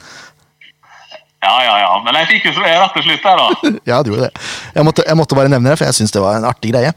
Ja, 1.41 1.55
ja, 1.65 1.77
ja. 1.81 1.93
Men 2.05 2.19
jeg 2.21 2.29
fikk 2.35 2.51
jo 2.51 2.57
så 2.59 2.65
rett 2.67 2.97
til 2.97 3.07
slutt 3.07 3.25
her, 3.25 3.41
da. 3.41 3.71
Ja, 3.95 4.03
du 4.05 4.13
det. 4.17 4.29
Jeg 4.75 4.85
måtte, 4.85 5.05
jeg 5.09 5.17
måtte 5.17 5.39
bare 5.39 5.53
nevne 5.53 5.73
det, 5.73 5.79
for 5.81 5.89
jeg 5.89 5.97
syns 6.01 6.13
det 6.13 6.21
var 6.25 6.37
en 6.41 6.49
artig 6.49 6.73
greie. 6.75 6.93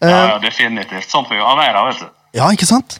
Ja, 0.00 0.08
ja, 0.14 0.38
definitivt. 0.40 1.08
Sånt 1.10 1.28
vil 1.30 1.40
vi 1.40 1.44
ha 1.44 1.52
mer 1.58 1.76
av, 1.76 1.90
vet 1.90 2.00
du. 2.04 2.08
Ja, 2.38 2.48
ikke 2.54 2.68
sant? 2.68 2.98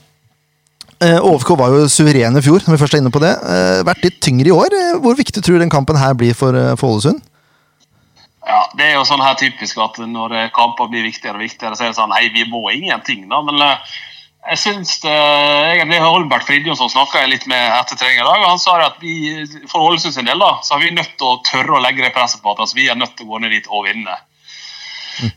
Eh, 0.99 1.15
ÅFK 1.23 1.53
var 1.55 1.71
jo 1.71 1.85
suverene 1.87 2.41
i 2.41 2.43
fjor, 2.43 2.59
når 2.65 2.75
vi 2.75 2.81
først 2.81 2.97
er 2.97 3.01
inne 3.01 3.13
på 3.15 3.21
det. 3.23 3.31
Eh, 3.39 3.79
vært 3.87 4.03
litt 4.03 4.17
tyngre 4.25 4.51
i 4.51 4.53
år. 4.53 4.73
Eh, 4.75 4.97
Hvor 4.99 5.15
viktig 5.15 5.41
tror 5.45 5.55
du 5.57 5.63
den 5.63 5.71
kampen 5.71 5.97
her 5.97 6.13
blir 6.19 6.35
for, 6.35 6.51
eh, 6.59 6.75
Ålesund? 6.75 7.21
Ja, 8.49 8.59
Det 8.75 8.85
er 8.89 8.93
jo 8.97 9.05
sånn 9.07 9.23
her 9.23 9.35
typisk 9.39 9.77
at 9.79 9.97
når 10.03 10.35
eh, 10.35 10.49
kamper 10.55 10.89
blir 10.91 11.05
viktigere 11.07 11.39
og 11.39 11.45
viktigere, 11.45 11.77
så 11.77 11.85
er 11.87 11.93
det 11.93 11.99
sånn 12.01 12.11
Nei, 12.11 12.27
vi 12.33 12.43
må 12.51 12.65
ingenting, 12.73 13.29
da. 13.31 13.39
Men 13.47 13.61
eh, 13.63 13.77
jeg 14.47 14.57
syns 14.57 14.95
det, 15.03 15.11
egentlig 15.75 15.99
Holmbert 16.01 16.45
Fridjonsson 16.47 16.89
snakka 16.89 17.25
litt 17.27 17.45
med 17.49 17.59
etter 17.75 17.99
trening 17.99 18.21
i 18.21 18.25
dag. 18.25 18.45
Han 18.47 18.61
sa 18.61 18.77
at 18.85 18.97
vi, 19.03 19.43
for 19.67 19.91
Ålesund 19.91 20.15
sin 20.15 20.29
del 20.29 20.39
da, 20.41 20.55
så 20.63 20.75
har 20.75 20.81
vi 20.83 20.95
nødt 20.95 21.11
til 21.19 21.27
å 21.27 21.41
tørre 21.45 21.75
å 21.77 21.83
legge 21.83 22.05
det 22.05 22.13
presset 22.15 22.41
på 22.41 22.53
at 22.53 22.63
altså, 22.63 22.77
vi 22.79 22.87
er 22.89 22.97
nødt 22.97 23.17
til 23.17 23.27
å 23.27 23.33
gå 23.33 23.43
ned 23.43 23.53
dit 23.53 23.67
og 23.69 23.85
vinne. 23.89 24.15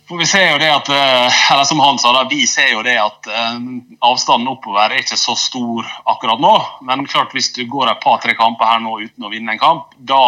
For 0.06 0.20
vi 0.20 0.28
ser 0.30 0.46
jo 0.52 0.60
det 0.62 0.70
at, 0.70 0.88
eh, 0.94 1.40
eller 1.52 1.66
som 1.66 1.82
han 1.82 1.98
sa 1.98 2.12
da, 2.14 2.22
vi 2.30 2.46
ser 2.46 2.70
jo 2.70 2.84
det 2.86 2.94
at 3.02 3.26
eh, 3.26 3.58
avstanden 4.06 4.52
oppover 4.52 4.86
er 4.86 5.02
ikke 5.02 5.18
så 5.18 5.34
stor 5.34 5.88
akkurat 6.14 6.40
nå. 6.40 6.54
Men 6.86 7.02
klart 7.10 7.34
hvis 7.34 7.50
du 7.56 7.64
går 7.66 7.90
et 7.90 8.02
par-tre 8.04 8.36
kamper 8.38 8.70
her 8.70 8.80
nå 8.84 9.00
uten 9.02 9.26
å 9.26 9.32
vinne 9.32 9.56
en 9.56 9.60
kamp, 9.60 9.90
da 9.98 10.22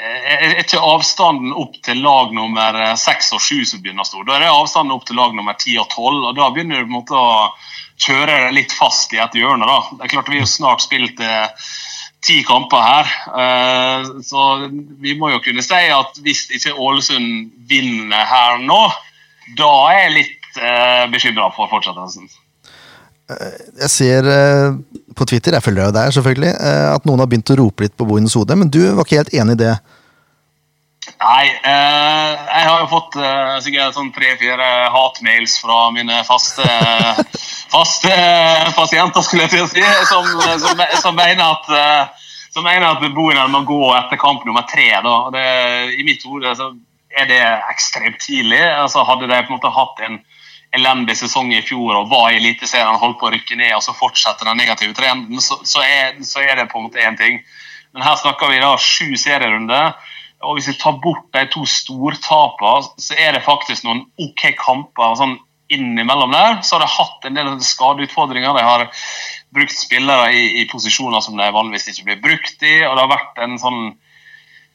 eh, 0.00 0.32
er 0.38 0.56
ikke 0.64 0.80
avstanden 0.80 1.52
opp 1.52 1.76
til 1.84 2.00
lag 2.00 2.32
nummer 2.32 2.80
eh, 2.80 2.96
seks 2.96 3.34
og 3.36 3.44
sju 3.44 3.60
som 3.68 3.84
begynner 3.84 4.08
stor. 4.08 4.24
Da 4.24 4.38
er 4.38 4.46
det 4.46 4.54
avstanden 4.56 4.96
opp 4.96 5.04
til 5.04 5.20
lag 5.20 5.36
nummer 5.36 5.60
ti 5.60 5.76
og 5.76 5.90
tolv, 5.92 6.30
og 6.30 6.40
da 6.40 6.48
begynner 6.48 6.80
du 6.80 6.88
på 6.88 6.92
en 6.94 6.98
måte 7.02 7.20
å 7.20 7.52
kjøre 8.00 8.38
det 8.46 8.54
litt 8.56 8.74
fast 8.74 9.12
i 9.14 9.20
et 9.22 9.36
hjørne. 9.38 9.66
da. 9.68 9.80
Det 9.98 10.06
er 10.06 10.14
klart 10.16 10.30
Vi 10.32 10.40
har 10.42 10.50
snart 10.50 10.84
spilt 10.84 11.20
eh, 11.22 11.66
ti 12.24 12.40
kamper 12.46 12.82
her, 12.82 13.10
eh, 13.42 14.06
så 14.24 14.46
vi 15.02 15.16
må 15.18 15.30
jo 15.34 15.42
kunne 15.44 15.64
si 15.64 15.82
at 15.92 16.22
hvis 16.24 16.46
ikke 16.56 16.74
Ålesund 16.74 17.52
vinner 17.68 18.24
her 18.28 18.62
nå, 18.64 18.80
da 19.58 19.70
er 19.92 20.00
jeg 20.06 20.16
litt 20.18 20.62
eh, 20.62 21.04
bekymra 21.12 21.50
for 21.54 21.70
fortsettelsen. 21.72 22.30
Jeg 23.24 23.88
ser 23.88 24.26
eh, 24.28 24.74
på 25.16 25.26
Twitter, 25.28 25.56
jeg 25.56 25.64
følger 25.64 25.88
deg 25.88 25.96
der 25.96 26.16
selvfølgelig, 26.16 26.54
eh, 26.54 26.88
at 26.92 27.06
noen 27.08 27.22
har 27.22 27.28
begynt 27.30 27.52
å 27.54 27.58
rope 27.60 27.86
litt 27.86 27.96
på 27.96 28.08
Boines 28.08 28.36
hode, 28.36 28.56
men 28.60 28.72
du 28.72 28.82
var 28.84 29.04
ikke 29.04 29.22
helt 29.22 29.36
enig 29.36 29.56
i 29.56 29.62
det. 29.64 29.74
Nei, 31.24 31.46
eh, 31.48 32.32
jeg 32.36 32.66
har 32.68 32.82
jo 32.82 32.88
fått 32.90 33.16
eh, 33.16 33.54
sikkert 33.64 33.96
sånn 33.96 34.10
tre-fire 34.12 34.66
hatmails 34.92 35.56
fra 35.62 35.86
mine 35.94 36.18
faste 36.28 36.66
faste 37.74 38.12
pasienter, 38.76 39.24
skulle 39.24 39.46
jeg 39.46 39.54
til 39.54 39.64
å 39.64 39.70
si, 39.70 39.84
som, 40.10 40.28
som, 40.60 40.84
som 41.00 41.16
mener 41.16 41.46
at 41.46 41.70
eh, 41.72 42.28
som 42.54 42.66
mener 42.66 42.86
at 42.86 43.02
Bohinen 43.16 43.50
må 43.50 43.64
gå 43.66 43.80
etter 43.96 44.20
kamp 44.20 44.44
nummer 44.46 44.62
tre. 44.70 44.86
Da. 45.02 45.14
Det, 45.34 45.46
I 45.98 46.04
mitt 46.06 46.22
hode 46.28 46.52
er 46.54 47.26
det 47.26 47.40
ekstremt 47.72 48.20
tidlig. 48.22 48.60
Altså, 48.62 49.02
hadde 49.08 49.26
de 49.26 49.40
på 49.42 49.50
en 49.50 49.58
måte 49.58 49.72
hatt 49.74 50.02
en 50.06 50.20
elendig 50.74 51.16
sesong 51.18 51.50
i 51.54 51.62
fjor 51.66 51.98
og 51.98 52.12
var 52.12 52.30
i 52.30 52.38
Eliteserien 52.38 53.00
holdt 53.00 53.18
på 53.18 53.26
å 53.26 53.32
rykke 53.34 53.58
ned, 53.58 53.74
og 53.74 53.82
så 53.82 53.94
fortsetter 53.98 54.46
den 54.46 54.58
negative 54.62 54.94
trenden, 54.94 55.42
så, 55.42 55.58
så, 55.66 55.82
er, 55.82 56.14
så 56.26 56.42
er 56.42 56.58
det 56.58 56.68
på 56.70 56.78
en 56.78 56.86
måte 56.86 57.02
én 57.02 57.18
ting. 57.18 57.40
Men 57.94 58.06
her 58.06 58.18
snakker 58.22 58.50
vi 58.50 58.62
da 58.62 58.72
sju 58.78 59.14
serierunder. 59.18 59.94
Og 60.44 60.58
hvis 60.58 60.70
vi 60.70 60.76
tar 60.80 61.00
bort 61.02 61.26
de 61.34 61.44
to 61.52 61.64
stortapene, 61.68 62.94
så 63.00 63.18
er 63.18 63.34
det 63.36 63.44
faktisk 63.46 63.86
noen 63.86 64.04
OK 64.20 64.46
kamper 64.60 65.18
sånn 65.20 65.38
innimellom 65.72 66.34
der. 66.34 66.60
Så 66.62 66.76
har 66.76 66.84
de 66.84 66.92
hatt 66.92 67.28
en 67.28 67.38
del 67.38 67.52
skadeutfordringer. 67.64 68.56
De 68.56 68.64
har 68.66 68.86
brukt 69.54 69.76
spillere 69.76 70.30
i, 70.36 70.46
i 70.62 70.68
posisjoner 70.70 71.24
som 71.24 71.38
de 71.40 71.52
vanligvis 71.54 71.94
ikke 71.94 72.10
blir 72.10 72.24
brukt 72.28 72.66
i. 72.66 72.76
og 72.84 72.96
det 72.96 73.06
har 73.06 73.14
vært 73.16 73.44
en 73.46 73.60
sånn 73.62 73.84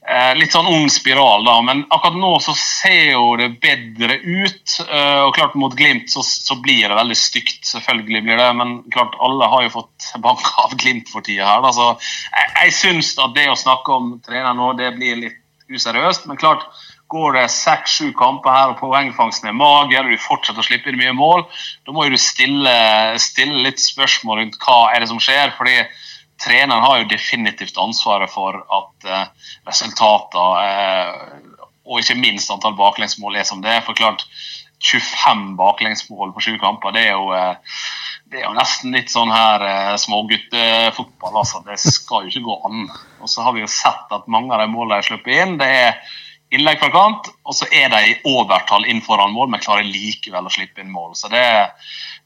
Eh, 0.10 0.32
litt 0.40 0.54
sånn 0.56 0.68
ung 0.72 0.88
spiral, 0.90 1.44
da. 1.44 1.58
Men 1.62 1.82
akkurat 1.92 2.16
nå 2.18 2.32
så 2.42 2.56
ser 2.58 3.12
jo 3.12 3.34
det 3.38 3.50
bedre 3.62 4.16
ut. 4.24 4.78
Eh, 4.86 5.20
og 5.26 5.36
klart 5.36 5.58
mot 5.60 5.76
Glimt 5.76 6.10
så, 6.10 6.24
så, 6.24 6.56
blir 6.64 6.88
det 6.88 6.98
veldig 6.98 7.18
stygt, 7.20 7.60
selvfølgelig 7.68 8.24
blir 8.26 8.40
det. 8.40 8.48
Men 8.58 8.78
klart 8.96 9.18
alle 9.22 9.50
har 9.52 9.68
jo 9.68 9.76
fått 9.76 10.08
bank 10.26 10.48
av 10.64 10.78
Glimt 10.80 11.12
for 11.12 11.26
tida 11.26 11.50
her. 11.50 11.62
Da. 11.66 11.74
Så 11.76 11.92
jeg, 12.00 12.48
jeg 12.56 12.76
syns 12.80 13.14
at 13.20 13.36
det 13.36 13.50
å 13.52 13.60
snakke 13.60 14.00
om 14.00 14.16
trener 14.26 14.58
nå, 14.58 14.72
det 14.80 14.96
blir 14.96 15.20
litt 15.28 15.38
useriøst. 15.70 16.28
Men 16.30 16.40
klart, 16.42 16.66
går 17.10 17.40
det 17.40 17.48
seks-sju 17.54 18.12
kamper 18.18 18.54
her 18.54 18.74
og 18.74 18.80
poengfangsten 18.82 19.50
er 19.50 19.58
mager, 19.58 20.06
og 20.06 20.14
du 20.14 20.22
fortsetter 20.22 20.62
å 20.62 20.68
slippe 20.68 20.92
inn 20.92 21.00
mye 21.00 21.16
mål, 21.18 21.48
da 21.88 21.96
må 21.96 22.06
du 22.06 22.18
stille, 22.22 22.76
stille 23.22 23.64
litt 23.66 23.82
spørsmål 23.82 24.44
rundt 24.44 24.60
hva 24.62 24.82
er 24.94 25.02
det 25.02 25.10
som 25.12 25.22
skjer. 25.24 25.56
fordi 25.58 25.82
treneren 26.40 26.86
har 26.86 27.02
jo 27.02 27.10
definitivt 27.12 27.78
ansvaret 27.82 28.32
for 28.32 28.62
at 28.62 29.10
eh, 29.10 29.26
resultater 29.68 30.62
eh, 30.64 31.58
og 31.90 32.00
ikke 32.00 32.20
minst 32.20 32.52
antall 32.54 32.78
baklengsmål 32.78 33.36
er 33.36 33.48
som 33.50 33.64
det 33.66 33.74
er. 33.74 33.82
For 33.84 33.98
klart, 33.98 34.24
25 34.86 35.58
baklengsmål 35.60 36.32
på 36.36 36.46
sju 36.46 36.54
kamper, 36.62 36.94
det 36.96 37.08
er 37.10 37.18
jo 37.18 37.34
eh, 37.36 37.82
det 38.30 38.42
er 38.42 38.46
jo 38.46 38.56
nesten 38.58 38.94
litt 38.94 39.10
sånn 39.10 39.32
her 39.34 39.64
eh, 39.66 39.96
småguttefotball. 39.98 41.40
altså. 41.42 41.64
Det 41.66 41.80
skal 41.82 42.26
jo 42.26 42.32
ikke 42.32 42.46
gå 42.46 42.58
an. 42.70 42.84
Og 43.24 43.32
så 43.32 43.46
har 43.46 43.56
vi 43.56 43.64
jo 43.64 43.70
sett 43.72 44.12
at 44.14 44.30
mange 44.30 44.54
av 44.54 44.62
de 44.62 44.70
målene 44.70 45.02
de 45.02 45.10
slipper 45.10 45.34
inn, 45.34 45.58
det 45.62 45.70
er 45.80 45.98
innlegg 46.54 46.80
fra 46.82 46.92
kant, 46.94 47.30
og 47.46 47.58
så 47.58 47.68
er 47.74 47.90
de 47.94 48.00
i 48.10 48.16
overtall 48.30 48.86
inn 48.90 49.02
foran 49.06 49.34
mål, 49.34 49.52
men 49.54 49.62
klarer 49.62 49.86
likevel 49.86 50.50
å 50.50 50.54
slippe 50.54 50.82
inn 50.82 50.94
mål. 50.94 51.16
Så 51.18 51.30
det, 51.34 51.44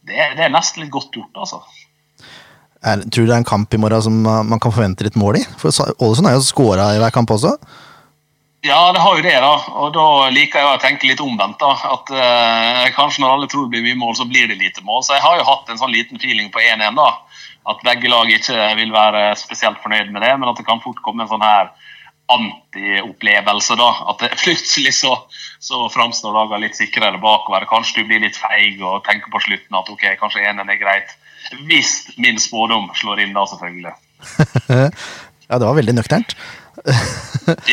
det, 0.08 0.20
det 0.38 0.46
er 0.46 0.54
nesten 0.54 0.84
litt 0.84 0.94
godt 0.94 1.16
gjort, 1.16 1.40
altså. 1.40 1.64
Er, 2.84 3.04
tror 3.08 3.24
du 3.24 3.32
det 3.32 3.36
er 3.38 3.42
en 3.42 3.48
kamp 3.48 3.72
i 3.72 3.80
morgen 3.80 4.04
som 4.04 4.16
man 4.24 4.60
kan 4.60 4.74
forvente 4.76 5.08
litt 5.08 5.20
mål 5.20 5.40
i? 5.40 5.44
For 5.60 5.72
Ålesund 5.72 6.28
har 6.28 6.36
jo 6.36 6.44
skåra 6.44 6.90
i 6.92 7.00
hver 7.00 7.16
kamp 7.16 7.32
også. 7.32 7.56
Ja, 8.64 8.94
det 8.96 9.02
har 9.04 9.18
jo 9.18 9.24
det, 9.26 9.36
da. 9.44 9.56
Og 9.76 9.90
da 9.92 10.08
liker 10.32 10.62
jeg 10.62 10.68
å 10.70 10.80
tenke 10.80 11.08
litt 11.10 11.22
omvendt. 11.24 11.60
da, 11.60 11.74
At 11.98 12.12
eh, 12.16 12.92
kanskje 12.96 13.20
når 13.24 13.34
alle 13.36 13.50
tror 13.52 13.66
det 13.68 13.74
blir 13.76 13.84
mye 13.90 14.00
mål, 14.00 14.16
så 14.16 14.28
blir 14.30 14.48
det 14.48 14.56
lite 14.62 14.84
mål. 14.88 15.02
Så 15.04 15.18
jeg 15.18 15.24
har 15.26 15.36
jo 15.36 15.48
hatt 15.50 15.68
en 15.68 15.82
sånn 15.82 15.92
liten 15.92 16.22
feeling 16.22 16.48
på 16.54 16.64
1-1, 16.64 16.96
da. 16.96 17.10
At 17.74 17.84
begge 17.84 18.12
lag 18.12 18.32
ikke 18.32 18.70
vil 18.80 18.96
være 18.96 19.34
spesielt 19.40 19.84
fornøyd 19.84 20.14
med 20.16 20.24
det, 20.24 20.32
men 20.40 20.48
at 20.48 20.60
det 20.60 20.68
kan 20.68 20.80
fort 20.84 21.04
komme 21.04 21.26
en 21.26 21.32
sånn 21.34 21.44
her 21.44 21.74
anti-opplevelse. 22.32 23.78
da, 23.84 23.90
At 24.14 24.24
det 24.24 24.32
plutselig 24.46 24.96
så, 25.02 25.12
så 25.60 25.84
framstår 25.92 26.32
lagene 26.32 26.64
litt 26.64 26.80
sikrere 26.80 27.20
bakover. 27.20 27.68
Kanskje 27.68 28.00
du 28.00 28.14
blir 28.14 28.24
litt 28.24 28.40
feig 28.40 28.80
og 28.80 29.04
tenker 29.04 29.28
på 29.34 29.44
slutten 29.44 29.80
at 29.84 29.92
ok, 29.92 30.08
kanskje 30.24 30.48
1-1 30.48 30.72
er 30.72 30.80
greit. 30.80 31.16
Hvis 31.68 31.98
min 32.16 32.40
spådom 32.40 32.94
slår 32.96 33.26
inn 33.26 33.36
da, 33.36 33.44
selvfølgelig. 33.52 33.96
ja, 35.52 35.58
det 35.60 35.66
var 35.68 35.82
veldig 35.84 36.00
nøkternt. 36.00 36.40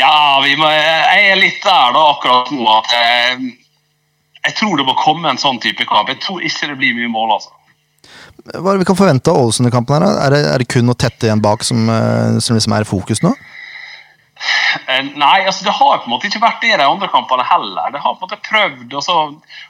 Ja, 0.00 0.16
må, 0.58 0.70
jeg 0.70 1.30
er 1.32 1.40
litt 1.40 1.62
der 1.64 1.94
da 1.96 2.02
akkurat 2.12 2.50
nå 2.54 2.66
at 2.76 2.92
jeg, 2.94 3.54
jeg, 4.44 4.56
tror 4.60 4.76
det 4.78 4.86
må 4.86 4.94
komme 4.98 5.32
en 5.32 5.40
sånn 5.40 5.58
type 5.62 5.86
kamp. 5.88 6.12
Jeg 6.12 6.22
tror 6.22 6.44
ikke 6.46 6.70
det 6.70 6.78
blir 6.80 6.98
mye 6.98 7.10
mål, 7.10 7.36
altså. 7.38 7.56
Hva 8.50 8.70
er 8.70 8.78
det 8.78 8.84
vi 8.84 8.88
kan 8.88 8.98
forvente 8.98 9.32
av 9.32 9.38
Ålesund 9.42 9.68
i 9.68 9.72
kampen? 9.74 10.02
her? 10.06 10.20
Er 10.24 10.34
det, 10.34 10.42
er 10.48 10.62
det 10.62 10.70
kun 10.72 10.92
å 10.92 10.96
tette 10.98 11.26
igjen 11.26 11.42
bak 11.44 11.66
som, 11.66 11.82
eh, 11.92 12.38
som 12.40 12.56
liksom 12.56 12.76
er 12.76 12.88
fokus 12.88 13.22
nå? 13.26 13.34
Eh, 14.88 15.02
nei, 15.20 15.42
altså 15.44 15.66
det 15.66 15.74
har 15.76 15.98
på 16.00 16.08
en 16.08 16.14
måte 16.14 16.30
ikke 16.30 16.40
vært 16.42 16.62
det 16.62 16.70
i 16.72 16.78
de 16.80 16.86
andre 16.86 17.10
kampene 17.12 17.44
heller. 17.44 17.90
Det 17.92 18.00
har 18.00 18.14
på 18.14 18.22
en 18.22 18.28
måte 18.28 18.40
prøvd, 18.46 18.94
og 18.94 19.04
så 19.04 19.16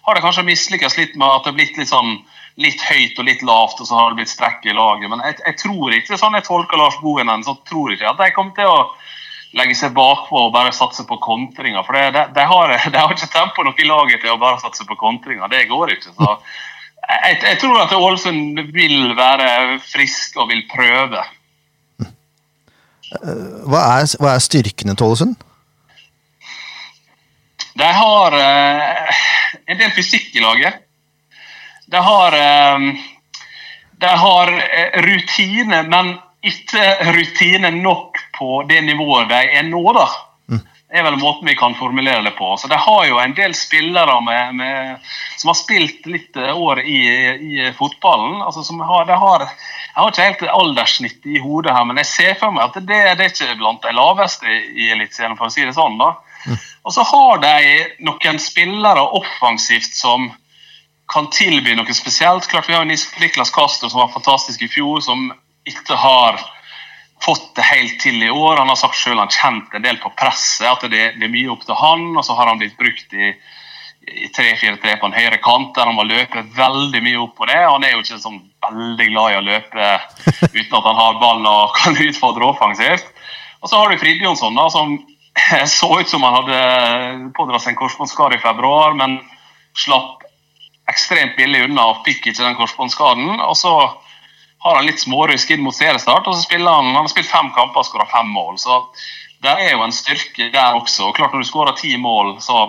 har 0.07 0.17
det 0.17 0.23
kanskje 0.25 0.47
mislykkes 0.47 0.99
litt 1.01 1.17
med 1.17 1.27
at 1.27 1.43
det 1.43 1.53
har 1.53 1.59
blitt 1.59 1.81
litt 1.81 1.91
sånn 1.91 2.21
litt 2.61 2.83
høyt 2.85 3.19
og 3.19 3.27
litt 3.27 3.43
lavt, 3.47 3.81
og 3.81 3.89
så 3.89 3.97
har 3.97 4.11
det 4.11 4.21
blitt 4.21 4.33
strekk 4.33 4.67
i 4.69 4.77
laget. 4.77 5.09
Men 5.11 5.23
jeg, 5.25 5.39
jeg 5.47 5.59
tror 5.63 5.97
ikke 5.97 6.19
sånn 6.21 6.37
jeg 6.37 6.47
tolker 6.47 6.81
Lars 6.81 6.99
Bohinen, 7.03 7.45
så 7.47 7.57
tror 7.69 7.91
jeg 7.91 7.99
ikke 7.99 8.13
at 8.13 8.21
de 8.21 8.35
kommer 8.37 8.57
til 8.59 8.69
å 8.71 8.81
legge 9.59 9.75
seg 9.75 9.95
bakpå 9.97 10.47
og 10.47 10.53
bare 10.55 10.75
satse 10.75 11.05
på 11.09 11.19
kontringer. 11.23 11.83
For 11.87 11.97
de, 11.97 12.25
de, 12.37 12.47
har, 12.53 12.75
har, 13.01 13.15
ikke 13.15 13.33
tempo 13.33 13.67
nok 13.67 13.81
i 13.81 13.89
laget 13.89 14.23
til 14.23 14.35
å 14.35 14.41
bare 14.41 14.61
satse 14.63 14.87
på 14.87 14.99
kontringer. 15.01 15.51
Det 15.51 15.67
går 15.71 15.97
ikke. 15.97 16.15
så 16.15 16.37
jeg, 17.11 17.39
jeg 17.43 17.59
tror 17.63 17.81
at 17.83 17.93
Ålesund 17.97 18.61
vil 18.75 19.15
være 19.19 19.79
frisk 19.83 20.37
og 20.39 20.51
vil 20.53 20.63
prøve. 20.71 21.25
Hva 23.11 23.81
er, 23.99 24.11
hva 24.23 24.37
er 24.37 24.45
styrkene 24.45 24.95
til 24.95 25.09
Ålesund? 25.09 25.39
De 27.81 27.89
har 27.97 28.37
eh, 28.37 29.21
en 29.73 29.79
del 29.81 29.93
fysikk 29.97 30.37
i 30.37 30.45
laget. 30.45 30.83
De 31.91 32.03
har, 32.07 32.37
eh, 32.39 32.87
de 34.05 34.11
har 34.25 34.53
eh, 34.55 34.99
rutine, 35.07 35.83
men 35.89 36.13
ikke 36.47 37.13
rutine 37.17 37.73
nok 37.81 38.21
på 38.41 38.63
det 38.69 38.81
nivået 38.89 39.29
de 39.31 39.41
er 39.61 39.67
nå. 39.69 39.83
da. 39.97 40.09
Mm. 40.51 40.63
Det 40.91 40.99
er 40.99 41.05
vel 41.07 41.19
måten 41.21 41.47
vi 41.47 41.55
kan 41.55 41.77
formulere 41.79 42.25
det 42.27 42.33
på. 42.39 42.49
Så 42.59 42.69
De 42.69 42.79
har 42.81 43.05
jo 43.07 43.21
en 43.23 43.35
del 43.37 43.55
spillere 43.55 44.17
med, 44.27 44.55
med, 44.59 45.13
som 45.39 45.53
har 45.53 45.59
spilt 45.61 46.09
litt 46.11 46.37
eh, 46.41 46.57
år 46.57 46.81
i, 46.83 47.03
i 47.37 47.69
fotballen. 47.79 48.41
altså 48.43 48.65
som 48.67 48.81
har, 48.81 49.05
de 49.07 49.19
har, 49.21 49.47
Jeg 49.95 50.01
har 50.01 50.11
ikke 50.11 50.27
helt 50.31 50.57
alderssnitt 50.57 51.27
i 51.27 51.39
hodet, 51.39 51.77
her, 51.77 51.85
men 51.85 52.03
jeg 52.03 52.11
ser 52.11 52.35
for 52.41 52.57
meg 52.57 52.67
at 52.67 52.81
det, 52.81 52.99
det 53.21 53.29
er 53.29 53.31
ikke 53.31 53.61
blant 53.61 53.87
de 53.87 53.95
laveste 53.95 54.51
i 54.51 54.91
Eliteserien, 54.97 55.39
for 55.39 55.47
å 55.47 55.55
si 55.55 55.67
det 55.67 55.77
sånn. 55.79 55.99
da. 56.01 56.15
Mm. 56.47 56.59
Og 56.89 56.95
så 56.97 57.05
har 57.07 57.43
de 57.45 57.57
noen 58.09 58.41
spillere 58.43 59.05
offensivt 59.21 59.95
som 59.95 60.31
kan 61.11 61.29
tilby 61.35 61.75
noe 61.77 61.95
spesielt. 61.95 62.49
Klart 62.49 62.69
Vi 62.69 62.75
har 62.75 62.87
Niklas 62.87 63.51
Castro 63.55 63.91
som 63.91 64.03
var 64.03 64.15
fantastisk 64.15 64.63
i 64.63 64.71
fjor, 64.71 65.01
som 65.05 65.31
ikke 65.69 65.99
har 65.99 66.39
fått 67.25 67.55
det 67.57 67.67
helt 67.67 68.01
til 68.01 68.23
i 68.23 68.31
år. 68.31 68.57
Han 68.57 68.71
har 68.73 68.79
sagt 68.81 68.99
selv 68.99 69.21
han 69.21 69.33
kjente 69.33 69.77
en 69.77 69.85
del 69.85 70.01
på 70.01 70.13
presset, 70.17 70.67
at 70.69 70.85
det, 70.89 71.03
det, 71.19 71.27
er 71.27 71.33
mye 71.33 71.51
opp 71.53 71.65
til 71.67 71.79
han. 71.79 72.11
Og 72.17 72.25
så 72.27 72.37
har 72.39 72.51
han 72.51 72.61
blitt 72.61 72.79
brukt 72.81 73.13
i, 73.15 73.33
i 74.09 74.31
3-4-3 74.37 74.97
på 75.01 75.11
en 75.11 75.17
høyre 75.17 75.41
kant, 75.45 75.75
der 75.77 75.91
han 75.91 75.99
må 75.99 76.07
løpe 76.09 76.47
veldig 76.57 77.05
mye 77.05 77.23
opp 77.27 77.37
på 77.41 77.49
det. 77.51 77.61
Og 77.67 77.77
Han 77.77 77.87
er 77.87 77.95
jo 77.95 78.05
ikke 78.05 78.21
sånn 78.25 78.41
veldig 78.67 79.09
glad 79.13 79.33
i 79.33 79.39
å 79.41 79.47
løpe 79.51 79.91
uten 80.59 80.79
at 80.81 80.89
han 80.91 81.01
har 81.03 81.23
ballen 81.23 81.51
og 81.51 81.75
kan 81.81 82.01
utfordre 82.09 82.53
offensivt. 82.53 83.13
Og 83.61 83.69
så 83.69 83.77
har 83.77 83.91
du 83.91 84.01
Fridjonsson, 84.01 84.57
da, 84.57 84.71
som 84.73 84.97
så 85.79 85.91
ut 86.01 86.09
som 86.09 86.25
han 86.25 86.41
hadde 86.41 87.33
pådratt 87.37 87.65
seg 87.65 87.75
en 87.75 87.83
korsbåndskade 87.83 88.39
i 88.39 88.43
februar, 88.43 88.97
men 88.97 89.21
slapp 89.77 90.25
ekstremt 90.91 91.37
billig 91.39 91.69
unna 91.69 91.85
og 91.93 92.01
fikk 92.07 92.31
ikke 92.31 92.43
den 92.43 92.57
korsbåndskaden. 92.59 93.37
Og 93.45 93.55
så 93.59 93.75
har 94.61 94.77
han 94.77 94.87
litt 94.87 95.01
smårusk 95.01 95.51
inn 95.55 95.63
mot 95.65 95.75
seriestart, 95.77 96.27
og 96.29 96.37
så 96.37 96.45
spiller 96.45 96.77
han 96.77 96.93
han 96.93 97.03
har 97.07 97.13
spilt 97.13 97.31
fem 97.31 97.49
kamper 97.57 97.81
og 97.81 97.89
skåra 97.89 98.07
fem 98.11 98.29
mål. 98.29 98.59
Så 98.61 98.77
det 99.41 99.55
er 99.55 99.73
jo 99.73 99.85
en 99.87 99.95
styrke 99.95 100.51
der 100.53 100.77
også. 100.77 101.09
Og 101.09 101.17
klart 101.17 101.33
Når 101.33 101.45
du 101.45 101.49
skårer 101.49 101.77
ti 101.79 101.95
mål, 101.97 102.37
så, 102.45 102.67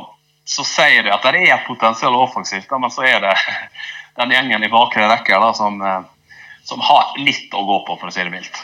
så, 0.47 0.63
sier 0.63 1.03
det 1.03 1.11
at 1.11 1.25
det 1.27 1.43
er 1.43 1.57
et 1.57 1.67
potensial 1.67 2.15
offensivt, 2.15 2.71
men 2.79 2.93
så 2.93 3.03
er 3.07 3.19
det 3.25 3.35
den 4.21 4.31
gjengen 4.31 4.63
i 4.63 4.71
bakre 4.71 5.09
rekke 5.11 5.39
da, 5.43 5.51
som, 5.57 5.81
eh, 5.83 6.37
som, 6.67 6.83
har 6.87 7.11
litt 7.19 7.51
å 7.51 7.65
gå 7.67 7.81
på, 7.87 7.99
for 7.99 8.07
å 8.07 8.15
si 8.15 8.23
det 8.23 8.31
mildt. 8.31 8.63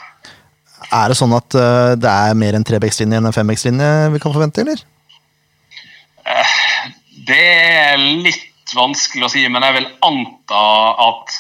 Er 0.94 1.10
det 1.10 1.18
sånn 1.18 1.34
at 1.34 1.56
uh, 1.58 1.96
det 1.98 2.08
er 2.08 2.38
mer 2.38 2.56
en 2.56 2.64
trebekslinje 2.64 3.18
enn 3.18 3.28
en 3.28 3.36
fembekslinje 3.36 3.88
vi 4.14 4.20
kan 4.22 4.32
forvente, 4.32 4.62
eller? 4.62 4.84
Uh, 6.22 6.58
det 7.28 7.44
er 7.44 7.98
litt 7.98 8.76
vanskelig 8.78 9.26
å 9.26 9.32
si, 9.32 9.44
men 9.50 9.66
jeg 9.66 9.80
vil 9.80 9.90
anta 10.06 10.64
at 11.08 11.40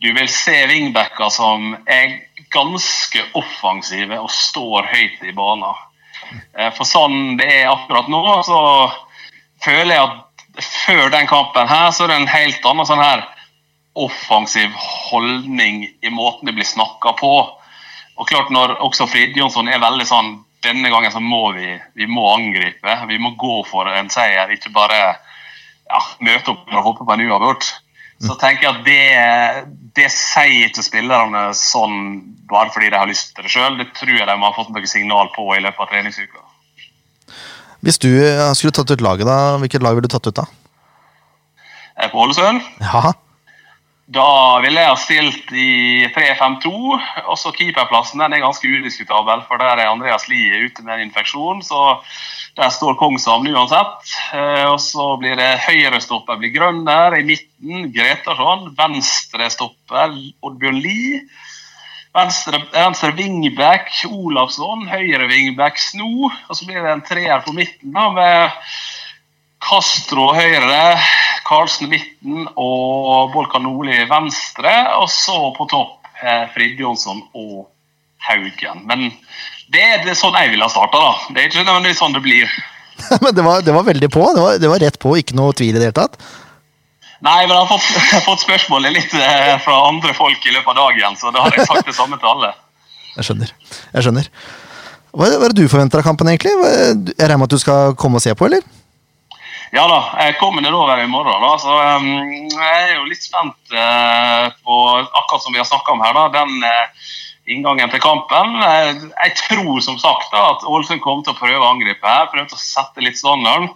du 0.00 0.12
vil 0.16 0.28
se 0.32 0.56
wingbacker 0.66 1.28
som 1.32 1.74
er 1.86 2.16
ganske 2.50 3.24
offensive 3.36 4.16
og 4.20 4.30
står 4.32 4.88
høyt 4.88 5.28
i 5.28 5.34
banen. 5.36 5.76
Eh, 6.56 6.70
for 6.76 6.88
sånn 6.88 7.36
det 7.40 7.48
er 7.60 7.70
akkurat 7.70 8.08
nå, 8.08 8.22
så 8.46 8.60
føler 9.60 9.94
jeg 9.94 10.06
at 10.08 10.64
før 10.64 11.12
den 11.12 11.28
kampen 11.30 11.68
her, 11.68 11.90
så 11.92 12.04
er 12.04 12.12
det 12.12 12.18
en 12.22 12.32
helt 12.32 12.66
annen 12.66 12.88
sånn 12.88 13.02
her 13.02 13.26
offensiv 14.00 14.70
holdning 15.10 15.82
i 16.00 16.12
måten 16.14 16.48
det 16.48 16.56
blir 16.56 16.68
snakka 16.68 17.12
på. 17.18 17.32
Og 18.20 18.28
klart 18.28 18.52
når 18.54 18.78
også 18.84 19.08
Frid 19.10 19.36
Jonsson 19.36 19.68
er 19.68 19.82
veldig 19.82 20.06
sånn 20.08 20.38
Denne 20.60 20.90
gangen 20.92 21.08
så 21.08 21.22
må 21.24 21.54
vi, 21.56 21.70
vi 21.96 22.04
må 22.04 22.26
angripe. 22.34 22.94
Vi 23.08 23.16
må 23.16 23.30
gå 23.40 23.62
for 23.64 23.88
en 23.88 24.10
seier, 24.12 24.50
ikke 24.52 24.68
bare 24.74 24.98
ja, 25.00 26.00
møte 26.20 26.52
opp 26.52 26.66
og 26.68 26.84
håpe 26.84 27.06
på 27.08 27.14
en 27.14 27.22
uavgjort. 27.24 27.70
Så 28.20 28.36
tenker 28.36 28.66
jeg 28.66 28.74
at 28.74 28.84
det, 28.84 29.76
det 29.96 30.08
sier 30.12 30.68
ikke 30.68 30.84
spillerne 30.84 31.46
sånn 31.56 31.96
bare 32.50 32.68
fordi 32.74 32.90
de 32.92 32.98
har 33.00 33.08
lyst 33.08 33.32
til 33.36 33.46
det 33.46 33.52
sjøl. 33.52 33.78
Det 33.78 33.88
tror 33.96 34.12
jeg 34.12 34.28
de 34.28 34.36
har 34.42 34.56
fått 34.56 34.72
noen 34.74 34.90
signal 34.90 35.30
på 35.32 35.46
i 35.56 35.62
løpet 35.64 35.86
av 35.86 35.88
treningsuka. 35.92 36.44
Hvis 37.80 38.00
du 38.02 38.10
eh, 38.12 38.42
skulle 38.58 38.76
tatt 38.76 38.92
ut 38.92 39.04
laget, 39.04 39.24
da, 39.28 39.56
hvilket 39.62 39.84
lag 39.84 39.96
ville 39.96 40.08
du 40.08 40.12
tatt 40.12 40.28
ut 40.28 40.36
da? 40.36 40.44
På 42.10 42.22
Ålesund 42.24 42.60
Ja, 42.80 43.12
Da 44.10 44.58
ville 44.64 44.82
jeg 44.82 44.90
ha 44.90 44.96
stilt 44.98 45.52
i 45.54 46.06
3-5-2. 46.10 46.70
Også 47.30 47.52
keeperplassen 47.54 48.18
den 48.18 48.34
er 48.34 48.42
ganske 48.42 48.66
udiskutabel, 48.66 49.44
for 49.46 49.62
der 49.62 49.78
er 49.78 49.90
Andreas 49.92 50.26
Lie 50.26 50.64
ute 50.66 50.82
med 50.82 50.96
en 50.96 51.04
infeksjon. 51.06 51.62
Så 51.62 52.00
der 52.58 52.72
står 52.74 52.98
Kongshamn 52.98 53.46
uansett. 53.52 54.10
Eh, 54.34 54.66
Og 54.66 54.80
så 54.82 55.14
blir 55.20 55.38
det 55.38 55.62
høyrestopper 55.62 56.40
blir 56.40 56.50
Grønner. 56.56 57.14
I 57.20 57.22
midten 57.28 57.92
Gretarsson. 57.94 58.72
Venstrestopper 58.80 60.18
Oddbjørn 60.42 60.82
Lie. 60.82 61.22
Venstre, 62.10 62.58
venstre 62.74 63.12
wingback 63.14 63.92
Olavsson, 64.10 64.88
Høyre 64.90 65.28
wingback 65.30 65.78
Sno. 65.78 66.26
Og 66.26 66.56
så 66.58 66.66
blir 66.66 66.82
det 66.82 66.96
en 66.96 67.06
treer 67.06 67.44
på 67.46 67.54
midten 67.54 67.94
da, 67.94 68.08
med 68.10 68.58
Castro 69.70 70.32
høyre, 70.34 70.98
Karlsen 71.46 71.90
midten 71.92 72.48
og 72.58 73.30
Volkan 73.34 73.62
Nordli 73.62 74.02
venstre. 74.10 74.72
Og 74.98 75.06
så 75.14 75.36
på 75.54 75.66
topp 75.70 76.10
eh, 76.18 76.48
Frid 76.54 76.80
Jonsson 76.82 77.22
og 77.38 77.68
Haugen. 78.26 78.82
Men 78.90 79.08
det 79.70 79.84
er 79.86 80.04
det 80.04 80.16
sånn 80.18 80.34
jeg 80.34 80.52
ville 80.52 80.66
ha 80.66 80.72
starta, 80.72 80.98
da. 80.98 81.12
Det 81.30 81.42
er 81.42 81.50
ikke 81.50 81.62
nødvendigvis 81.62 82.00
sånn 82.02 82.16
det 82.16 82.22
blir. 82.24 82.54
men 83.22 83.34
det 83.36 83.44
var, 83.46 83.62
det 83.64 83.74
var 83.76 83.86
veldig 83.86 84.10
på. 84.10 84.24
Det 84.34 84.46
var, 84.46 84.62
det 84.62 84.72
var 84.72 84.82
rett 84.82 84.98
på, 85.02 85.14
ikke 85.20 85.38
noe 85.38 85.54
tvil 85.56 85.76
i 85.76 85.78
det 85.78 85.90
hele 85.92 85.98
tatt. 86.00 86.18
Nei, 87.20 87.44
men 87.44 87.54
jeg 87.54 87.60
har 87.60 87.70
fått, 87.70 87.86
jeg 87.94 88.16
har 88.16 88.26
fått 88.26 88.42
spørsmålet 88.42 88.96
litt 88.96 89.14
eh, 89.20 89.54
fra 89.62 89.78
andre 89.86 90.16
folk 90.18 90.50
i 90.50 90.56
løpet 90.56 90.72
av 90.74 90.80
dagen, 90.82 91.20
så 91.20 91.30
da 91.30 91.46
har 91.46 91.54
jeg 91.54 91.68
sagt 91.70 91.86
det 91.92 91.96
samme 91.98 92.18
til 92.18 92.32
alle. 92.32 92.52
Jeg 93.10 93.26
skjønner. 93.26 93.48
Jeg 93.90 94.04
skjønner. 94.06 94.26
Hva 95.18 95.26
hva 95.26 95.48
er 95.48 95.50
det 95.50 95.64
du 95.64 95.68
forventer 95.68 95.98
av 95.98 96.04
kampen, 96.06 96.28
egentlig? 96.30 96.52
Jeg 96.54 97.16
regner 97.18 97.40
med 97.40 97.48
at 97.48 97.56
du 97.56 97.58
skal 97.58 97.96
komme 97.98 98.20
og 98.20 98.22
se 98.22 98.30
på, 98.38 98.46
eller? 98.46 98.62
Ja 99.70 99.84
da, 99.86 99.98
jeg 100.18 100.34
kommer 100.40 100.64
nedover 100.64 100.98
i 100.98 101.06
morgen, 101.06 101.44
da, 101.44 101.50
så 101.62 101.74
um, 102.00 102.06
jeg 102.50 102.78
er 102.88 102.96
jo 102.96 103.04
litt 103.06 103.22
spent 103.22 103.70
eh, 103.70 104.48
på 104.66 104.78
akkurat 104.98 105.44
som 105.44 105.54
vi 105.54 105.60
har 105.62 105.68
snakka 105.68 105.94
om 105.94 106.02
her, 106.02 106.16
da, 106.16 106.24
den 106.40 106.64
eh, 106.66 107.12
inngangen 107.54 107.92
til 107.92 108.02
kampen. 108.02 108.56
Eh, 108.66 108.90
jeg 109.28 109.36
tror 109.44 109.78
som 109.86 110.00
sagt 110.02 110.34
da, 110.34 110.42
at 110.56 110.66
Ålesund 110.66 111.02
kommer 111.04 111.22
til 111.22 111.36
å 111.36 111.38
prøve 111.38 111.62
å 111.62 111.70
angripe 111.70 112.02
her, 112.02 112.26
prøve 112.34 112.50
å 112.50 112.58
sette 112.58 113.06
litt 113.06 113.20
standarden. 113.20 113.70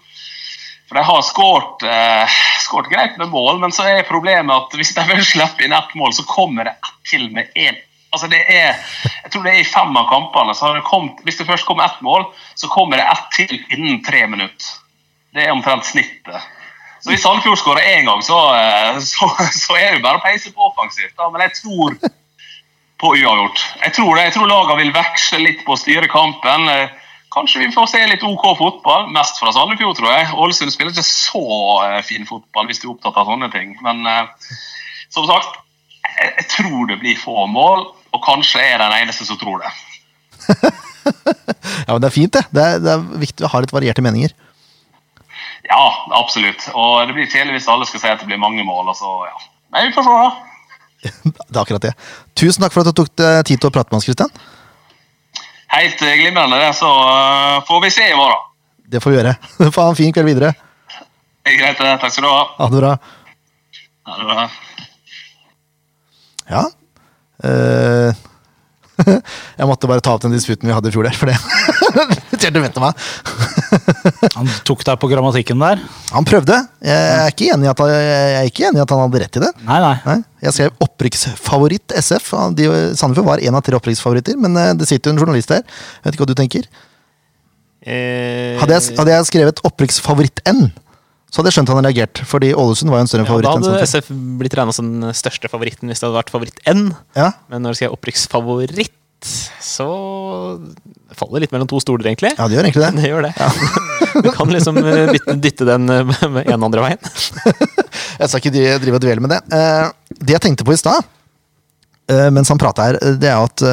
For 0.91 0.99
de 0.99 1.07
har 1.07 1.25
skåret 1.31 1.87
eh, 1.87 2.37
greit 2.91 3.15
med 3.23 3.31
mål, 3.31 3.63
men 3.63 3.71
så 3.75 3.87
er 3.87 4.07
problemet 4.11 4.51
at 4.51 4.75
hvis 4.75 4.97
de 4.99 5.07
vil 5.13 5.23
slippe 5.23 5.63
inn 5.63 5.79
ett 5.79 5.95
mål, 5.95 6.11
så 6.19 6.27
kommer 6.27 6.67
det 6.67 6.75
ett 6.75 6.95
til 7.15 7.31
med 7.31 7.55
én. 7.55 7.79
Altså 8.11 8.27
det 8.31 8.43
er, 8.51 8.83
jeg 9.25 9.31
tror 9.31 9.47
det 9.47 9.55
er 9.55 9.63
i 9.63 9.67
fem 9.67 9.95
av 9.95 10.11
kampene. 10.11 10.55
så 10.55 10.69
har 10.69 10.79
det 10.79 10.89
kommet, 10.91 11.23
Hvis 11.23 11.39
det 11.39 11.47
først 11.47 11.67
kommer 11.67 11.87
ett 11.87 12.03
mål, 12.03 12.27
så 12.59 12.67
kommer 12.71 12.99
det 12.99 13.07
ett 13.11 13.31
til 13.39 13.61
innen 13.71 14.03
tre 14.03 14.27
minutter. 14.27 14.75
Det 15.35 15.43
er 15.43 15.55
omtrent 15.55 15.87
snittet. 15.87 16.51
Så 17.03 17.11
Hvis 17.13 17.25
Sandefjord 17.25 17.59
skårer 17.61 17.85
én 17.99 18.07
gang, 18.09 18.23
så, 18.25 18.39
eh, 18.57 18.99
så, 19.13 19.29
så 19.53 19.77
er 19.77 19.97
det 19.97 20.05
bare 20.05 20.21
å 20.21 20.25
peise 20.25 20.53
på 20.55 20.69
offensivt. 20.71 21.17
Men 21.33 21.45
jeg 21.45 21.57
tror 21.59 21.97
på 23.03 23.11
uavgjort. 23.19 23.65
Jeg 23.83 23.97
tror. 23.99 24.21
Jeg 24.23 24.33
tror 24.37 24.49
lagene 24.49 24.79
vil 24.81 24.95
veksle 24.95 25.41
litt 25.43 25.65
på 25.67 25.75
å 25.75 25.81
styre 25.81 26.11
kampen. 26.13 26.69
Eh, 26.73 27.01
Kanskje 27.35 27.65
vi 27.65 27.73
får 27.75 27.89
se 27.91 28.01
litt 28.07 28.23
OK 28.23 28.45
fotball. 28.61 29.09
Mest 29.11 29.41
fra 29.43 29.51
Sandefjord, 29.51 29.97
tror 29.99 30.13
jeg. 30.13 30.29
Ålesund 30.39 30.71
spiller 30.71 30.95
ikke 30.95 31.03
så 31.03 31.43
eh, 31.83 31.99
fin 32.07 32.29
fotball 32.29 32.69
hvis 32.71 32.79
du 32.79 32.87
er 32.87 32.93
opptatt 32.93 33.19
av 33.19 33.27
sånne 33.27 33.49
ting. 33.51 33.75
Men 33.83 34.07
som 35.11 35.27
sagt, 35.27 35.59
jeg 36.15 36.47
tror 36.53 36.87
det 36.93 37.01
blir 37.03 37.19
få 37.19 37.49
mål, 37.51 37.89
og 38.15 38.23
kanskje 38.23 38.63
er 38.63 38.77
jeg 38.77 38.83
den 38.85 38.97
eneste 39.01 39.27
som 39.27 39.41
tror 39.41 39.67
det. 39.67 39.75
Ja, 41.85 41.93
men 41.93 42.01
Det 42.01 42.09
er 42.09 42.15
fint, 42.15 42.33
det. 42.33 42.47
Det 42.55 42.63
er, 42.65 42.79
det 42.81 42.93
er 42.95 43.03
viktig 43.21 43.45
å 43.45 43.51
ha 43.53 43.61
litt 43.61 43.73
varierte 43.75 44.01
meninger. 44.05 44.33
Ja, 45.69 45.85
absolutt. 46.21 46.67
Og 46.77 47.07
det 47.09 47.17
blir 47.17 47.29
kjedelig 47.31 47.59
hvis 47.59 47.71
alle 47.73 47.87
skal 47.89 48.03
si 48.03 48.11
at 48.11 48.21
det 48.21 48.29
blir 48.29 48.41
mange 48.41 48.65
mål. 48.67 48.91
Og 48.93 48.99
så, 48.99 49.13
ja. 49.29 49.39
Nei, 49.75 49.87
vi 49.89 49.95
får 49.97 50.07
se, 50.09 50.19
da. 50.19 50.51
Det 51.51 51.57
er 51.57 51.61
akkurat 51.61 51.85
det. 51.85 51.93
Tusen 52.39 52.65
takk 52.65 52.73
for 52.73 52.81
at 52.81 52.89
du 52.89 52.97
tok 52.97 53.11
deg 53.21 53.43
tid 53.49 53.61
til 53.61 53.69
å 53.69 53.75
prate 53.75 53.93
med 53.93 54.01
oss, 54.01 54.07
Kristian. 54.09 54.31
Helt 55.75 56.05
eh, 56.05 56.17
glimrende, 56.21 56.61
det. 56.61 56.71
Så 56.79 56.89
eh, 56.89 57.59
får 57.69 57.83
vi 57.85 57.91
se 57.93 58.07
i 58.09 58.17
morgen. 58.17 58.47
Det 58.89 59.01
får 59.05 59.13
vi 59.13 59.19
gjøre. 59.19 59.35
Få 59.75 59.89
ha 59.89 59.91
en 59.93 59.99
fin 59.99 60.15
kveld 60.15 60.31
videre. 60.33 60.55
Det 61.45 61.53
er 61.55 61.61
greit, 61.61 61.81
det. 61.81 61.97
Takk 62.01 62.15
skal 62.15 62.27
du 62.27 62.31
ha. 62.31 62.45
Ha 62.61 62.71
det 62.73 62.81
bra. 62.81 62.93
Ha 64.09 64.21
det 64.21 64.29
bra. 64.31 64.47
Ja. 66.49 66.65
Eh, 67.45 68.25
jeg 69.59 69.67
måtte 69.69 69.89
bare 69.91 70.03
ta 70.05 70.13
opp 70.15 70.23
den 70.23 70.35
disputen 70.35 70.69
vi 70.71 70.75
hadde 70.75 70.91
i 70.91 70.95
fjor 70.95 71.07
der, 71.09 71.17
for 71.19 71.27
det 71.31 71.35
irriterte 72.31 72.63
vettet 72.63 72.83
meg. 72.85 72.95
Han 74.39 74.51
tok 74.69 74.85
deg 74.87 75.01
på 75.03 75.09
grammatikken 75.11 75.59
der. 75.63 75.83
Han 76.15 76.27
prøvde. 76.29 76.61
Jeg 76.85 77.17
er 77.19 77.33
ikke 77.33 77.49
enig 77.55 77.67
i 77.67 77.73
at, 77.73 77.83
jeg 77.91 78.39
er 78.39 78.49
ikke 78.51 78.67
enig 78.69 78.79
i 78.81 78.85
at 78.85 78.93
han 78.95 79.03
hadde 79.03 79.21
rett 79.25 79.39
i 79.41 79.43
det. 79.43 79.51
Nei, 79.67 79.81
nei. 79.83 79.95
Nei, 80.07 80.17
jeg 80.47 80.57
skrev 80.57 80.85
opprykksfavoritt 80.87 81.95
SF. 81.99 82.31
Han- 82.39 82.55
De, 82.59 82.69
Sandefjord 82.99 83.27
var 83.33 83.43
en 83.43 83.59
av 83.59 83.65
tre 83.67 83.79
opprykksfavoritter, 83.81 84.39
men 84.41 84.57
eh, 84.61 84.73
det 84.79 84.87
sitter 84.91 85.11
jo 85.11 85.17
en 85.17 85.23
journalist 85.25 85.51
der. 85.55 85.65
Jeg 85.67 86.07
vet 86.07 86.15
ikke 86.19 86.27
hva 86.27 86.31
du 86.33 86.39
tenker. 86.39 86.69
Eh, 87.85 88.55
Hadde 88.63 88.79
jeg, 88.79 88.95
hadde 88.97 89.13
jeg 89.19 89.29
skrevet 89.29 89.61
opprykksfavoritt-N, 89.69 90.63
så 91.35 91.41
hadde 91.43 91.51
jeg 91.51 91.57
skjønt 91.57 91.71
han 91.73 91.79
hadde 91.81 91.91
reagert. 91.91 92.21
Fordi 92.31 92.53
Ålesund 92.55 92.93
var 92.93 93.01
jo 93.01 93.05
en 93.05 93.09
større 93.11 93.25
ja, 93.25 93.31
favoritt 93.33 93.49
da 93.51 93.71
hadde 93.75 93.87
SF 93.91 94.11
blitt 94.39 94.55
regna 94.55 94.75
som 94.77 94.91
den 95.03 95.17
største 95.19 95.49
favoritten 95.51 95.91
hvis 95.91 95.99
det 95.99 96.07
hadde 96.07 96.21
vært 96.21 96.31
favoritt-N. 96.31 96.85
Ja, 97.19 97.33
Men 97.51 97.65
når 97.65 97.75
det 97.75 97.81
skal 97.81 97.89
være 97.89 97.97
opprykksfavoritt, 97.99 98.93
så 99.65 99.89
faller 101.17 101.41
det 101.41 101.43
litt 101.47 101.55
mellom 101.57 101.67
to 101.73 101.81
stoler, 101.83 102.07
egentlig. 102.07 102.31
ja, 102.37 102.47
det 102.47 102.55
gjør 102.59 102.69
egentlig 102.69 102.85
det. 102.85 102.93
Det 103.03 103.11
gjør 103.11 103.27
det. 103.27 103.35
Du 104.25 104.29
kan 104.31 104.51
liksom 104.53 104.77
eh, 104.79 105.09
bytte, 105.11 105.35
dytte 105.43 105.67
den 105.67 105.91
eh, 105.91 106.13
med 106.37 106.47
en 106.55 106.67
andre 106.69 106.85
veien. 106.85 107.01
Jeg 108.21 108.29
skal 108.31 108.39
ikke 108.39 108.53
drive 108.85 108.95
og 109.01 109.03
dvele 109.03 109.25
med 109.25 109.33
det. 109.35 109.41
Eh, 109.59 109.89
det 110.21 110.37
jeg 110.37 110.45
tenkte 110.45 110.67
på 110.69 110.77
i 110.77 110.79
stad, 110.79 111.03
eh, 112.15 112.29
mens 112.31 112.53
han 112.53 112.61
prata 112.63 112.87
her, 112.93 113.01
det 113.19 113.33
er 113.33 113.43
at 113.43 113.67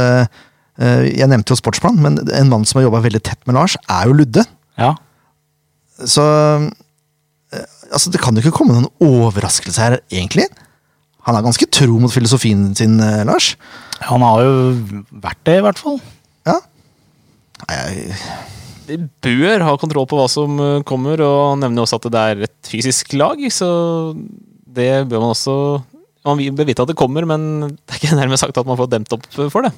Jeg 0.82 1.30
nevnte 1.30 1.54
jo 1.54 1.60
Sportsplan, 1.60 2.00
men 2.02 2.16
en 2.34 2.50
mann 2.50 2.64
som 2.66 2.80
har 2.80 2.88
jobba 2.88 3.04
veldig 3.04 3.22
tett 3.22 3.38
med 3.46 3.54
Lars, 3.60 3.76
er 3.86 4.08
jo 4.10 4.16
Ludde. 4.18 4.48
Ja. 4.82 4.96
Så 6.10 6.24
altså, 7.92 8.12
det 8.14 8.22
kan 8.24 8.36
jo 8.36 8.44
ikke 8.44 8.56
komme 8.56 8.76
noen 8.76 8.90
overraskelse 9.04 9.82
her, 9.84 10.00
egentlig. 10.12 10.48
Han 11.28 11.38
er 11.38 11.46
ganske 11.46 11.68
tro 11.70 12.00
mot 12.02 12.14
filosofien 12.14 12.72
sin, 12.78 12.98
eh, 13.00 13.24
Lars. 13.28 13.54
Han 14.08 14.24
har 14.26 14.42
jo 14.42 14.56
vært 15.22 15.44
det, 15.46 15.60
i 15.60 15.66
hvert 15.66 15.82
fall. 15.82 16.00
Ja. 16.50 16.58
Jeg, 17.70 18.16
De 18.88 18.98
bør 19.22 19.62
ha 19.68 19.78
kontroll 19.78 20.08
på 20.10 20.18
hva 20.18 20.28
som 20.32 20.58
eh, 20.60 20.82
kommer, 20.88 21.22
og 21.22 21.54
han 21.54 21.64
nevner 21.68 21.86
også 21.86 22.02
at 22.02 22.10
det 22.10 22.24
er 22.32 22.46
et 22.48 22.72
fysisk 22.72 23.14
lag, 23.14 23.38
så 23.54 23.70
det 24.66 25.08
bør 25.12 25.22
man 25.22 25.36
også 25.36 25.56
man 26.26 26.38
vil- 26.38 26.54
bør 26.54 26.68
vite 26.70 26.84
at 26.84 26.90
det 26.92 26.96
kommer, 27.00 27.26
men 27.26 27.46
det 27.72 27.96
er 27.96 28.00
ikke 28.00 28.18
nærmest 28.20 28.44
sagt 28.46 28.58
at 28.62 28.68
man 28.70 28.78
får 28.78 28.90
demt 28.92 29.14
opp 29.16 29.24
for 29.50 29.66
det. 29.66 29.72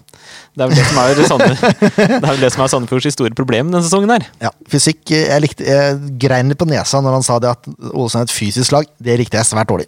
Det 0.58 0.66
er 0.66 0.72
vel 0.72 0.76
det 0.76 0.88
som 0.89 0.98
er, 1.00 1.22
Sande, 1.30 1.48
er, 2.46 2.50
som 2.52 2.64
er 2.66 2.72
Sandefjords 2.74 3.14
store 3.16 3.32
problem 3.38 3.70
denne 3.72 3.84
sesongen. 3.86 4.12
her. 4.12 4.26
ja, 4.44 4.52
fysikk 4.70 5.14
eh, 5.16 5.30
Jeg, 5.32 5.41
likte, 5.46 5.64
jeg 5.68 6.18
grein 6.20 6.52
litt 6.52 6.60
på 6.60 6.68
nesa 6.68 7.00
når 7.04 7.16
han 7.20 7.24
sa 7.24 7.38
det 7.39 7.54
at 7.54 7.70
Ålesund 7.94 8.26
er 8.26 8.28
et 8.28 8.36
fysisk 8.36 8.76
lag. 8.76 8.89
Det 9.00 9.16
likte 9.22 9.39
jeg 9.39 9.48
svært 9.48 9.72
dårlig. 9.72 9.88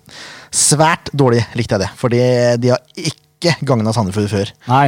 Svært 0.56 1.12
dårlig 1.12 1.44
likte 1.60 1.76
jeg 1.76 1.84
det, 1.84 1.92
fordi 2.00 2.24
de 2.64 2.72
har 2.72 2.80
ikke 2.96 3.58
gagna 3.68 3.92
Sandefjord 3.94 4.32
før. 4.32 4.54
Nei. 4.72 4.88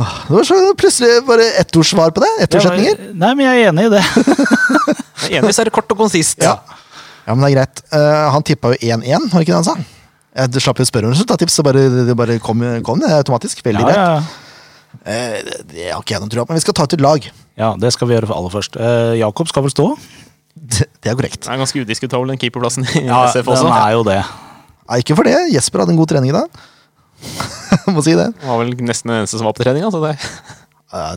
Det 0.00 0.32
var 0.32 0.46
så 0.46 0.56
plutselig 0.78 1.16
bare 1.26 1.48
ettordssvar 1.60 2.12
på 2.14 2.22
det. 2.22 2.28
Ettordsetninger. 2.46 3.08
Nei, 3.18 3.32
men 3.34 3.44
jeg 3.48 3.64
er 3.64 3.72
enig 3.72 3.88
i 3.90 3.94
det. 3.98 4.04
Jeg 5.26 5.34
er 5.34 5.42
Enig 5.42 5.52
så 5.52 5.60
er 5.64 5.68
det 5.68 5.74
kort 5.74 5.90
og 5.92 5.98
konsist. 6.00 6.38
Ja. 6.40 6.54
ja, 7.26 7.34
men 7.34 7.42
det 7.44 7.50
er 7.50 7.56
greit. 7.58 7.82
Uh, 7.92 8.30
han 8.32 8.46
tippa 8.46 8.70
jo 8.72 8.78
1-1, 8.80 9.26
var 9.26 9.34
det 9.34 9.42
ikke 9.44 9.50
det 9.52 9.58
han 9.58 9.66
sa? 9.66 9.74
Jeg 10.36 10.62
slapp 10.62 10.78
jo 10.78 10.86
å 10.86 10.90
spørre 10.90 11.08
om 11.08 11.14
resultattips, 11.14 11.56
så 11.58 11.64
bare, 11.66 11.82
det 12.06 12.14
bare 12.18 12.36
kom, 12.42 12.60
kom 12.86 13.00
det 13.02 13.10
automatisk. 13.16 13.62
Veldig 13.66 13.82
Ja, 13.82 13.88
greit. 13.88 13.96
ja. 13.98 14.46
Eh, 15.06 15.36
det, 15.46 15.56
det 15.70 15.84
har 15.92 16.00
ikke 16.02 16.16
jeg 16.16 16.22
noen 16.22 16.30
tro 16.32 16.44
på, 16.44 16.50
men 16.52 16.58
vi 16.58 16.64
skal 16.64 16.74
ta 16.78 16.84
ut 16.86 16.94
et 16.96 17.02
lag. 17.02 17.26
ja, 17.58 17.70
det 17.78 17.90
skal 17.94 18.08
vi 18.10 18.14
gjøre 18.16 18.30
aller 18.34 18.50
først. 18.54 18.76
Eh, 18.78 19.14
Jakob 19.20 19.48
skal 19.50 19.62
vel 19.66 19.72
stå? 19.74 19.86
Det, 20.54 20.86
det 21.02 21.10
er 21.12 21.16
korrekt. 21.18 21.40
Det 21.46 21.50
er 21.54 21.60
ganske 21.62 21.82
udiskutabel, 21.82 22.30
den 22.32 22.38
keeperplassen 22.42 22.86
i 22.98 23.04
Ja, 23.06 23.24
SF 23.30 23.48
også. 23.50 23.66
den 23.68 23.76
er 23.78 23.92
jo 23.96 24.02
det. 24.06 24.18
Nei, 24.90 24.98
ikke 25.04 25.14
for 25.18 25.26
det. 25.30 25.36
Jesper 25.54 25.82
hadde 25.84 25.94
en 25.94 26.00
god 26.00 26.10
trening 26.10 26.32
i 26.32 26.36
dag. 26.36 26.62
Må 27.94 28.02
si 28.06 28.14
det. 28.18 28.28
Var 28.42 28.58
vel 28.62 28.72
nesten 28.86 29.10
den 29.12 29.20
eneste 29.22 29.38
som 29.38 29.46
var 29.50 29.54
på 29.58 29.62
trening. 29.66 29.84
Altså 29.86 30.00
det. 30.02 30.14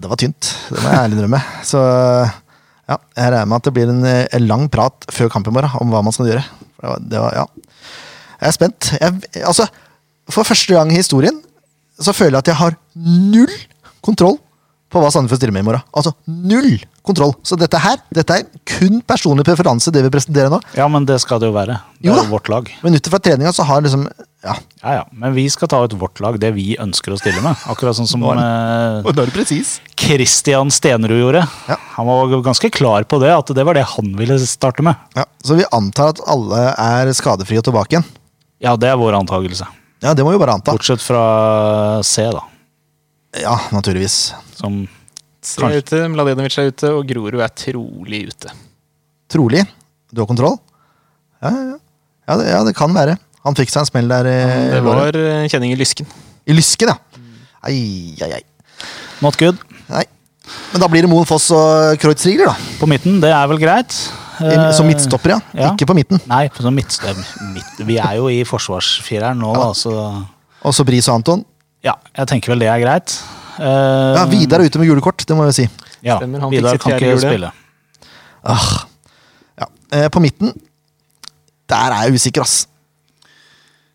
Det 0.03 0.09
var 0.11 0.19
tynt, 0.21 0.49
det 0.69 0.81
må 0.83 0.89
jeg 0.91 0.99
ærlig 1.01 1.15
innrømme. 1.17 1.39
Så 1.65 1.79
ja, 1.81 2.97
jeg 3.17 3.31
regner 3.33 3.47
med 3.49 3.57
at 3.57 3.65
det 3.65 3.73
blir 3.73 3.89
en, 3.89 4.03
eh, 4.05 4.27
en 4.37 4.45
lang 4.45 4.67
prat 4.69 5.07
før 5.15 5.31
kamp 5.33 5.47
i 5.49 5.53
morgen 5.55 5.73
om 5.81 5.89
hva 5.89 6.03
man 6.05 6.13
skal 6.13 6.29
gjøre. 6.29 6.43
Det 6.77 6.91
var, 6.91 6.99
det 7.09 7.21
var, 7.23 7.39
ja. 7.41 7.45
Jeg 8.43 8.51
er 8.51 8.57
spent. 8.59 8.91
Jeg, 8.99 9.43
altså, 9.47 9.67
for 10.31 10.47
første 10.47 10.75
gang 10.75 10.91
i 10.91 10.99
historien 10.99 11.39
så 12.03 12.11
føler 12.15 12.37
jeg 12.39 12.43
at 12.43 12.51
jeg 12.51 12.59
har 12.59 12.75
null 12.99 13.53
kontroll 14.03 14.39
på 14.93 15.01
hva 15.01 15.09
Sandefjord 15.09 15.39
stiller 15.41 15.55
med 15.55 15.63
i 15.63 15.67
morgen. 15.71 15.85
Altså 15.97 16.11
null 16.29 16.75
kontroll. 17.03 17.33
Så 17.45 17.57
dette 17.59 17.79
her 17.81 17.97
dette 18.13 18.35
er 18.35 18.43
kun 18.69 18.99
personlig 19.09 19.45
preferanse, 19.47 19.91
det 19.93 20.03
vi 20.05 20.11
presenterer 20.13 20.51
nå. 20.53 20.59
Ja, 20.77 20.85
men 20.91 21.07
det 21.09 21.17
skal 21.23 21.41
det 21.41 21.49
jo 21.49 21.55
være. 21.55 21.79
Det 21.97 22.07
Jo 22.11 22.13
er 22.13 22.21
jo 22.21 22.31
vårt 22.35 22.51
lag. 22.53 22.69
Men 22.83 22.95
ut 22.99 23.09
fra 23.09 23.19
treninga 23.23 23.53
så 23.55 23.65
har 23.67 23.81
liksom 23.85 24.05
Ja, 24.43 24.53
Ja, 24.83 24.93
ja. 24.99 25.03
Men 25.11 25.33
vi 25.33 25.47
skal 25.49 25.69
ta 25.71 25.81
ut 25.85 25.95
vårt 25.97 26.19
lag, 26.23 26.37
det 26.39 26.51
vi 26.55 26.75
ønsker 26.81 27.15
å 27.15 27.19
stille 27.19 27.41
med. 27.41 27.57
Akkurat 27.71 27.97
sånn 27.97 28.09
som 28.11 28.23
er 28.27 28.41
eh, 28.43 29.01
og 29.07 29.15
da 29.15 29.23
er 29.23 29.31
det 29.31 29.37
presis. 29.37 29.77
Christian 29.97 30.71
Stenerud 30.73 31.21
gjorde. 31.21 31.45
Ja. 31.71 31.77
Han 31.95 32.09
var 32.09 32.33
ganske 32.45 32.69
klar 32.73 33.07
på 33.07 33.21
det, 33.23 33.31
at 33.33 33.53
det 33.55 33.63
var 33.65 33.79
det 33.79 33.85
han 33.95 34.13
ville 34.19 34.37
starte 34.45 34.83
med. 34.85 34.99
Ja, 35.17 35.25
så 35.43 35.55
vi 35.57 35.65
antar 35.71 36.13
at 36.13 36.21
alle 36.27 36.65
er 36.75 37.13
skadefrie 37.17 37.63
og 37.63 37.65
tilbake 37.69 37.97
igjen. 37.97 38.05
Ja, 38.63 38.75
det 38.79 38.89
er 38.89 38.97
vår 38.99 39.17
antakelse. 39.19 39.67
Ja, 40.03 40.13
det 40.15 40.23
må 40.25 40.33
vi 40.33 40.39
bare 40.41 40.55
anta. 40.57 40.71
Bortsett 40.75 41.03
fra 41.03 41.23
C, 42.03 42.25
da. 42.31 42.41
Ja, 43.43 43.55
naturligvis. 43.73 44.17
Som 44.55 44.83
er 45.67 45.79
ute, 45.81 46.03
Mladenovic 46.13 46.55
er 46.61 46.69
ute, 46.71 46.91
og 46.95 47.07
Grorud 47.09 47.41
er 47.43 47.51
trolig 47.59 48.21
ute. 48.29 48.51
Trolig. 49.31 49.63
Du 50.13 50.21
har 50.23 50.29
kontroll? 50.29 50.55
Ja, 51.43 51.51
ja, 51.51 51.63
ja. 51.73 51.77
Ja, 52.23 52.35
det, 52.39 52.45
ja, 52.53 52.59
det 52.63 52.75
kan 52.77 52.93
være. 52.95 53.17
Han 53.43 53.55
fikk 53.57 53.71
seg 53.73 53.81
en 53.83 53.89
smell 53.89 54.07
der. 54.07 54.27
eh, 54.31 54.69
Det 54.77 54.83
var 54.85 55.17
eh, 55.19 55.47
kjenning 55.51 55.73
i 55.73 55.79
lysken. 55.79 56.07
I 56.47 56.55
lysken, 56.55 56.93
ja. 56.93 57.23
Ai, 57.67 58.15
ai, 58.23 58.29
ai. 58.37 58.43
not 59.23 59.35
good. 59.39 59.59
Nei. 59.89 60.05
Men 60.71 60.83
da 60.83 60.87
blir 60.91 61.03
det 61.03 61.09
Moen 61.11 61.27
Foss 61.27 61.49
og 61.55 61.97
Kreutzrigler, 61.99 62.51
da. 62.53 62.71
På 62.79 62.87
midten, 62.87 63.19
det 63.23 63.31
er 63.35 63.47
vel 63.51 63.59
greit. 63.59 63.97
Eh, 64.43 64.71
Som 64.75 64.87
midtstopper, 64.89 65.35
ja. 65.35 65.39
ja. 65.55 65.71
Ikke 65.73 65.87
på 65.89 65.95
midten. 65.97 66.19
Nei, 66.29 66.47
på 66.53 66.63
sånn 66.65 66.75
midt, 66.75 66.97
midt, 67.53 67.81
vi 67.87 67.97
er 68.01 68.17
jo 68.19 68.27
i 68.33 68.41
forsvarsfireren 68.47 69.39
nå, 69.39 69.53
da, 69.55 69.69
så 69.77 69.93
Og 70.63 70.75
så 70.75 70.85
Bris 70.87 71.07
og 71.09 71.19
Anton. 71.21 71.45
ja, 71.83 71.95
jeg 72.17 72.27
tenker 72.31 72.53
vel 72.53 72.63
det 72.63 72.69
er 72.71 72.79
greit. 72.83 73.15
Uh, 73.59 74.15
Ja, 74.17 74.25
Vidar 74.31 74.59
er 74.63 74.69
ute 74.71 74.79
med 74.81 74.87
julekort, 74.89 75.25
det 75.29 75.35
må 75.37 75.45
jeg 75.51 75.57
si. 75.61 75.65
Ja, 76.03 76.17
Stemmer, 76.19 76.47
Vidar 76.51 76.77
kan 76.81 76.95
ikke 76.97 77.11
jule. 77.13 77.21
spille. 77.21 77.51
Ah. 78.43 78.69
Ja. 79.61 79.67
Eh, 79.93 80.07
på 80.11 80.19
midten 80.19 80.51
Der 81.69 81.93
er 81.95 82.07
jeg 82.09 82.17
usikker, 82.19 82.41
ass. 82.43 82.65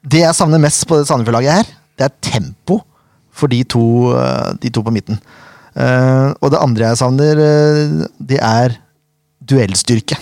Det 0.08 0.22
jeg 0.22 0.34
savner 0.34 0.58
mest 0.62 0.86
på 0.88 0.96
det 0.96 1.08
Sandefjord-laget 1.10 1.52
her, 1.58 1.68
det 1.98 2.06
er 2.06 2.14
tempo 2.22 2.78
for 3.34 3.50
de 3.52 3.60
to, 3.64 3.82
eh, 4.16 4.52
de 4.62 4.70
to 4.70 4.82
på 4.82 4.90
midten. 4.94 5.18
Uh, 5.78 6.32
og 6.42 6.50
det 6.50 6.58
andre 6.58 6.88
jeg 6.88 6.98
savner, 6.98 7.38
eh, 7.38 8.06
det 8.18 8.38
er 8.42 8.72
duellstyrke. 9.46 10.16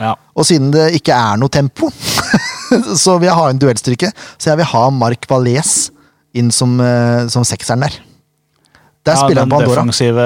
Ja. 0.00 0.14
Og 0.34 0.46
siden 0.48 0.70
det 0.74 0.86
ikke 0.96 1.12
er 1.12 1.36
noe 1.40 1.52
tempo, 1.52 1.90
så 3.04 3.18
vil 3.20 3.28
jeg 3.28 3.36
ha 3.36 3.48
en 3.52 3.60
duellstyrke. 3.60 4.10
Så 4.40 4.50
jeg 4.50 4.60
vil 4.62 4.70
ha 4.72 4.84
Mark 4.96 5.26
Valais 5.30 5.90
inn 6.36 6.50
som, 6.54 6.76
eh, 6.80 7.26
som 7.32 7.44
sekseren 7.44 7.84
der. 7.84 7.98
Der 9.04 9.16
ja, 9.16 9.22
spiller 9.24 9.44
han 9.44 9.50
på 9.52 9.58
Andorra, 9.60 9.80
defensive, 9.82 10.24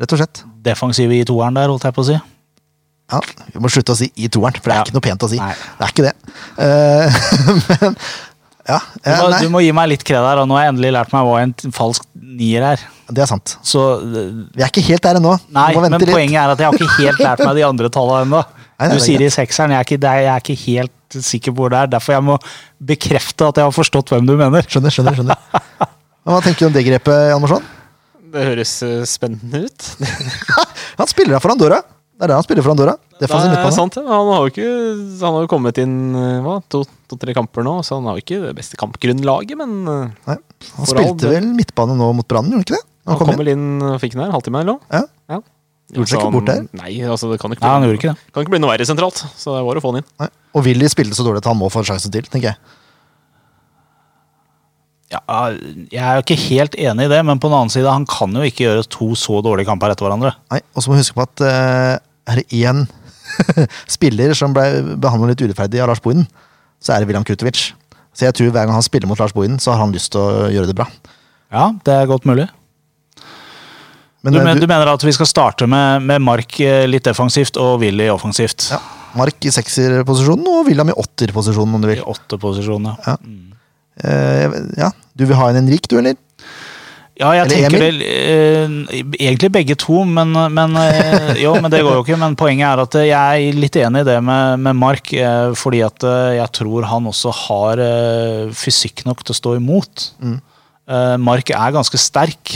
rett 0.00 0.12
og 0.14 0.20
slett. 0.20 0.42
defensive 0.66 1.14
i 1.18 1.24
toeren 1.28 1.54
der, 1.58 1.70
holdt 1.70 1.86
jeg 1.86 1.94
på 1.96 2.04
å 2.04 2.08
si. 2.10 2.18
Ja, 3.10 3.18
Vi 3.54 3.58
må 3.62 3.70
slutte 3.72 3.94
å 3.94 3.98
si 3.98 4.06
i 4.22 4.28
toeren, 4.30 4.54
for 4.62 4.70
det 4.70 4.74
er 4.76 4.78
Ja. 4.78 4.84
ikke 4.86 4.94
noe 4.94 5.06
pent 5.06 5.24
å 5.26 5.28
si. 5.30 5.38
Nei. 5.42 5.54
Det 5.78 5.86
er 5.86 5.90
ikke 5.94 6.06
det. 6.06 6.14
Uh, 6.60 7.06
men 7.82 7.96
ja, 8.68 8.78
Du 9.00 9.10
eh, 9.10 9.18
må, 9.20 9.28
du 9.40 9.52
må 9.54 9.62
gi 9.64 9.72
meg 9.76 9.90
litt 9.92 10.04
kred 10.06 10.22
her, 10.24 10.40
og 10.42 10.48
nå 10.48 10.56
har 10.58 10.66
jeg 10.66 10.74
endelig 10.74 10.92
lært 10.96 11.12
meg 11.14 11.26
hva 11.26 11.36
en 11.44 11.54
falsk 11.74 12.06
nier 12.14 12.64
er. 12.72 12.84
det 13.10 13.24
er 13.24 13.30
sant. 13.30 13.56
Så 13.66 13.82
eh, 14.04 14.32
Vi 14.54 14.64
er 14.64 14.70
ikke 14.70 14.84
helt 14.86 15.04
der 15.06 15.20
ennå. 15.20 15.36
Nei, 15.56 15.68
men 15.76 15.96
litt. 15.96 16.10
poenget 16.12 16.40
er 16.42 16.54
at 16.54 16.62
jeg 16.62 16.70
har 16.70 16.78
ikke 16.78 16.96
helt 16.98 17.22
lært 17.24 17.44
meg 17.46 17.60
de 17.60 17.66
andre 17.68 17.92
tallene 17.92 18.26
ennå. 18.28 18.42
Du 18.80 18.86
det 18.88 18.96
er 18.96 19.02
sier 19.04 19.20
i 19.20 19.26
sekseren, 19.28 19.74
jeg 19.74 19.76
er, 19.76 19.84
ikke, 19.84 19.96
jeg 20.08 20.28
er 20.32 20.38
ikke 20.40 20.54
helt 20.62 21.16
sikker 21.26 21.52
på 21.52 21.60
hvor 21.60 21.72
det 21.74 21.82
er. 21.82 21.90
Derfor 21.92 22.14
jeg 22.14 22.24
må 22.24 22.36
bekrefte 22.88 23.50
at 23.50 23.60
jeg 23.60 23.68
har 23.68 23.74
forstått 23.76 24.14
hvem 24.14 24.24
du 24.24 24.32
mener. 24.40 24.64
Skjønner, 24.64 24.94
skjønner. 24.94 25.18
skjønner. 25.18 25.66
Men 26.24 26.32
Hva 26.32 26.38
tenker 26.46 26.64
du 26.64 26.68
om 26.70 26.78
det 26.78 26.86
grepet, 26.86 27.26
Jan 27.28 27.44
Det 28.32 28.46
høres 28.46 28.72
eh, 28.86 29.02
spennende 29.04 29.66
ut. 29.66 29.90
Han 31.02 31.12
spiller 31.12 31.36
her 31.36 31.44
for 31.44 31.52
Andorra. 31.52 31.82
Det 32.20 32.26
er 32.26 32.30
der 32.34 32.36
han 32.36 32.44
spiller 32.44 32.64
for 32.66 32.74
Andorra. 32.74 32.92
Det 33.16 33.22
Defensiv 33.24 33.54
er 33.56 33.70
sant, 33.72 33.94
ja. 33.96 34.02
Han 34.04 34.28
har 34.28 34.42
jo 34.44 34.50
ikke 34.52 34.64
Han 35.22 35.36
har 35.38 35.44
jo 35.46 35.48
kommet 35.48 35.78
inn 35.80 35.94
eh, 36.20 36.42
hva, 36.44 36.58
to-tre 36.68 37.32
kamper 37.36 37.64
nå, 37.64 37.78
så 37.86 37.96
han 37.96 38.08
har 38.10 38.18
jo 38.18 38.24
ikke 38.26 38.40
det 38.42 38.50
beste 38.58 38.76
kampgrunnlaget, 38.80 39.56
men 39.56 39.72
eh, 39.88 40.10
Nei, 40.28 40.36
han 40.76 40.90
spilte 40.90 41.30
all 41.30 41.32
vel 41.38 41.48
midtbane 41.56 41.96
nå 41.96 42.10
mot 42.18 42.28
Brann, 42.28 42.50
gjorde 42.52 42.60
han 42.60 42.66
ikke 42.68 42.76
det? 42.76 42.82
han 43.08 43.16
kom 43.16 43.24
kom 43.30 43.32
inn. 43.32 43.40
vel 43.40 43.52
inn 43.54 43.64
og 43.88 43.96
fikk 44.02 44.12
den 44.18 44.22
her, 44.26 44.34
halvtime 44.36 44.60
eller 44.60 44.76
noe. 44.76 44.84
Ja. 44.92 45.00
Ja. 45.32 45.40
Gjorde 45.96 46.12
seg 46.12 46.20
ikke 46.20 46.34
bort 46.36 46.50
der? 46.52 46.60
Nei, 46.78 46.90
altså 47.02 47.30
det 47.32 47.40
kan 47.42 47.56
ikke, 47.56 47.64
Nei, 47.64 47.72
han 47.72 47.86
gjorde 47.88 47.98
ikke 48.02 48.12
det. 48.12 48.28
kan 48.36 48.44
ikke 48.44 48.52
bli 48.54 48.60
noe 48.62 48.70
verre 48.74 48.86
sentralt, 48.86 49.24
så 49.40 49.56
det 49.56 49.64
var 49.66 49.80
å 49.80 49.82
få 49.82 49.94
han 49.94 50.02
inn. 50.04 50.10
Nei. 50.20 50.28
Og 50.54 50.66
Willy 50.68 50.92
spilte 50.92 51.16
så 51.18 51.24
dårlig 51.26 51.40
at 51.42 51.48
han 51.50 51.58
må 51.58 51.72
få 51.72 51.80
en 51.82 51.88
sjanse 51.88 52.12
til, 52.12 52.28
tenker 52.30 52.52
jeg. 52.52 52.60
Ja, 55.10 55.18
jeg 55.90 55.98
er 56.06 56.20
jo 56.20 56.22
ikke 56.22 56.36
helt 56.38 56.76
enig 56.78 57.08
i 57.08 57.10
det, 57.10 57.18
men 57.26 57.40
på 57.42 57.48
den 57.50 57.56
annen 57.58 57.72
side, 57.74 57.90
han 57.90 58.04
kan 58.06 58.30
jo 58.36 58.44
ikke 58.46 58.68
gjøre 58.68 58.84
to 58.94 59.08
så 59.18 59.40
dårlige 59.42 59.66
kamper 59.66 59.90
etter 59.90 60.06
hverandre. 60.06 60.36
Nei, 60.54 60.60
Og 60.76 60.84
så 60.84 60.92
må 60.92 60.94
vi 60.94 61.02
huske 61.02 61.16
på 61.18 61.24
at 61.26 61.42
eh, 61.48 61.96
er 62.28 62.40
det 62.40 62.48
én 62.52 62.84
spiller 63.96 64.34
som 64.36 64.54
ble 64.56 64.96
behandlet 65.00 65.36
litt 65.36 65.48
urettferdig 65.48 65.82
av 65.82 65.92
Lars 65.92 66.02
Bohinen, 66.04 66.26
så 66.82 66.94
er 66.94 67.02
det 67.02 67.10
William 67.10 67.26
Krutovic. 67.26 67.70
Så 68.16 68.26
jeg 68.26 68.36
tror 68.36 68.50
hver 68.50 68.66
gang 68.66 68.74
han 68.74 68.84
spiller 68.84 69.08
mot 69.10 69.20
Lars 69.20 69.34
Bohinen, 69.36 69.60
så 69.62 69.74
har 69.74 69.84
han 69.84 69.94
lyst 69.94 70.12
til 70.12 70.20
å 70.20 70.48
gjøre 70.52 70.70
det 70.72 70.76
bra. 70.80 70.88
Ja, 71.50 71.70
det 71.86 71.94
er 71.94 72.10
godt 72.10 72.26
mulig. 72.28 72.48
Men 74.20 74.34
Du, 74.34 74.38
eh, 74.40 74.44
men, 74.44 74.60
du 74.60 74.66
mener 74.68 74.90
at 74.92 75.04
vi 75.04 75.12
skal 75.16 75.28
starte 75.28 75.68
med, 75.70 76.02
med 76.04 76.20
Mark 76.20 76.58
eh, 76.60 76.84
litt 76.90 77.06
defensivt 77.08 77.56
og 77.60 77.78
Willy 77.80 78.10
offensivt? 78.12 78.68
ja, 78.74 78.80
Mark 79.16 79.46
i 79.48 79.52
sekserposisjonen 79.54 80.46
og 80.50 80.66
William 80.68 80.90
i 80.92 80.96
åtterposisjonen, 80.96 81.78
om 81.78 81.82
du 81.82 81.88
I 81.88 81.94
vil. 81.94 82.02
åtte 82.04 82.38
Ja. 82.40 82.96
Ja. 83.06 83.16
Uh, 84.00 84.54
ja, 84.78 84.90
Du 85.12 85.26
vil 85.26 85.36
ha 85.36 85.50
en 85.50 85.58
Henrik, 85.60 85.88
du, 85.90 85.98
eller? 85.98 86.16
Ja, 87.20 87.34
jeg 87.36 87.44
Eller 87.44 87.52
tenker 87.52 87.82
Emil? 87.84 87.98
det 88.00 88.10
eh, 88.16 89.00
egentlig 89.26 89.50
begge 89.52 89.76
to, 89.76 89.98
men, 90.08 90.32
men 90.54 90.76
eh, 90.80 91.34
Jo, 91.42 91.52
men 91.60 91.68
det 91.72 91.82
går 91.84 91.98
jo 91.98 92.04
ikke. 92.06 92.16
Men 92.20 92.36
poenget 92.40 92.64
er 92.70 92.80
at 92.86 92.96
jeg 93.04 93.48
er 93.50 93.58
litt 93.60 93.76
enig 93.76 94.04
i 94.06 94.08
det 94.08 94.16
med, 94.24 94.62
med 94.64 94.78
Mark, 94.80 95.12
eh, 95.12 95.50
fordi 95.58 95.82
at 95.84 96.06
eh, 96.08 96.38
jeg 96.38 96.48
tror 96.56 96.86
han 96.88 97.08
også 97.10 97.34
har 97.42 97.82
eh, 97.84 98.44
fysikk 98.56 99.04
nok 99.08 99.20
til 99.26 99.36
å 99.36 99.40
stå 99.40 99.54
imot. 99.58 100.06
Mm. 100.24 100.38
Eh, 100.88 101.16
Mark 101.20 101.52
er 101.52 101.74
ganske 101.76 102.00
sterk. 102.00 102.54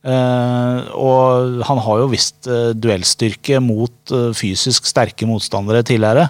Eh, 0.00 0.80
og 0.96 1.64
han 1.68 1.80
har 1.84 2.02
jo 2.02 2.10
visst 2.12 2.48
duellstyrke 2.80 3.62
mot 3.64 4.12
fysisk 4.36 4.88
sterke 4.88 5.28
motstandere 5.28 5.80
tidligere. 5.88 6.28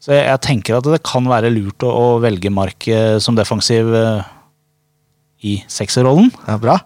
Så 0.00 0.12
jeg, 0.12 0.26
jeg 0.28 0.44
tenker 0.44 0.76
at 0.78 0.88
det 0.88 1.00
kan 1.04 1.24
være 1.28 1.52
lurt 1.52 1.84
å, 1.84 1.88
å 1.92 2.06
velge 2.20 2.52
Mark 2.52 2.84
som 3.24 3.36
defensiv 3.36 3.88
eh, 3.96 4.28
i 5.46 5.60
sekserrollen. 5.70 6.30
Ja, 6.46 6.58
bra. 6.60 6.78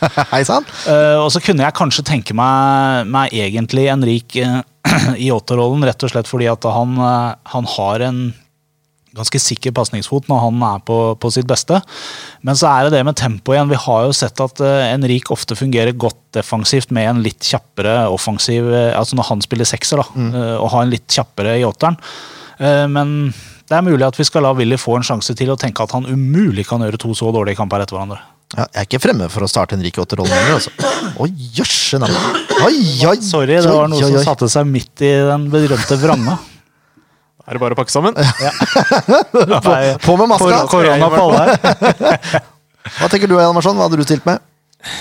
Hei 0.32 0.42
sann. 0.46 0.66
Uh, 0.84 1.22
og 1.24 1.30
så 1.32 1.42
kunne 1.44 1.64
jeg 1.64 1.76
kanskje 1.76 2.06
tenke 2.06 2.36
meg, 2.36 3.08
meg 3.12 3.34
egentlig 3.36 3.88
Henrik 3.88 4.38
uh, 4.44 4.60
i 5.24 5.30
åtterrollen, 5.32 5.84
rett 5.86 6.04
og 6.04 6.12
slett 6.12 6.28
fordi 6.30 6.50
at 6.52 6.66
han, 6.68 6.98
uh, 7.00 7.36
han 7.54 7.70
har 7.76 8.08
en 8.10 8.26
ganske 9.16 9.40
sikker 9.40 9.72
pasningsfot 9.72 10.26
når 10.28 10.42
han 10.42 10.64
er 10.68 10.80
på, 10.84 10.96
på 11.16 11.30
sitt 11.32 11.46
beste. 11.48 11.78
Men 12.44 12.58
så 12.58 12.68
er 12.68 12.84
det 12.84 12.98
det 12.98 13.04
med 13.08 13.16
tempo 13.16 13.54
igjen. 13.54 13.70
Vi 13.70 13.78
har 13.86 14.02
jo 14.04 14.12
sett 14.12 14.42
at 14.44 14.60
en 14.60 15.06
rik 15.08 15.30
ofte 15.32 15.56
fungerer 15.56 15.96
godt 15.96 16.18
defensivt 16.36 16.92
med 16.92 17.08
en 17.08 17.22
litt 17.24 17.40
kjappere 17.40 18.10
offensiv 18.12 18.68
Altså 18.68 19.16
når 19.16 19.30
han 19.30 19.40
spiller 19.40 19.68
sekser, 19.68 20.02
da, 20.02 20.26
eh, 20.26 20.58
og 20.58 20.68
har 20.74 20.84
en 20.84 20.92
litt 20.92 21.08
kjappere 21.08 21.56
i 21.56 21.64
åtteren. 21.64 21.96
Men 22.92 23.32
det 23.66 23.76
er 23.76 23.84
mulig 23.84 24.06
at 24.06 24.18
vi 24.18 24.24
skal 24.26 24.44
la 24.46 24.52
Willy 24.56 24.78
få 24.78 24.96
en 24.98 25.06
sjanse 25.06 25.34
til 25.38 25.50
å 25.50 25.58
tenke 25.58 25.82
at 25.82 25.94
han 25.96 26.06
umulig 26.06 26.66
kan 26.68 26.84
gjøre 26.84 27.00
to 27.02 27.12
så 27.18 27.32
dårlige 27.34 27.58
kamper 27.58 27.82
etter 27.82 27.98
hverandre. 27.98 28.20
Ja, 28.54 28.62
jeg 28.62 28.78
er 28.78 28.86
ikke 28.86 29.00
fremme 29.02 29.26
for 29.32 29.42
å 29.42 29.48
starte 29.50 29.74
Henrik 29.74 29.96
i 29.98 30.02
åtterrollen 30.04 30.30
heller, 30.30 30.60
altså. 30.60 30.70
Oi, 31.24 31.32
jøsse 31.56 31.98
navn. 31.98 32.14
Sorry, 33.26 33.56
det 33.56 33.66
var 33.66 33.90
noe 33.90 33.98
oi, 33.98 34.04
oi, 34.06 34.12
som 34.20 34.28
satte 34.28 34.48
seg 34.52 34.68
midt 34.70 35.02
i 35.02 35.10
den 35.26 35.48
berømte 35.50 35.98
vranga. 35.98 36.36
Er 37.46 37.58
det 37.58 37.62
bare 37.62 37.74
å 37.74 37.78
pakke 37.78 37.94
sammen. 37.94 38.14
På, 38.14 39.74
på 40.06 40.16
med 40.18 40.30
maska. 40.30 40.62
Korona 40.70 41.10
på 41.10 41.24
alle. 41.26 41.58
Hva 43.00 43.10
tenker 43.10 43.30
du, 43.30 43.34
Jan 43.38 43.54
Marsson? 43.54 43.78
Hva 43.78 43.88
hadde 43.88 43.98
du 43.98 44.06
stilt 44.06 44.26
med? 44.26 44.42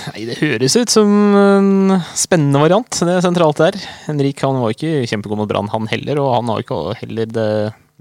Nei, 0.09 0.25
Det 0.25 0.39
høres 0.41 0.73
ut 0.77 0.89
som 0.93 1.09
en 1.37 1.95
spennende 2.17 2.61
variant, 2.63 2.89
det 2.89 3.17
er 3.19 3.25
sentralt 3.25 3.61
der. 3.61 3.77
Henrik 4.07 4.41
han 4.45 4.57
var 4.61 4.73
ikke 4.73 5.05
kjempegod 5.09 5.37
mot 5.37 5.49
Brann, 5.49 5.69
han 5.73 5.89
heller, 5.91 6.21
og 6.23 6.31
han 6.39 6.49
har 6.49 6.65
ikke 6.65 6.79
heller 7.03 7.29
det 7.29 7.49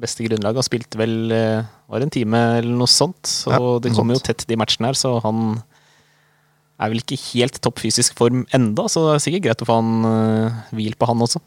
beste 0.01 0.25
grunnlag. 0.27 0.57
Han 0.59 0.67
spilte 0.67 0.99
vel 0.99 1.15
eh, 1.35 1.63
var 1.91 2.03
en 2.05 2.11
time 2.13 2.41
eller 2.59 2.75
noe 2.81 2.91
sånt, 2.91 3.23
så 3.31 3.53
Ja, 3.55 3.61
det 3.85 3.93
kommer 3.95 4.17
jo 4.19 4.23
tett 4.25 4.43
de 4.51 4.57
matchene 4.59 4.91
her, 4.91 4.99
så 4.99 5.17
han 5.23 5.61
er 6.83 6.91
vel 6.91 7.03
ikke 7.05 7.19
helt 7.31 7.61
topp 7.63 7.79
fysisk 7.85 8.17
form 8.19 8.43
enda, 8.57 8.89
så 8.91 9.05
det 9.07 9.13
er 9.17 9.23
sikkert 9.29 9.45
greit 9.47 9.63
å 9.63 9.69
få 9.69 9.77
han 9.79 10.09
eh, 10.11 10.63
hvil 10.75 10.97
på 10.99 11.07
han 11.11 11.23
også. 11.23 11.43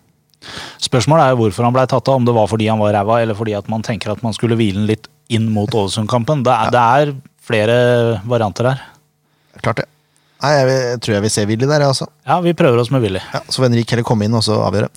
Spørsmålet 0.86 1.26
er 1.26 1.34
jo 1.34 1.42
hvorfor 1.42 1.66
han 1.68 1.76
ble 1.76 1.84
tatt 1.90 2.08
av, 2.08 2.20
om 2.22 2.26
det 2.28 2.36
var 2.38 2.48
fordi 2.48 2.70
han 2.72 2.80
var 2.80 2.94
ræva, 2.96 3.20
eller 3.26 3.36
fordi 3.38 3.56
at 3.58 3.68
man 3.74 3.84
tenker 3.84 4.14
at 4.14 4.24
man 4.24 4.36
skulle 4.38 4.56
hvile 4.60 4.80
den 4.80 4.88
litt 4.90 5.10
inn 5.34 5.50
mot 5.52 5.74
Ålesund-kampen. 5.76 6.46
Det, 6.48 6.54
er- 6.54 6.72
det 6.72 6.84
er 7.02 7.14
flere 7.48 7.78
varianter 8.30 8.70
her. 8.72 8.84
Klart 9.64 9.82
det. 9.82 9.88
Nei, 10.44 10.52
jeg, 10.54 10.68
jeg, 10.70 10.98
tror 11.02 11.16
jeg 11.18 11.24
vil 11.26 11.32
se 11.34 11.44
Willy 11.50 11.66
der, 11.66 11.82
jeg 11.82 11.90
også. 11.96 12.06
Ja, 12.30 12.36
vi 12.46 12.52
prøver 12.54 12.78
oss 12.84 12.92
med 12.94 13.02
Willy. 13.02 13.20
Ja, 13.34 13.40
så 13.50 13.58
får 13.64 13.72
Henrik 13.72 13.90
heller 13.96 14.06
komme 14.06 14.28
inn 14.30 14.36
og 14.38 14.44
så 14.46 14.60
avgjøre. 14.68 14.92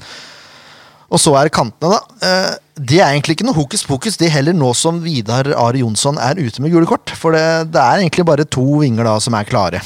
Og 1.11 1.19
så 1.19 1.33
er 1.39 1.49
det 1.49 1.55
kantene, 1.57 1.97
da. 1.97 2.27
Eh, 2.27 2.59
Det 2.81 3.01
er 3.03 3.11
egentlig 3.13 3.35
ikke 3.37 3.45
noe 3.45 3.57
hokus 3.59 3.83
pokus, 3.85 4.17
det 4.17 4.31
heller 4.33 4.55
nå 4.57 4.71
som 4.79 5.03
Vidar 5.05 5.51
Are 5.53 5.77
Jonsson 5.83 6.17
er 6.23 6.39
ute 6.41 6.63
med 6.65 6.73
gule 6.73 6.87
kort. 6.89 7.11
For 7.19 7.35
det, 7.37 7.73
det 7.75 7.81
er 7.83 8.01
egentlig 8.01 8.25
bare 8.25 8.47
to 8.49 8.63
vinger 8.81 9.05
da 9.05 9.19
som 9.21 9.35
er 9.37 9.45
klare. 9.45 9.83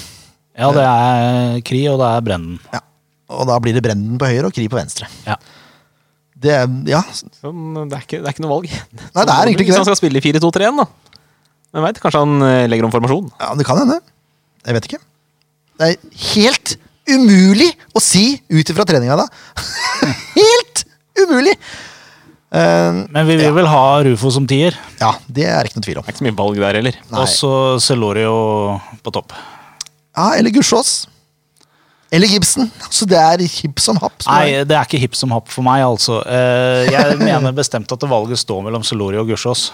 Ja, 0.55 0.69
det 0.71 0.85
er 0.87 1.57
Kri, 1.67 1.81
og 1.91 1.99
det 1.99 2.07
er 2.13 2.23
Brennen. 2.29 2.61
Ja. 2.71 2.79
Og 3.35 3.49
da 3.49 3.57
blir 3.59 3.75
det 3.75 3.83
Brenden 3.83 4.21
på 4.21 4.29
høyre 4.31 4.47
og 4.47 4.55
Kri 4.55 4.69
på 4.71 4.79
venstre. 4.79 5.09
Ja. 5.27 5.35
Det 6.45 6.55
ja, 6.93 7.01
Sånn, 7.41 7.89
det, 7.89 7.97
er 7.97 8.05
ikke, 8.05 8.21
det 8.21 8.29
er 8.29 8.35
ikke 8.37 8.45
noe 8.45 8.53
valg. 8.53 8.69
Nei, 8.71 9.25
det 9.25 9.33
er 9.33 9.49
egentlig 9.49 9.65
ikke 9.65 9.73
Hvis 9.73 9.81
han 9.81 9.89
skal 9.89 9.99
spille 9.99 10.21
i 10.21 10.25
4-2-3-1, 10.29 10.79
da. 10.85 10.87
Men 11.75 11.87
veit, 11.89 11.99
kanskje 12.05 12.21
han 12.23 12.47
eh, 12.47 12.67
legger 12.71 12.87
om 12.87 12.93
formasjon. 12.95 13.31
ja, 13.41 13.51
det 13.59 13.67
kan 13.67 13.81
hende. 13.81 13.97
Jeg 14.69 14.77
vet 14.77 14.87
ikke. 14.93 15.01
Det 15.81 15.89
er 15.89 16.21
helt 16.37 16.77
umulig 17.11 17.73
å 17.97 18.01
si 18.01 18.37
ut 18.53 18.71
ifra 18.71 18.87
treninga 18.89 19.17
da. 19.25 19.27
umulig! 21.23 21.55
Uh, 22.55 23.03
Men 23.11 23.27
vi 23.27 23.35
vil 23.41 23.51
vel 23.57 23.67
ha 23.67 23.85
Rufo 24.07 24.31
som 24.31 24.45
tier. 24.47 24.77
ja, 25.01 25.11
det 25.27 25.47
er 25.51 25.67
ikke 25.67 25.81
noe 25.81 25.87
tvil 25.89 25.99
om. 25.99 26.05
Det 26.07 26.13
er 26.13 26.15
ikke 26.15 26.23
så 26.23 26.27
mye 26.29 26.39
valg 26.39 26.61
der 26.63 26.79
heller. 26.79 26.99
Og 27.19 27.27
så 27.31 27.51
Celorio 27.83 28.35
på 29.03 29.13
topp. 29.17 29.35
Ja, 30.15 30.29
eller 30.39 30.55
Gussiås. 30.55 30.93
Eller 32.15 32.31
Gibson. 32.31 32.69
Så 32.95 33.09
det 33.11 33.19
er 33.19 33.43
hipp 33.43 33.81
som 33.83 33.97
happ. 33.99 34.23
som 34.23 34.31
Nei, 34.37 34.53
er- 34.61 34.69
det 34.71 34.77
er 34.79 34.87
ikke 34.87 35.01
hipp 35.03 35.17
som 35.19 35.33
happ 35.35 35.49
for 35.51 35.67
meg, 35.67 35.83
altså. 35.83 36.21
Uh, 36.23 36.85
Jeg 36.87 37.19
mener 37.19 37.51
bestemt 37.57 37.91
at 37.91 38.07
valget 38.07 38.39
står 38.39 38.63
mellom 38.63 38.85
Celorio 38.87 39.25
og 39.25 39.33
Gussiås. 39.33 39.73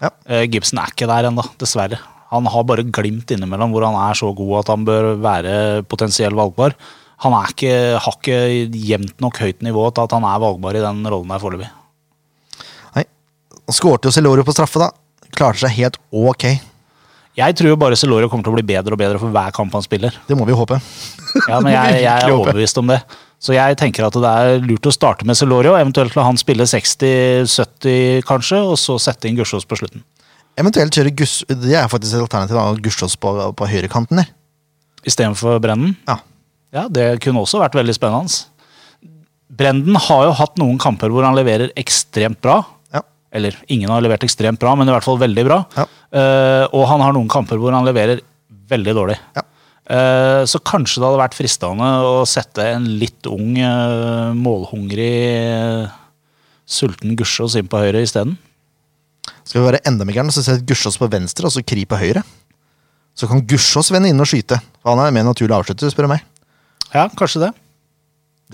Ja. 0.00 0.12
Uh, 0.30 0.44
Gibson 0.46 0.78
er 0.78 0.92
ikke 0.94 1.08
der 1.10 1.26
ennå, 1.32 1.42
dessverre. 1.58 1.98
Han 2.30 2.46
har 2.46 2.62
bare 2.66 2.84
glimt 2.86 3.26
innimellom 3.34 3.74
hvor 3.74 3.88
han 3.88 3.98
er 4.08 4.14
så 4.14 4.30
god 4.38 4.60
at 4.62 4.70
han 4.70 4.84
bør 4.86 5.10
være 5.22 5.82
potensiell 5.90 6.34
valgbar. 6.38 6.76
Han 7.24 7.34
er 7.38 7.54
ikke, 7.54 7.72
har 8.04 8.18
ikke 8.18 8.38
jevnt 8.76 9.16
nok 9.24 9.40
høyt 9.40 9.64
nivå 9.64 9.88
til 9.96 10.04
at 10.04 10.14
han 10.16 10.26
er 10.28 10.42
valgbar 10.42 10.76
i 10.76 10.84
den 10.84 11.02
rollen 11.08 11.32
der 11.32 11.40
foreløpig. 11.42 11.70
Nei. 12.98 13.06
Han 13.64 13.76
Skårte 13.78 14.10
jo 14.10 14.14
Celorio 14.14 14.44
på 14.46 14.54
straffe, 14.54 14.82
da. 14.82 14.90
Klarte 15.34 15.64
seg 15.64 15.74
helt 15.78 15.98
ok. 16.12 16.46
Jeg 17.34 17.56
tror 17.58 17.72
jo 17.72 17.78
bare 17.80 17.96
Celorio 17.98 18.28
kommer 18.30 18.46
til 18.46 18.54
å 18.54 18.58
bli 18.60 18.66
bedre 18.68 18.94
og 18.94 19.00
bedre 19.00 19.18
for 19.18 19.34
hver 19.34 19.54
kamp 19.56 19.72
han 19.74 19.82
spiller. 19.82 20.14
Det 20.28 20.36
må 20.38 20.46
vi 20.48 20.56
håpe. 20.56 20.80
Ja, 21.50 21.58
men 21.58 21.72
jeg, 21.74 21.96
jeg 22.04 22.28
er 22.28 22.30
overbevist 22.30 22.78
om 22.78 22.92
det. 22.92 23.00
Så 23.42 23.56
jeg 23.56 23.74
tenker 23.76 24.06
at 24.06 24.14
det 24.14 24.30
er 24.30 24.60
lurt 24.62 24.86
å 24.86 24.92
starte 24.94 25.26
med 25.26 25.36
Celorio, 25.36 25.74
eventuelt 25.76 26.14
la 26.16 26.28
han 26.28 26.38
spille 26.38 26.64
60-70 26.70 28.22
kanskje, 28.28 28.60
og 28.62 28.78
så 28.80 28.94
sette 29.02 29.28
inn 29.28 29.36
Gussiås 29.40 29.66
på 29.68 29.80
slutten. 29.80 30.04
Eventuelt 30.60 30.94
kjøre 30.94 31.10
Gus 31.18 31.40
Det 31.50 31.74
er 31.74 31.90
faktisk 31.90 32.14
et 32.14 32.22
alternativ. 32.22 32.54
da, 32.54 32.84
Gussiås 32.86 33.18
på, 33.18 33.32
på 33.58 33.68
høyrekanten 33.68 34.22
der. 34.22 34.30
Istedenfor 35.04 35.58
Brennen. 35.60 35.96
Ja. 36.06 36.20
Ja, 36.74 36.88
det 36.90 37.20
kunne 37.22 37.44
også 37.44 37.60
vært 37.62 37.76
veldig 37.78 37.94
spennende. 37.94 38.42
Brenden 39.54 39.96
har 40.08 40.26
jo 40.26 40.36
hatt 40.40 40.56
noen 40.58 40.80
kamper 40.82 41.12
hvor 41.14 41.26
han 41.26 41.36
leverer 41.38 41.70
ekstremt 41.78 42.40
bra. 42.42 42.58
Ja. 42.94 43.04
Eller 43.34 43.56
ingen 43.70 43.92
har 43.92 44.02
levert 44.02 44.24
ekstremt 44.26 44.58
bra, 44.62 44.74
men 44.74 44.90
i 44.90 44.94
hvert 44.94 45.06
fall 45.06 45.20
veldig 45.22 45.44
bra. 45.46 45.60
Ja. 45.78 45.88
Uh, 46.14 46.64
og 46.74 46.86
han 46.90 47.04
har 47.04 47.14
noen 47.14 47.30
kamper 47.30 47.60
hvor 47.62 47.74
han 47.74 47.86
leverer 47.86 48.22
veldig 48.70 48.94
dårlig. 48.98 49.18
Ja. 49.36 49.44
Uh, 49.84 50.42
så 50.48 50.58
kanskje 50.64 50.98
det 50.98 51.06
hadde 51.06 51.20
vært 51.20 51.36
fristende 51.36 51.90
å 52.08 52.24
sette 52.26 52.66
en 52.72 52.88
litt 52.98 53.28
ung, 53.30 53.52
uh, 53.60 54.32
målhungrig, 54.34 55.12
sulten 56.64 57.14
Gussiås 57.20 57.58
inn 57.60 57.70
på 57.70 57.82
høyre 57.84 58.02
isteden. 58.02 58.38
Skal 59.44 59.60
vi 59.60 59.68
være 59.68 59.84
enda 59.86 60.06
mer 60.08 60.16
gærne, 60.16 60.34
så 60.34 60.42
sette 60.42 60.66
Gussiås 60.66 60.98
på 60.98 61.10
venstre 61.12 61.46
og 61.46 61.54
så 61.54 61.62
Kri 61.62 61.84
på 61.86 62.00
høyre. 62.00 62.24
Så 63.14 63.28
kan 63.30 63.44
Gussiås 63.46 63.92
vende 63.94 64.10
inn 64.10 64.18
og 64.18 64.26
skyte. 64.26 64.58
Han 64.88 64.98
er 65.04 65.12
mer 65.14 65.28
naturlig 65.28 65.54
avslutter, 65.54 65.92
spør 65.92 66.08
du 66.08 66.16
meg. 66.16 66.24
Ja, 66.94 67.08
kanskje 67.18 67.46
det. 67.48 67.52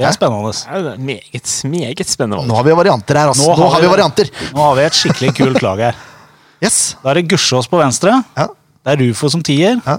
Det 0.01 0.07
er 0.07 0.15
spennende. 0.17 0.53
Det 0.55 0.93
er 0.95 1.01
meget, 1.03 1.51
meget 1.69 2.09
spennende. 2.09 2.47
Nå 2.49 2.55
har 2.57 2.65
vi 2.65 2.73
varianter 2.79 3.19
her, 3.21 3.33
altså. 3.35 3.51
Nå, 3.53 3.67
har 3.75 3.83
vi 3.83 3.89
varianter. 3.91 4.31
Nå 4.55 4.63
har 4.69 4.79
vi 4.79 4.85
et 4.87 4.97
skikkelig 4.97 5.35
kult 5.37 5.63
lag 5.67 5.83
her. 5.91 5.99
Yes. 6.61 6.95
Da 7.01 7.09
er 7.15 7.17
det 7.23 7.31
Gussiås 7.33 7.65
på 7.73 7.79
venstre. 7.81 8.13
Ja. 8.37 8.45
Det 8.85 8.93
er 8.93 8.99
Rufo 9.01 9.31
som 9.33 9.41
tier. 9.41 9.79
Ja. 9.81 9.95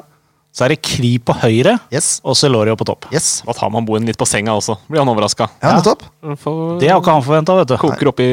Så 0.53 0.65
er 0.67 0.75
det 0.75 0.81
Kri 0.85 1.15
på 1.17 1.33
høyre 1.41 1.77
Yes. 1.89 2.19
og 2.21 2.35
Celorio 2.37 2.75
på 2.77 2.85
topp. 2.85 3.07
Yes. 3.09 3.39
Da 3.47 3.55
tar 3.57 3.71
man 3.73 3.85
Boen 3.87 4.05
litt 4.05 4.19
på 4.19 4.27
senga 4.29 4.53
også. 4.59 4.75
Blir 4.85 5.01
han 5.01 5.09
overraska. 5.09 5.47
Ja, 5.63 5.71
nettopp. 5.79 6.03
Det 6.21 6.91
har 6.91 6.99
ikke 7.01 7.15
han 7.15 7.25
forventa, 7.25 7.55
vet 7.63 7.71
du. 7.71 7.77
Koker 7.81 8.11
opp 8.11 8.21
i 8.21 8.27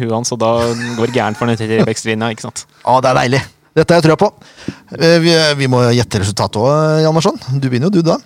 huet 0.00 0.10
hans, 0.10 0.32
og 0.34 0.40
da 0.42 0.50
går 0.98 1.06
det 1.12 1.14
gærent 1.20 1.38
for 1.38 1.46
den 1.46 2.26
sant? 2.42 2.64
Å, 2.82 2.98
det 3.04 3.12
er 3.12 3.20
deilig. 3.20 3.42
Dette 3.78 3.94
har 3.94 4.00
jeg 4.02 4.08
trua 4.08 4.18
på. 4.24 4.32
Eh, 4.98 5.18
Vi, 5.22 5.36
vi 5.62 5.70
må 5.70 5.84
gjette 5.94 6.18
resultatet 6.24 6.58
òg, 6.58 7.04
Hjalmarsson. 7.04 7.38
Du 7.62 7.68
begynner 7.70 7.92
jo, 7.94 8.00
du, 8.00 8.10
da. 8.10 8.18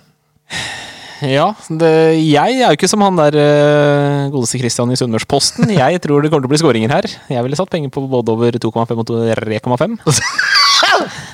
Ja, 1.23 1.45
det, 1.69 1.89
jeg 2.19 2.57
er 2.59 2.67
jo 2.67 2.75
ikke 2.75 2.89
som 2.91 3.03
han 3.05 3.19
der 3.19 3.37
uh, 3.37 4.31
godeste 4.33 4.59
Christian 4.59 4.91
i 4.91 4.97
Sunnmørsposten. 4.99 5.71
Jeg 5.71 6.01
tror 6.03 6.23
det 6.23 6.31
kommer 6.33 6.43
til 6.43 6.49
å 6.49 6.53
bli 6.53 6.59
skåringer 6.59 6.91
her. 6.91 7.07
Jeg 7.31 7.45
ville 7.45 7.59
satt 7.59 7.71
penger 7.71 7.93
på 7.93 8.03
både 8.11 8.33
over 8.33 8.57
2,5 8.59 9.03
og 9.03 9.13
3,5. 9.39 9.99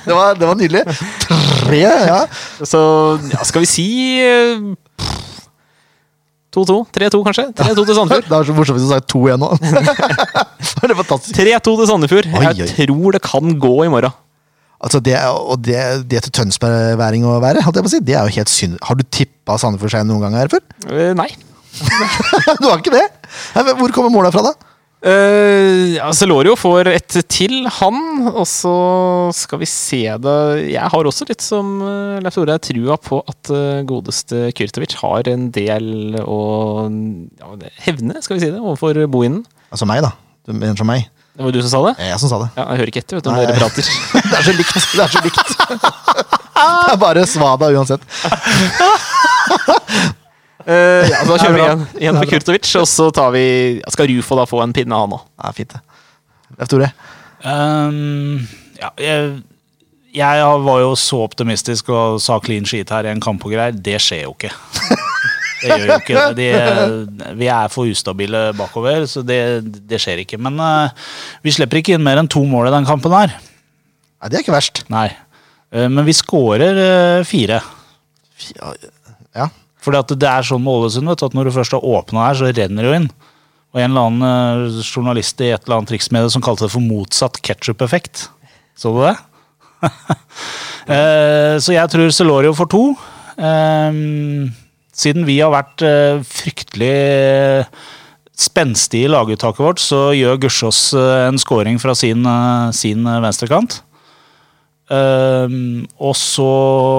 Det 0.00 0.14
var, 0.14 0.36
det 0.38 0.46
var 0.46 0.56
nydelig. 0.56 0.80
Tre, 1.66 1.80
ja. 1.82 2.20
Så 2.64 2.78
ja, 3.28 3.42
skal 3.44 3.64
vi 3.64 3.68
si 3.68 3.84
uh, 4.24 4.70
2-2? 6.54 6.78
3-2, 6.96 7.20
kanskje? 7.26 7.44
3-2 7.58 7.84
til 7.84 7.98
Sandefjord. 7.98 8.24
Det 8.30 8.32
var 8.32 8.48
så 8.48 8.56
morsomt 8.56 8.78
hvis 8.78 8.86
du 8.86 8.90
sa 8.94 9.00
to 9.04 9.20
igjen 9.28 9.42
nå. 9.42 9.50
det 10.80 10.88
er 10.88 10.96
fantastisk. 11.02 11.36
3-2 11.36 11.74
til 11.82 11.90
Sandefjord. 11.90 12.30
Oi, 12.32 12.46
oi. 12.48 12.54
Jeg 12.56 12.88
tror 12.88 13.18
det 13.18 13.22
kan 13.26 13.54
gå 13.62 13.74
i 13.84 13.92
morgen. 13.92 14.16
Altså 14.80 15.02
det, 15.04 15.18
og 15.28 15.60
det, 15.60 15.76
det 16.08 16.22
til 16.24 16.32
tønsbergværing 16.40 17.26
å 17.28 17.36
være, 17.42 17.60
hadde 17.66 17.78
jeg 17.78 17.84
på 17.84 17.90
å 17.90 17.92
si, 17.92 18.00
det 18.08 18.16
er 18.16 18.24
jo 18.24 18.36
helt 18.38 18.52
synd. 18.52 18.78
Har 18.88 18.96
du 18.96 19.04
tippa 19.50 19.58
Sandefjord 19.58 19.94
seg 19.94 20.08
noen 20.08 20.26
gang 20.26 20.38
her 20.38 20.50
før? 20.50 20.66
Uh, 20.86 21.12
nei. 21.18 21.30
du 22.60 22.66
har 22.68 22.80
ikke 22.80 22.94
det? 22.94 23.06
Hvor 23.78 23.94
kommer 23.94 24.12
måla 24.12 24.30
fra, 24.34 24.50
da? 24.50 24.66
Uh, 25.00 25.96
ja, 25.96 26.10
Celorio 26.12 26.52
får 26.60 26.90
et 26.92 27.16
til, 27.32 27.64
han. 27.78 28.00
Og 28.30 28.44
så 28.48 28.74
skal 29.34 29.62
vi 29.62 29.68
se 29.70 30.02
det 30.20 30.36
Jeg 30.74 30.92
har 30.92 31.08
også 31.08 31.26
litt 31.30 31.40
som 31.44 31.78
uh, 31.80 32.18
Leif 32.20 32.36
Tore 32.36 32.58
trua 32.60 32.98
på 33.00 33.22
at 33.30 33.52
godeste 33.88 34.50
Kyrtovic 34.56 34.98
har 35.00 35.30
en 35.32 35.48
del 35.54 36.20
å 36.20 36.40
ja, 37.40 37.54
hevne, 37.86 38.20
skal 38.20 38.36
vi 38.36 38.44
si 38.44 38.52
det, 38.52 38.60
overfor 38.60 39.06
bohinen. 39.10 39.46
Altså 39.70 39.88
meg, 39.88 40.04
da. 40.04 40.14
Du 40.46 40.54
mener 40.54 40.76
som 40.78 40.90
meg. 40.90 41.08
Det 41.36 41.44
var 41.46 41.52
du 41.54 41.60
som 41.62 41.70
sa 41.70 41.80
det? 41.86 41.92
Jeg 42.08 42.20
som 42.20 42.30
sa 42.32 42.38
det. 42.42 42.48
Ja, 42.56 42.64
Jeg 42.72 42.80
hører 42.80 42.90
ikke 42.92 43.02
etter 43.04 43.18
vet 43.18 43.26
du, 43.26 43.30
Nei. 43.30 43.44
dere 43.46 43.58
prater. 43.60 43.90
Det 44.30 44.38
er 44.38 44.46
så 44.46 44.54
likt. 44.56 44.72
Det 44.74 45.04
er 45.04 45.12
så 45.14 45.22
likt. 45.24 45.52
Det 46.60 46.94
er 46.94 46.98
bare 47.00 47.22
svada 47.28 47.70
uansett. 47.72 48.02
Uh, 50.60 51.06
ja, 51.08 51.22
da 51.24 51.36
kjører 51.40 51.54
vi 51.54 51.62
igjen, 51.62 51.84
igjen 52.02 52.18
for 52.20 52.30
Kurtovic, 52.34 52.68
og 52.76 52.84
så 52.86 53.06
tar 53.16 53.30
vi 53.32 53.44
Skal 53.94 54.10
Rufo 54.12 54.36
da 54.36 54.44
få 54.46 54.60
en 54.60 54.74
pinne, 54.76 54.92
han 54.92 55.14
òg? 55.16 55.22
Er 55.40 55.56
fint, 55.56 55.72
det. 55.72 55.80
Leif 56.58 56.68
Tore. 56.68 56.90
Um, 57.40 58.42
ja, 58.76 58.90
jeg, 59.00 59.30
jeg 60.14 60.50
var 60.66 60.82
jo 60.82 60.92
så 61.00 61.22
optimistisk 61.24 61.88
og 61.94 62.20
sa 62.20 62.36
clean 62.44 62.68
sheet 62.68 62.92
her 62.92 63.08
i 63.08 63.14
en 63.14 63.22
kamp 63.24 63.46
og 63.46 63.54
greier. 63.54 63.72
Det 63.72 63.96
skjer 64.04 64.26
jo 64.26 64.34
ikke. 64.36 64.52
Det 65.60 65.76
gjør 65.76 65.90
jo 65.90 65.96
ikke 66.00 66.24
det. 66.38 66.48
De, 67.20 67.32
vi 67.40 67.48
er 67.52 67.72
for 67.72 67.90
ustabile 67.90 68.50
bakover, 68.56 69.04
så 69.10 69.22
det, 69.26 69.40
det 69.88 70.00
skjer 70.00 70.24
ikke. 70.24 70.40
Men 70.42 70.58
uh, 70.60 70.92
vi 71.44 71.54
slipper 71.54 71.80
ikke 71.80 71.96
inn 71.96 72.04
mer 72.06 72.20
enn 72.20 72.30
to 72.30 72.42
mål 72.48 72.70
i 72.70 72.74
den 72.74 72.88
kampen 72.88 73.14
her. 73.14 73.34
Nei, 73.36 74.30
det 74.30 74.38
er 74.38 74.44
ikke 74.44 74.56
verst. 74.56 74.84
Nei. 74.92 75.08
Uh, 75.72 75.88
men 75.92 76.04
vi 76.08 76.16
skårer 76.16 76.80
uh, 76.80 77.28
fire. 77.28 77.62
Ja, 78.56 78.74
Ja. 79.36 79.50
Fordi 79.80 79.96
at 79.96 80.10
det 80.20 80.28
er 80.28 80.44
sånn 80.44 80.60
med 80.60 80.76
Ålesund 80.76 81.08
vet 81.08 81.22
du, 81.22 81.24
at 81.24 81.34
når 81.38 81.48
du 81.48 81.54
først 81.54 81.72
har 81.72 81.84
åpna 81.88 82.26
her, 82.26 82.34
så 82.36 82.50
renner 82.52 82.84
det 82.84 82.90
jo 82.90 82.96
inn. 82.98 83.06
Og 83.72 83.78
en 83.80 83.94
eller 83.94 84.10
annen 84.10 84.74
journalist 84.82 85.40
i 85.40 85.54
et 85.54 85.62
eller 85.64 85.78
annet 85.78 85.88
triksmedie 85.94 86.32
som 86.34 86.44
kalte 86.44 86.66
det 86.66 86.74
for 86.74 86.84
motsatt 86.84 87.38
ketsjup-effekt. 87.46 88.26
Så 88.76 88.92
du 88.92 89.00
det? 89.06 89.14
Så 91.64 91.72
jeg 91.72 91.92
tror 91.94 92.12
Celorio 92.12 92.52
får 92.58 92.68
to. 92.74 92.82
Eh, 93.40 94.00
siden 94.92 95.26
vi 95.28 95.38
har 95.40 95.52
vært 95.54 95.82
eh, 95.86 96.20
fryktelig 96.26 97.66
spenstige 98.40 99.08
i 99.08 99.12
laguttaket 99.12 99.62
vårt, 99.62 99.82
så 99.82 100.10
gjør 100.16 100.40
Gussiås 100.46 100.80
eh, 100.96 101.26
en 101.28 101.40
scoring 101.40 101.78
fra 101.82 101.94
sin, 101.98 102.24
eh, 102.26 102.70
sin 102.76 103.06
eh, 103.06 103.20
venstrekant. 103.24 103.80
Eh, 104.90 105.56
og 106.00 106.14
så 106.18 106.50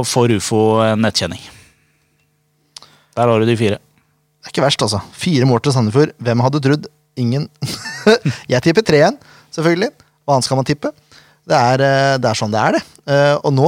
får 0.08 0.38
Ufo 0.38 0.62
en 0.86 1.02
nettkjenning. 1.06 1.42
Der 3.18 3.28
har 3.28 3.42
du 3.42 3.46
de 3.50 3.58
fire. 3.60 3.80
Det 4.42 4.50
er 4.50 4.54
ikke 4.56 4.64
verst, 4.64 4.82
altså. 4.86 5.02
Fire 5.14 5.46
mål 5.46 5.62
til 5.66 5.76
Sandefjord. 5.76 6.14
Hvem 6.24 6.44
hadde 6.46 6.62
trodd? 6.64 6.88
Ingen. 7.20 7.50
jeg 8.52 8.64
tipper 8.64 8.86
tre 8.88 9.02
igjen, 9.02 9.18
selvfølgelig. 9.54 9.92
Hva 10.24 10.38
annet 10.38 10.48
skal 10.48 10.62
man 10.62 10.70
tippe? 10.70 10.94
Det 11.52 11.58
er, 11.58 11.84
eh, 11.84 12.16
det 12.22 12.30
er 12.30 12.38
sånn 12.40 12.54
det 12.54 12.62
er, 12.62 12.78
det. 12.78 12.82
Eh, 13.12 13.36
Og 13.44 13.52
nå, 13.58 13.68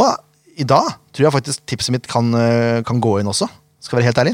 i 0.61 0.65
dag, 0.69 0.87
tror 1.13 1.27
jeg 1.27 1.35
faktisk 1.35 1.65
tipset 1.69 1.93
mitt 1.95 2.07
kan, 2.09 2.29
eh, 2.37 2.79
kan 2.87 3.01
gå 3.03 3.17
inn 3.19 3.29
også. 3.29 3.49
Skal 3.83 3.99
være 3.99 4.09
helt 4.09 4.21
ærlig. 4.23 4.33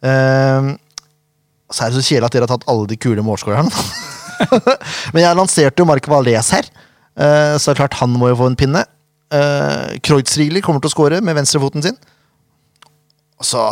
Uh, 0.00 0.74
Så 1.72 1.82
er 1.82 1.90
det 1.90 1.98
så 1.98 2.06
kjedelig 2.06 2.28
at 2.28 2.34
dere 2.36 2.46
har 2.46 2.52
tatt 2.54 2.68
alle 2.70 2.86
de 2.90 2.98
kule 3.00 3.24
målskårerne. 3.26 3.70
Men 5.12 5.24
jeg 5.24 5.38
lanserte 5.38 5.82
jo 5.82 5.88
Marco 5.88 6.12
Valdes 6.12 6.52
her, 6.54 6.68
uh, 7.18 7.56
så 7.58 7.70
det 7.70 7.74
er 7.74 7.80
klart 7.82 7.98
han 8.00 8.14
må 8.14 8.30
jo 8.30 8.38
få 8.38 8.50
en 8.52 8.58
pinne. 8.58 8.84
Uh, 9.34 9.96
Kreuzrigler 10.06 10.62
kommer 10.62 10.82
til 10.84 10.92
å 10.92 10.94
skåre 10.94 11.20
med 11.24 11.36
venstrefoten 11.38 11.82
sin. 11.82 11.98
Og 13.36 13.44
så 13.44 13.62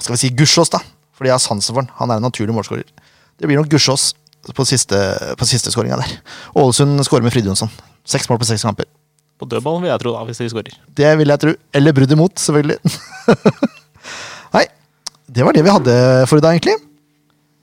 skal 0.00 0.14
vi 0.14 0.20
si 0.22 0.32
Gussiås, 0.36 0.70
da. 0.72 0.82
Fordi 1.16 1.30
jeg 1.32 1.36
har 1.36 1.42
sansen 1.42 1.74
for 1.74 1.82
han. 1.82 1.90
Han 1.98 2.12
er 2.12 2.20
en 2.20 2.28
naturlig 2.28 2.54
målskårer. 2.56 2.86
Det 3.40 3.48
blir 3.48 3.58
nok 3.60 3.72
Gussiås 3.72 4.12
på 4.56 4.64
siste, 4.68 4.96
på 5.36 5.48
siste 5.48 5.72
skåringa 5.72 5.98
der. 6.00 6.12
Ålesund 6.56 7.00
skårer 7.04 7.26
med 7.26 7.34
Fride 7.34 7.50
Jonsson. 7.50 7.72
Seks 8.08 8.28
mål 8.30 8.40
på 8.40 8.48
seks 8.48 8.64
kamper. 8.64 8.88
På 9.40 9.48
dødballen 9.48 9.84
vil 9.84 9.90
jeg 9.92 10.02
tro, 10.02 10.14
da, 10.16 10.24
hvis 10.28 10.40
de 10.40 10.48
skårer. 10.52 10.78
Det 10.96 11.10
vil 11.20 11.32
jeg 11.32 11.42
tro. 11.42 11.52
Eller 11.76 11.96
brudd 11.96 12.12
imot, 12.16 12.40
selvfølgelig. 12.40 12.78
Det 15.30 15.46
var 15.46 15.54
det 15.54 15.62
vi 15.62 15.70
hadde 15.74 15.96
for 16.30 16.40
i 16.40 16.44
dag, 16.44 16.56
egentlig. 16.58 16.76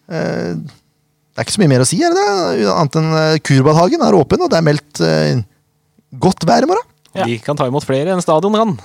Eh, 0.08 0.56
Det 0.58 1.44
er 1.44 1.46
ikke 1.46 1.54
så 1.58 1.62
mye 1.62 1.70
mer 1.70 1.84
å 1.84 1.88
si, 1.88 2.00
er 2.02 2.14
det 2.16 2.24
det? 2.24 2.68
Annet 2.72 2.96
enn 2.98 3.10
eh, 3.20 3.40
Kurbadhagen 3.46 4.02
er 4.08 4.16
åpen, 4.18 4.42
og 4.42 4.50
det 4.50 4.58
er 4.58 4.66
meldt 4.66 5.02
eh, 5.06 5.42
godt 6.24 6.48
vær 6.48 6.66
i 6.66 6.70
morgen. 6.70 6.88
Ja. 7.18 7.28
De 7.28 7.38
kan 7.44 7.58
ta 7.60 7.68
imot 7.70 7.86
flere 7.86 8.14
enn 8.14 8.24
stadion 8.24 8.56
kan. 8.58 8.76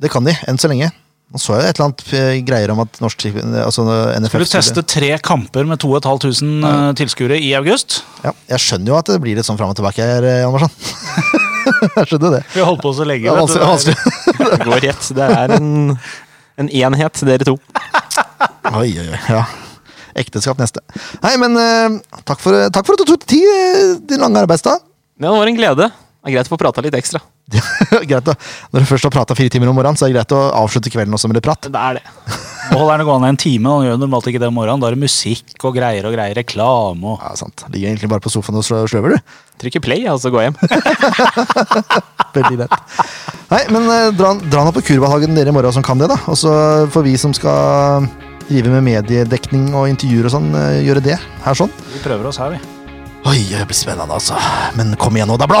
Det 0.00 0.10
kan 0.12 0.24
de, 0.24 0.32
enn 0.48 0.60
så 0.60 0.70
lenge. 0.70 0.88
Nå 1.30 1.38
så 1.38 1.58
jeg 1.60 1.70
et 1.70 1.78
eller 1.78 1.90
annet 1.90 2.46
greier 2.48 2.72
om 2.72 2.80
at 2.82 2.96
norsk 2.98 3.22
altså 3.62 3.84
NFF 4.18 4.32
Skulle 4.32 4.48
teste 4.50 4.82
tre 4.82 5.12
kamper 5.22 5.68
med 5.68 5.78
2500 5.78 6.64
ja. 6.64 6.94
tilskuere 6.98 7.38
i 7.38 7.52
august? 7.54 8.00
Ja, 8.24 8.32
jeg 8.50 8.64
skjønner 8.64 8.90
jo 8.90 8.96
at 8.98 9.12
det 9.12 9.20
blir 9.22 9.38
litt 9.38 9.46
sånn 9.46 9.60
fram 9.60 9.70
og 9.70 9.78
tilbake 9.78 10.02
her, 10.02 10.26
Jan 10.40 10.50
Marsson. 10.56 10.72
jeg 12.00 12.08
skjønner 12.10 12.34
det. 12.38 12.42
Vi 12.50 12.64
har 12.64 12.66
holdt 12.72 12.82
på 12.82 12.94
så 12.96 13.06
lenge. 13.06 13.30
Det 13.30 13.60
er 13.60 13.68
vanskelig. 13.68 14.16
Det 14.40 14.58
går 14.66 14.84
rett. 14.88 15.12
Det 15.20 15.30
er 15.36 15.54
en, 15.60 15.70
en 16.60 16.68
enhet, 16.68 17.24
dere 17.26 17.48
to. 17.48 17.56
Oi, 18.80 18.92
oi, 19.00 19.08
oi. 19.08 19.18
Ja. 19.30 19.42
Ekteskap 20.20 20.58
neste. 20.60 20.82
Nei, 21.24 21.32
men 21.40 21.56
eh, 21.58 21.96
takk, 22.28 22.38
for, 22.42 22.56
takk 22.74 22.86
for 22.86 22.96
at 22.96 23.02
du 23.02 23.08
tok 23.08 23.26
tid, 23.30 23.46
eh, 23.46 23.96
din 24.10 24.22
lange 24.22 24.42
arbeidsdag. 24.42 24.82
Ja, 25.20 25.28
det 25.30 25.36
var 25.38 25.50
en 25.50 25.58
glede. 25.58 25.88
Det 25.90 26.30
er 26.30 26.36
greit 26.36 26.50
å 26.50 26.52
få 26.52 26.60
prata 26.60 26.84
litt 26.84 26.96
ekstra. 26.98 27.22
greit 28.10 28.28
å, 28.28 28.36
Når 28.70 28.84
du 28.84 28.88
først 28.90 29.08
har 29.08 29.14
prata 29.14 29.36
fire 29.38 29.52
timer 29.52 29.70
om 29.72 29.78
morgenen, 29.78 29.98
så 29.98 30.06
er 30.06 30.12
det 30.12 30.20
greit 30.20 30.36
å 30.36 30.42
avslutte 30.60 30.92
kvelden 30.92 31.16
også 31.16 31.30
med 31.30 31.40
litt 31.40 31.46
prat. 31.46 31.70
Det 31.70 31.84
er 31.88 32.00
det. 32.00 32.04
Nå 32.70 32.78
holder 32.78 33.00
han 33.00 33.06
gående 33.08 33.28
en 33.32 33.38
time, 33.40 33.66
han 33.66 33.86
gjør 33.88 33.96
normalt 33.98 34.28
ikke 34.30 34.40
det 34.42 34.48
om 34.50 34.54
morgenen. 34.54 34.82
Da 34.82 34.90
er 34.90 34.94
det 34.94 35.02
musikk 35.02 35.64
og 35.66 35.74
greier 35.74 36.06
og 36.06 36.14
greier, 36.14 36.36
reklame 36.38 37.14
og 37.14 37.24
Ja, 37.24 37.32
sant. 37.38 37.64
Ligger 37.72 37.90
egentlig 37.90 38.10
bare 38.12 38.22
på 38.22 38.30
sofaen 38.30 38.60
og 38.60 38.66
sløver, 38.66 39.16
du. 39.16 39.34
Trykker 39.60 39.82
play, 39.84 40.06
og 40.08 40.20
så 40.22 40.30
går 40.32 40.44
jeg 40.46 40.52
hjem. 40.52 40.58
Veldig 42.36 42.60
lett. 42.62 42.76
Nei, 43.50 43.62
men 43.74 43.88
eh, 43.90 44.08
dra, 44.14 44.36
dra 44.46 44.64
nå 44.68 44.74
på 44.76 44.84
Kurbadhagen 44.86 45.34
dere 45.34 45.50
i 45.50 45.56
morgen 45.56 45.74
som 45.74 45.84
kan 45.84 45.98
det, 45.98 46.08
da. 46.12 46.20
Og 46.30 46.38
så 46.38 46.52
får 46.94 47.06
vi 47.08 47.16
som 47.18 47.34
skal 47.36 48.06
drive 48.46 48.70
med 48.76 48.86
mediedekning 48.86 49.72
og 49.74 49.90
intervjuer 49.90 50.30
og 50.30 50.36
sånn, 50.36 50.52
eh, 50.58 50.80
gjøre 50.86 51.02
det 51.10 51.18
her 51.18 51.58
sånn. 51.58 51.74
Vi 51.90 52.04
prøver 52.06 52.30
oss 52.30 52.38
her, 52.42 52.54
vi. 52.54 52.62
Oi, 53.26 53.40
det 53.50 53.66
blir 53.68 53.76
spennende, 53.76 54.14
altså. 54.16 54.38
Men 54.78 54.94
kom 55.00 55.18
igjen 55.18 55.28
nå, 55.30 55.36
da, 55.42 55.50
blå! 55.50 55.60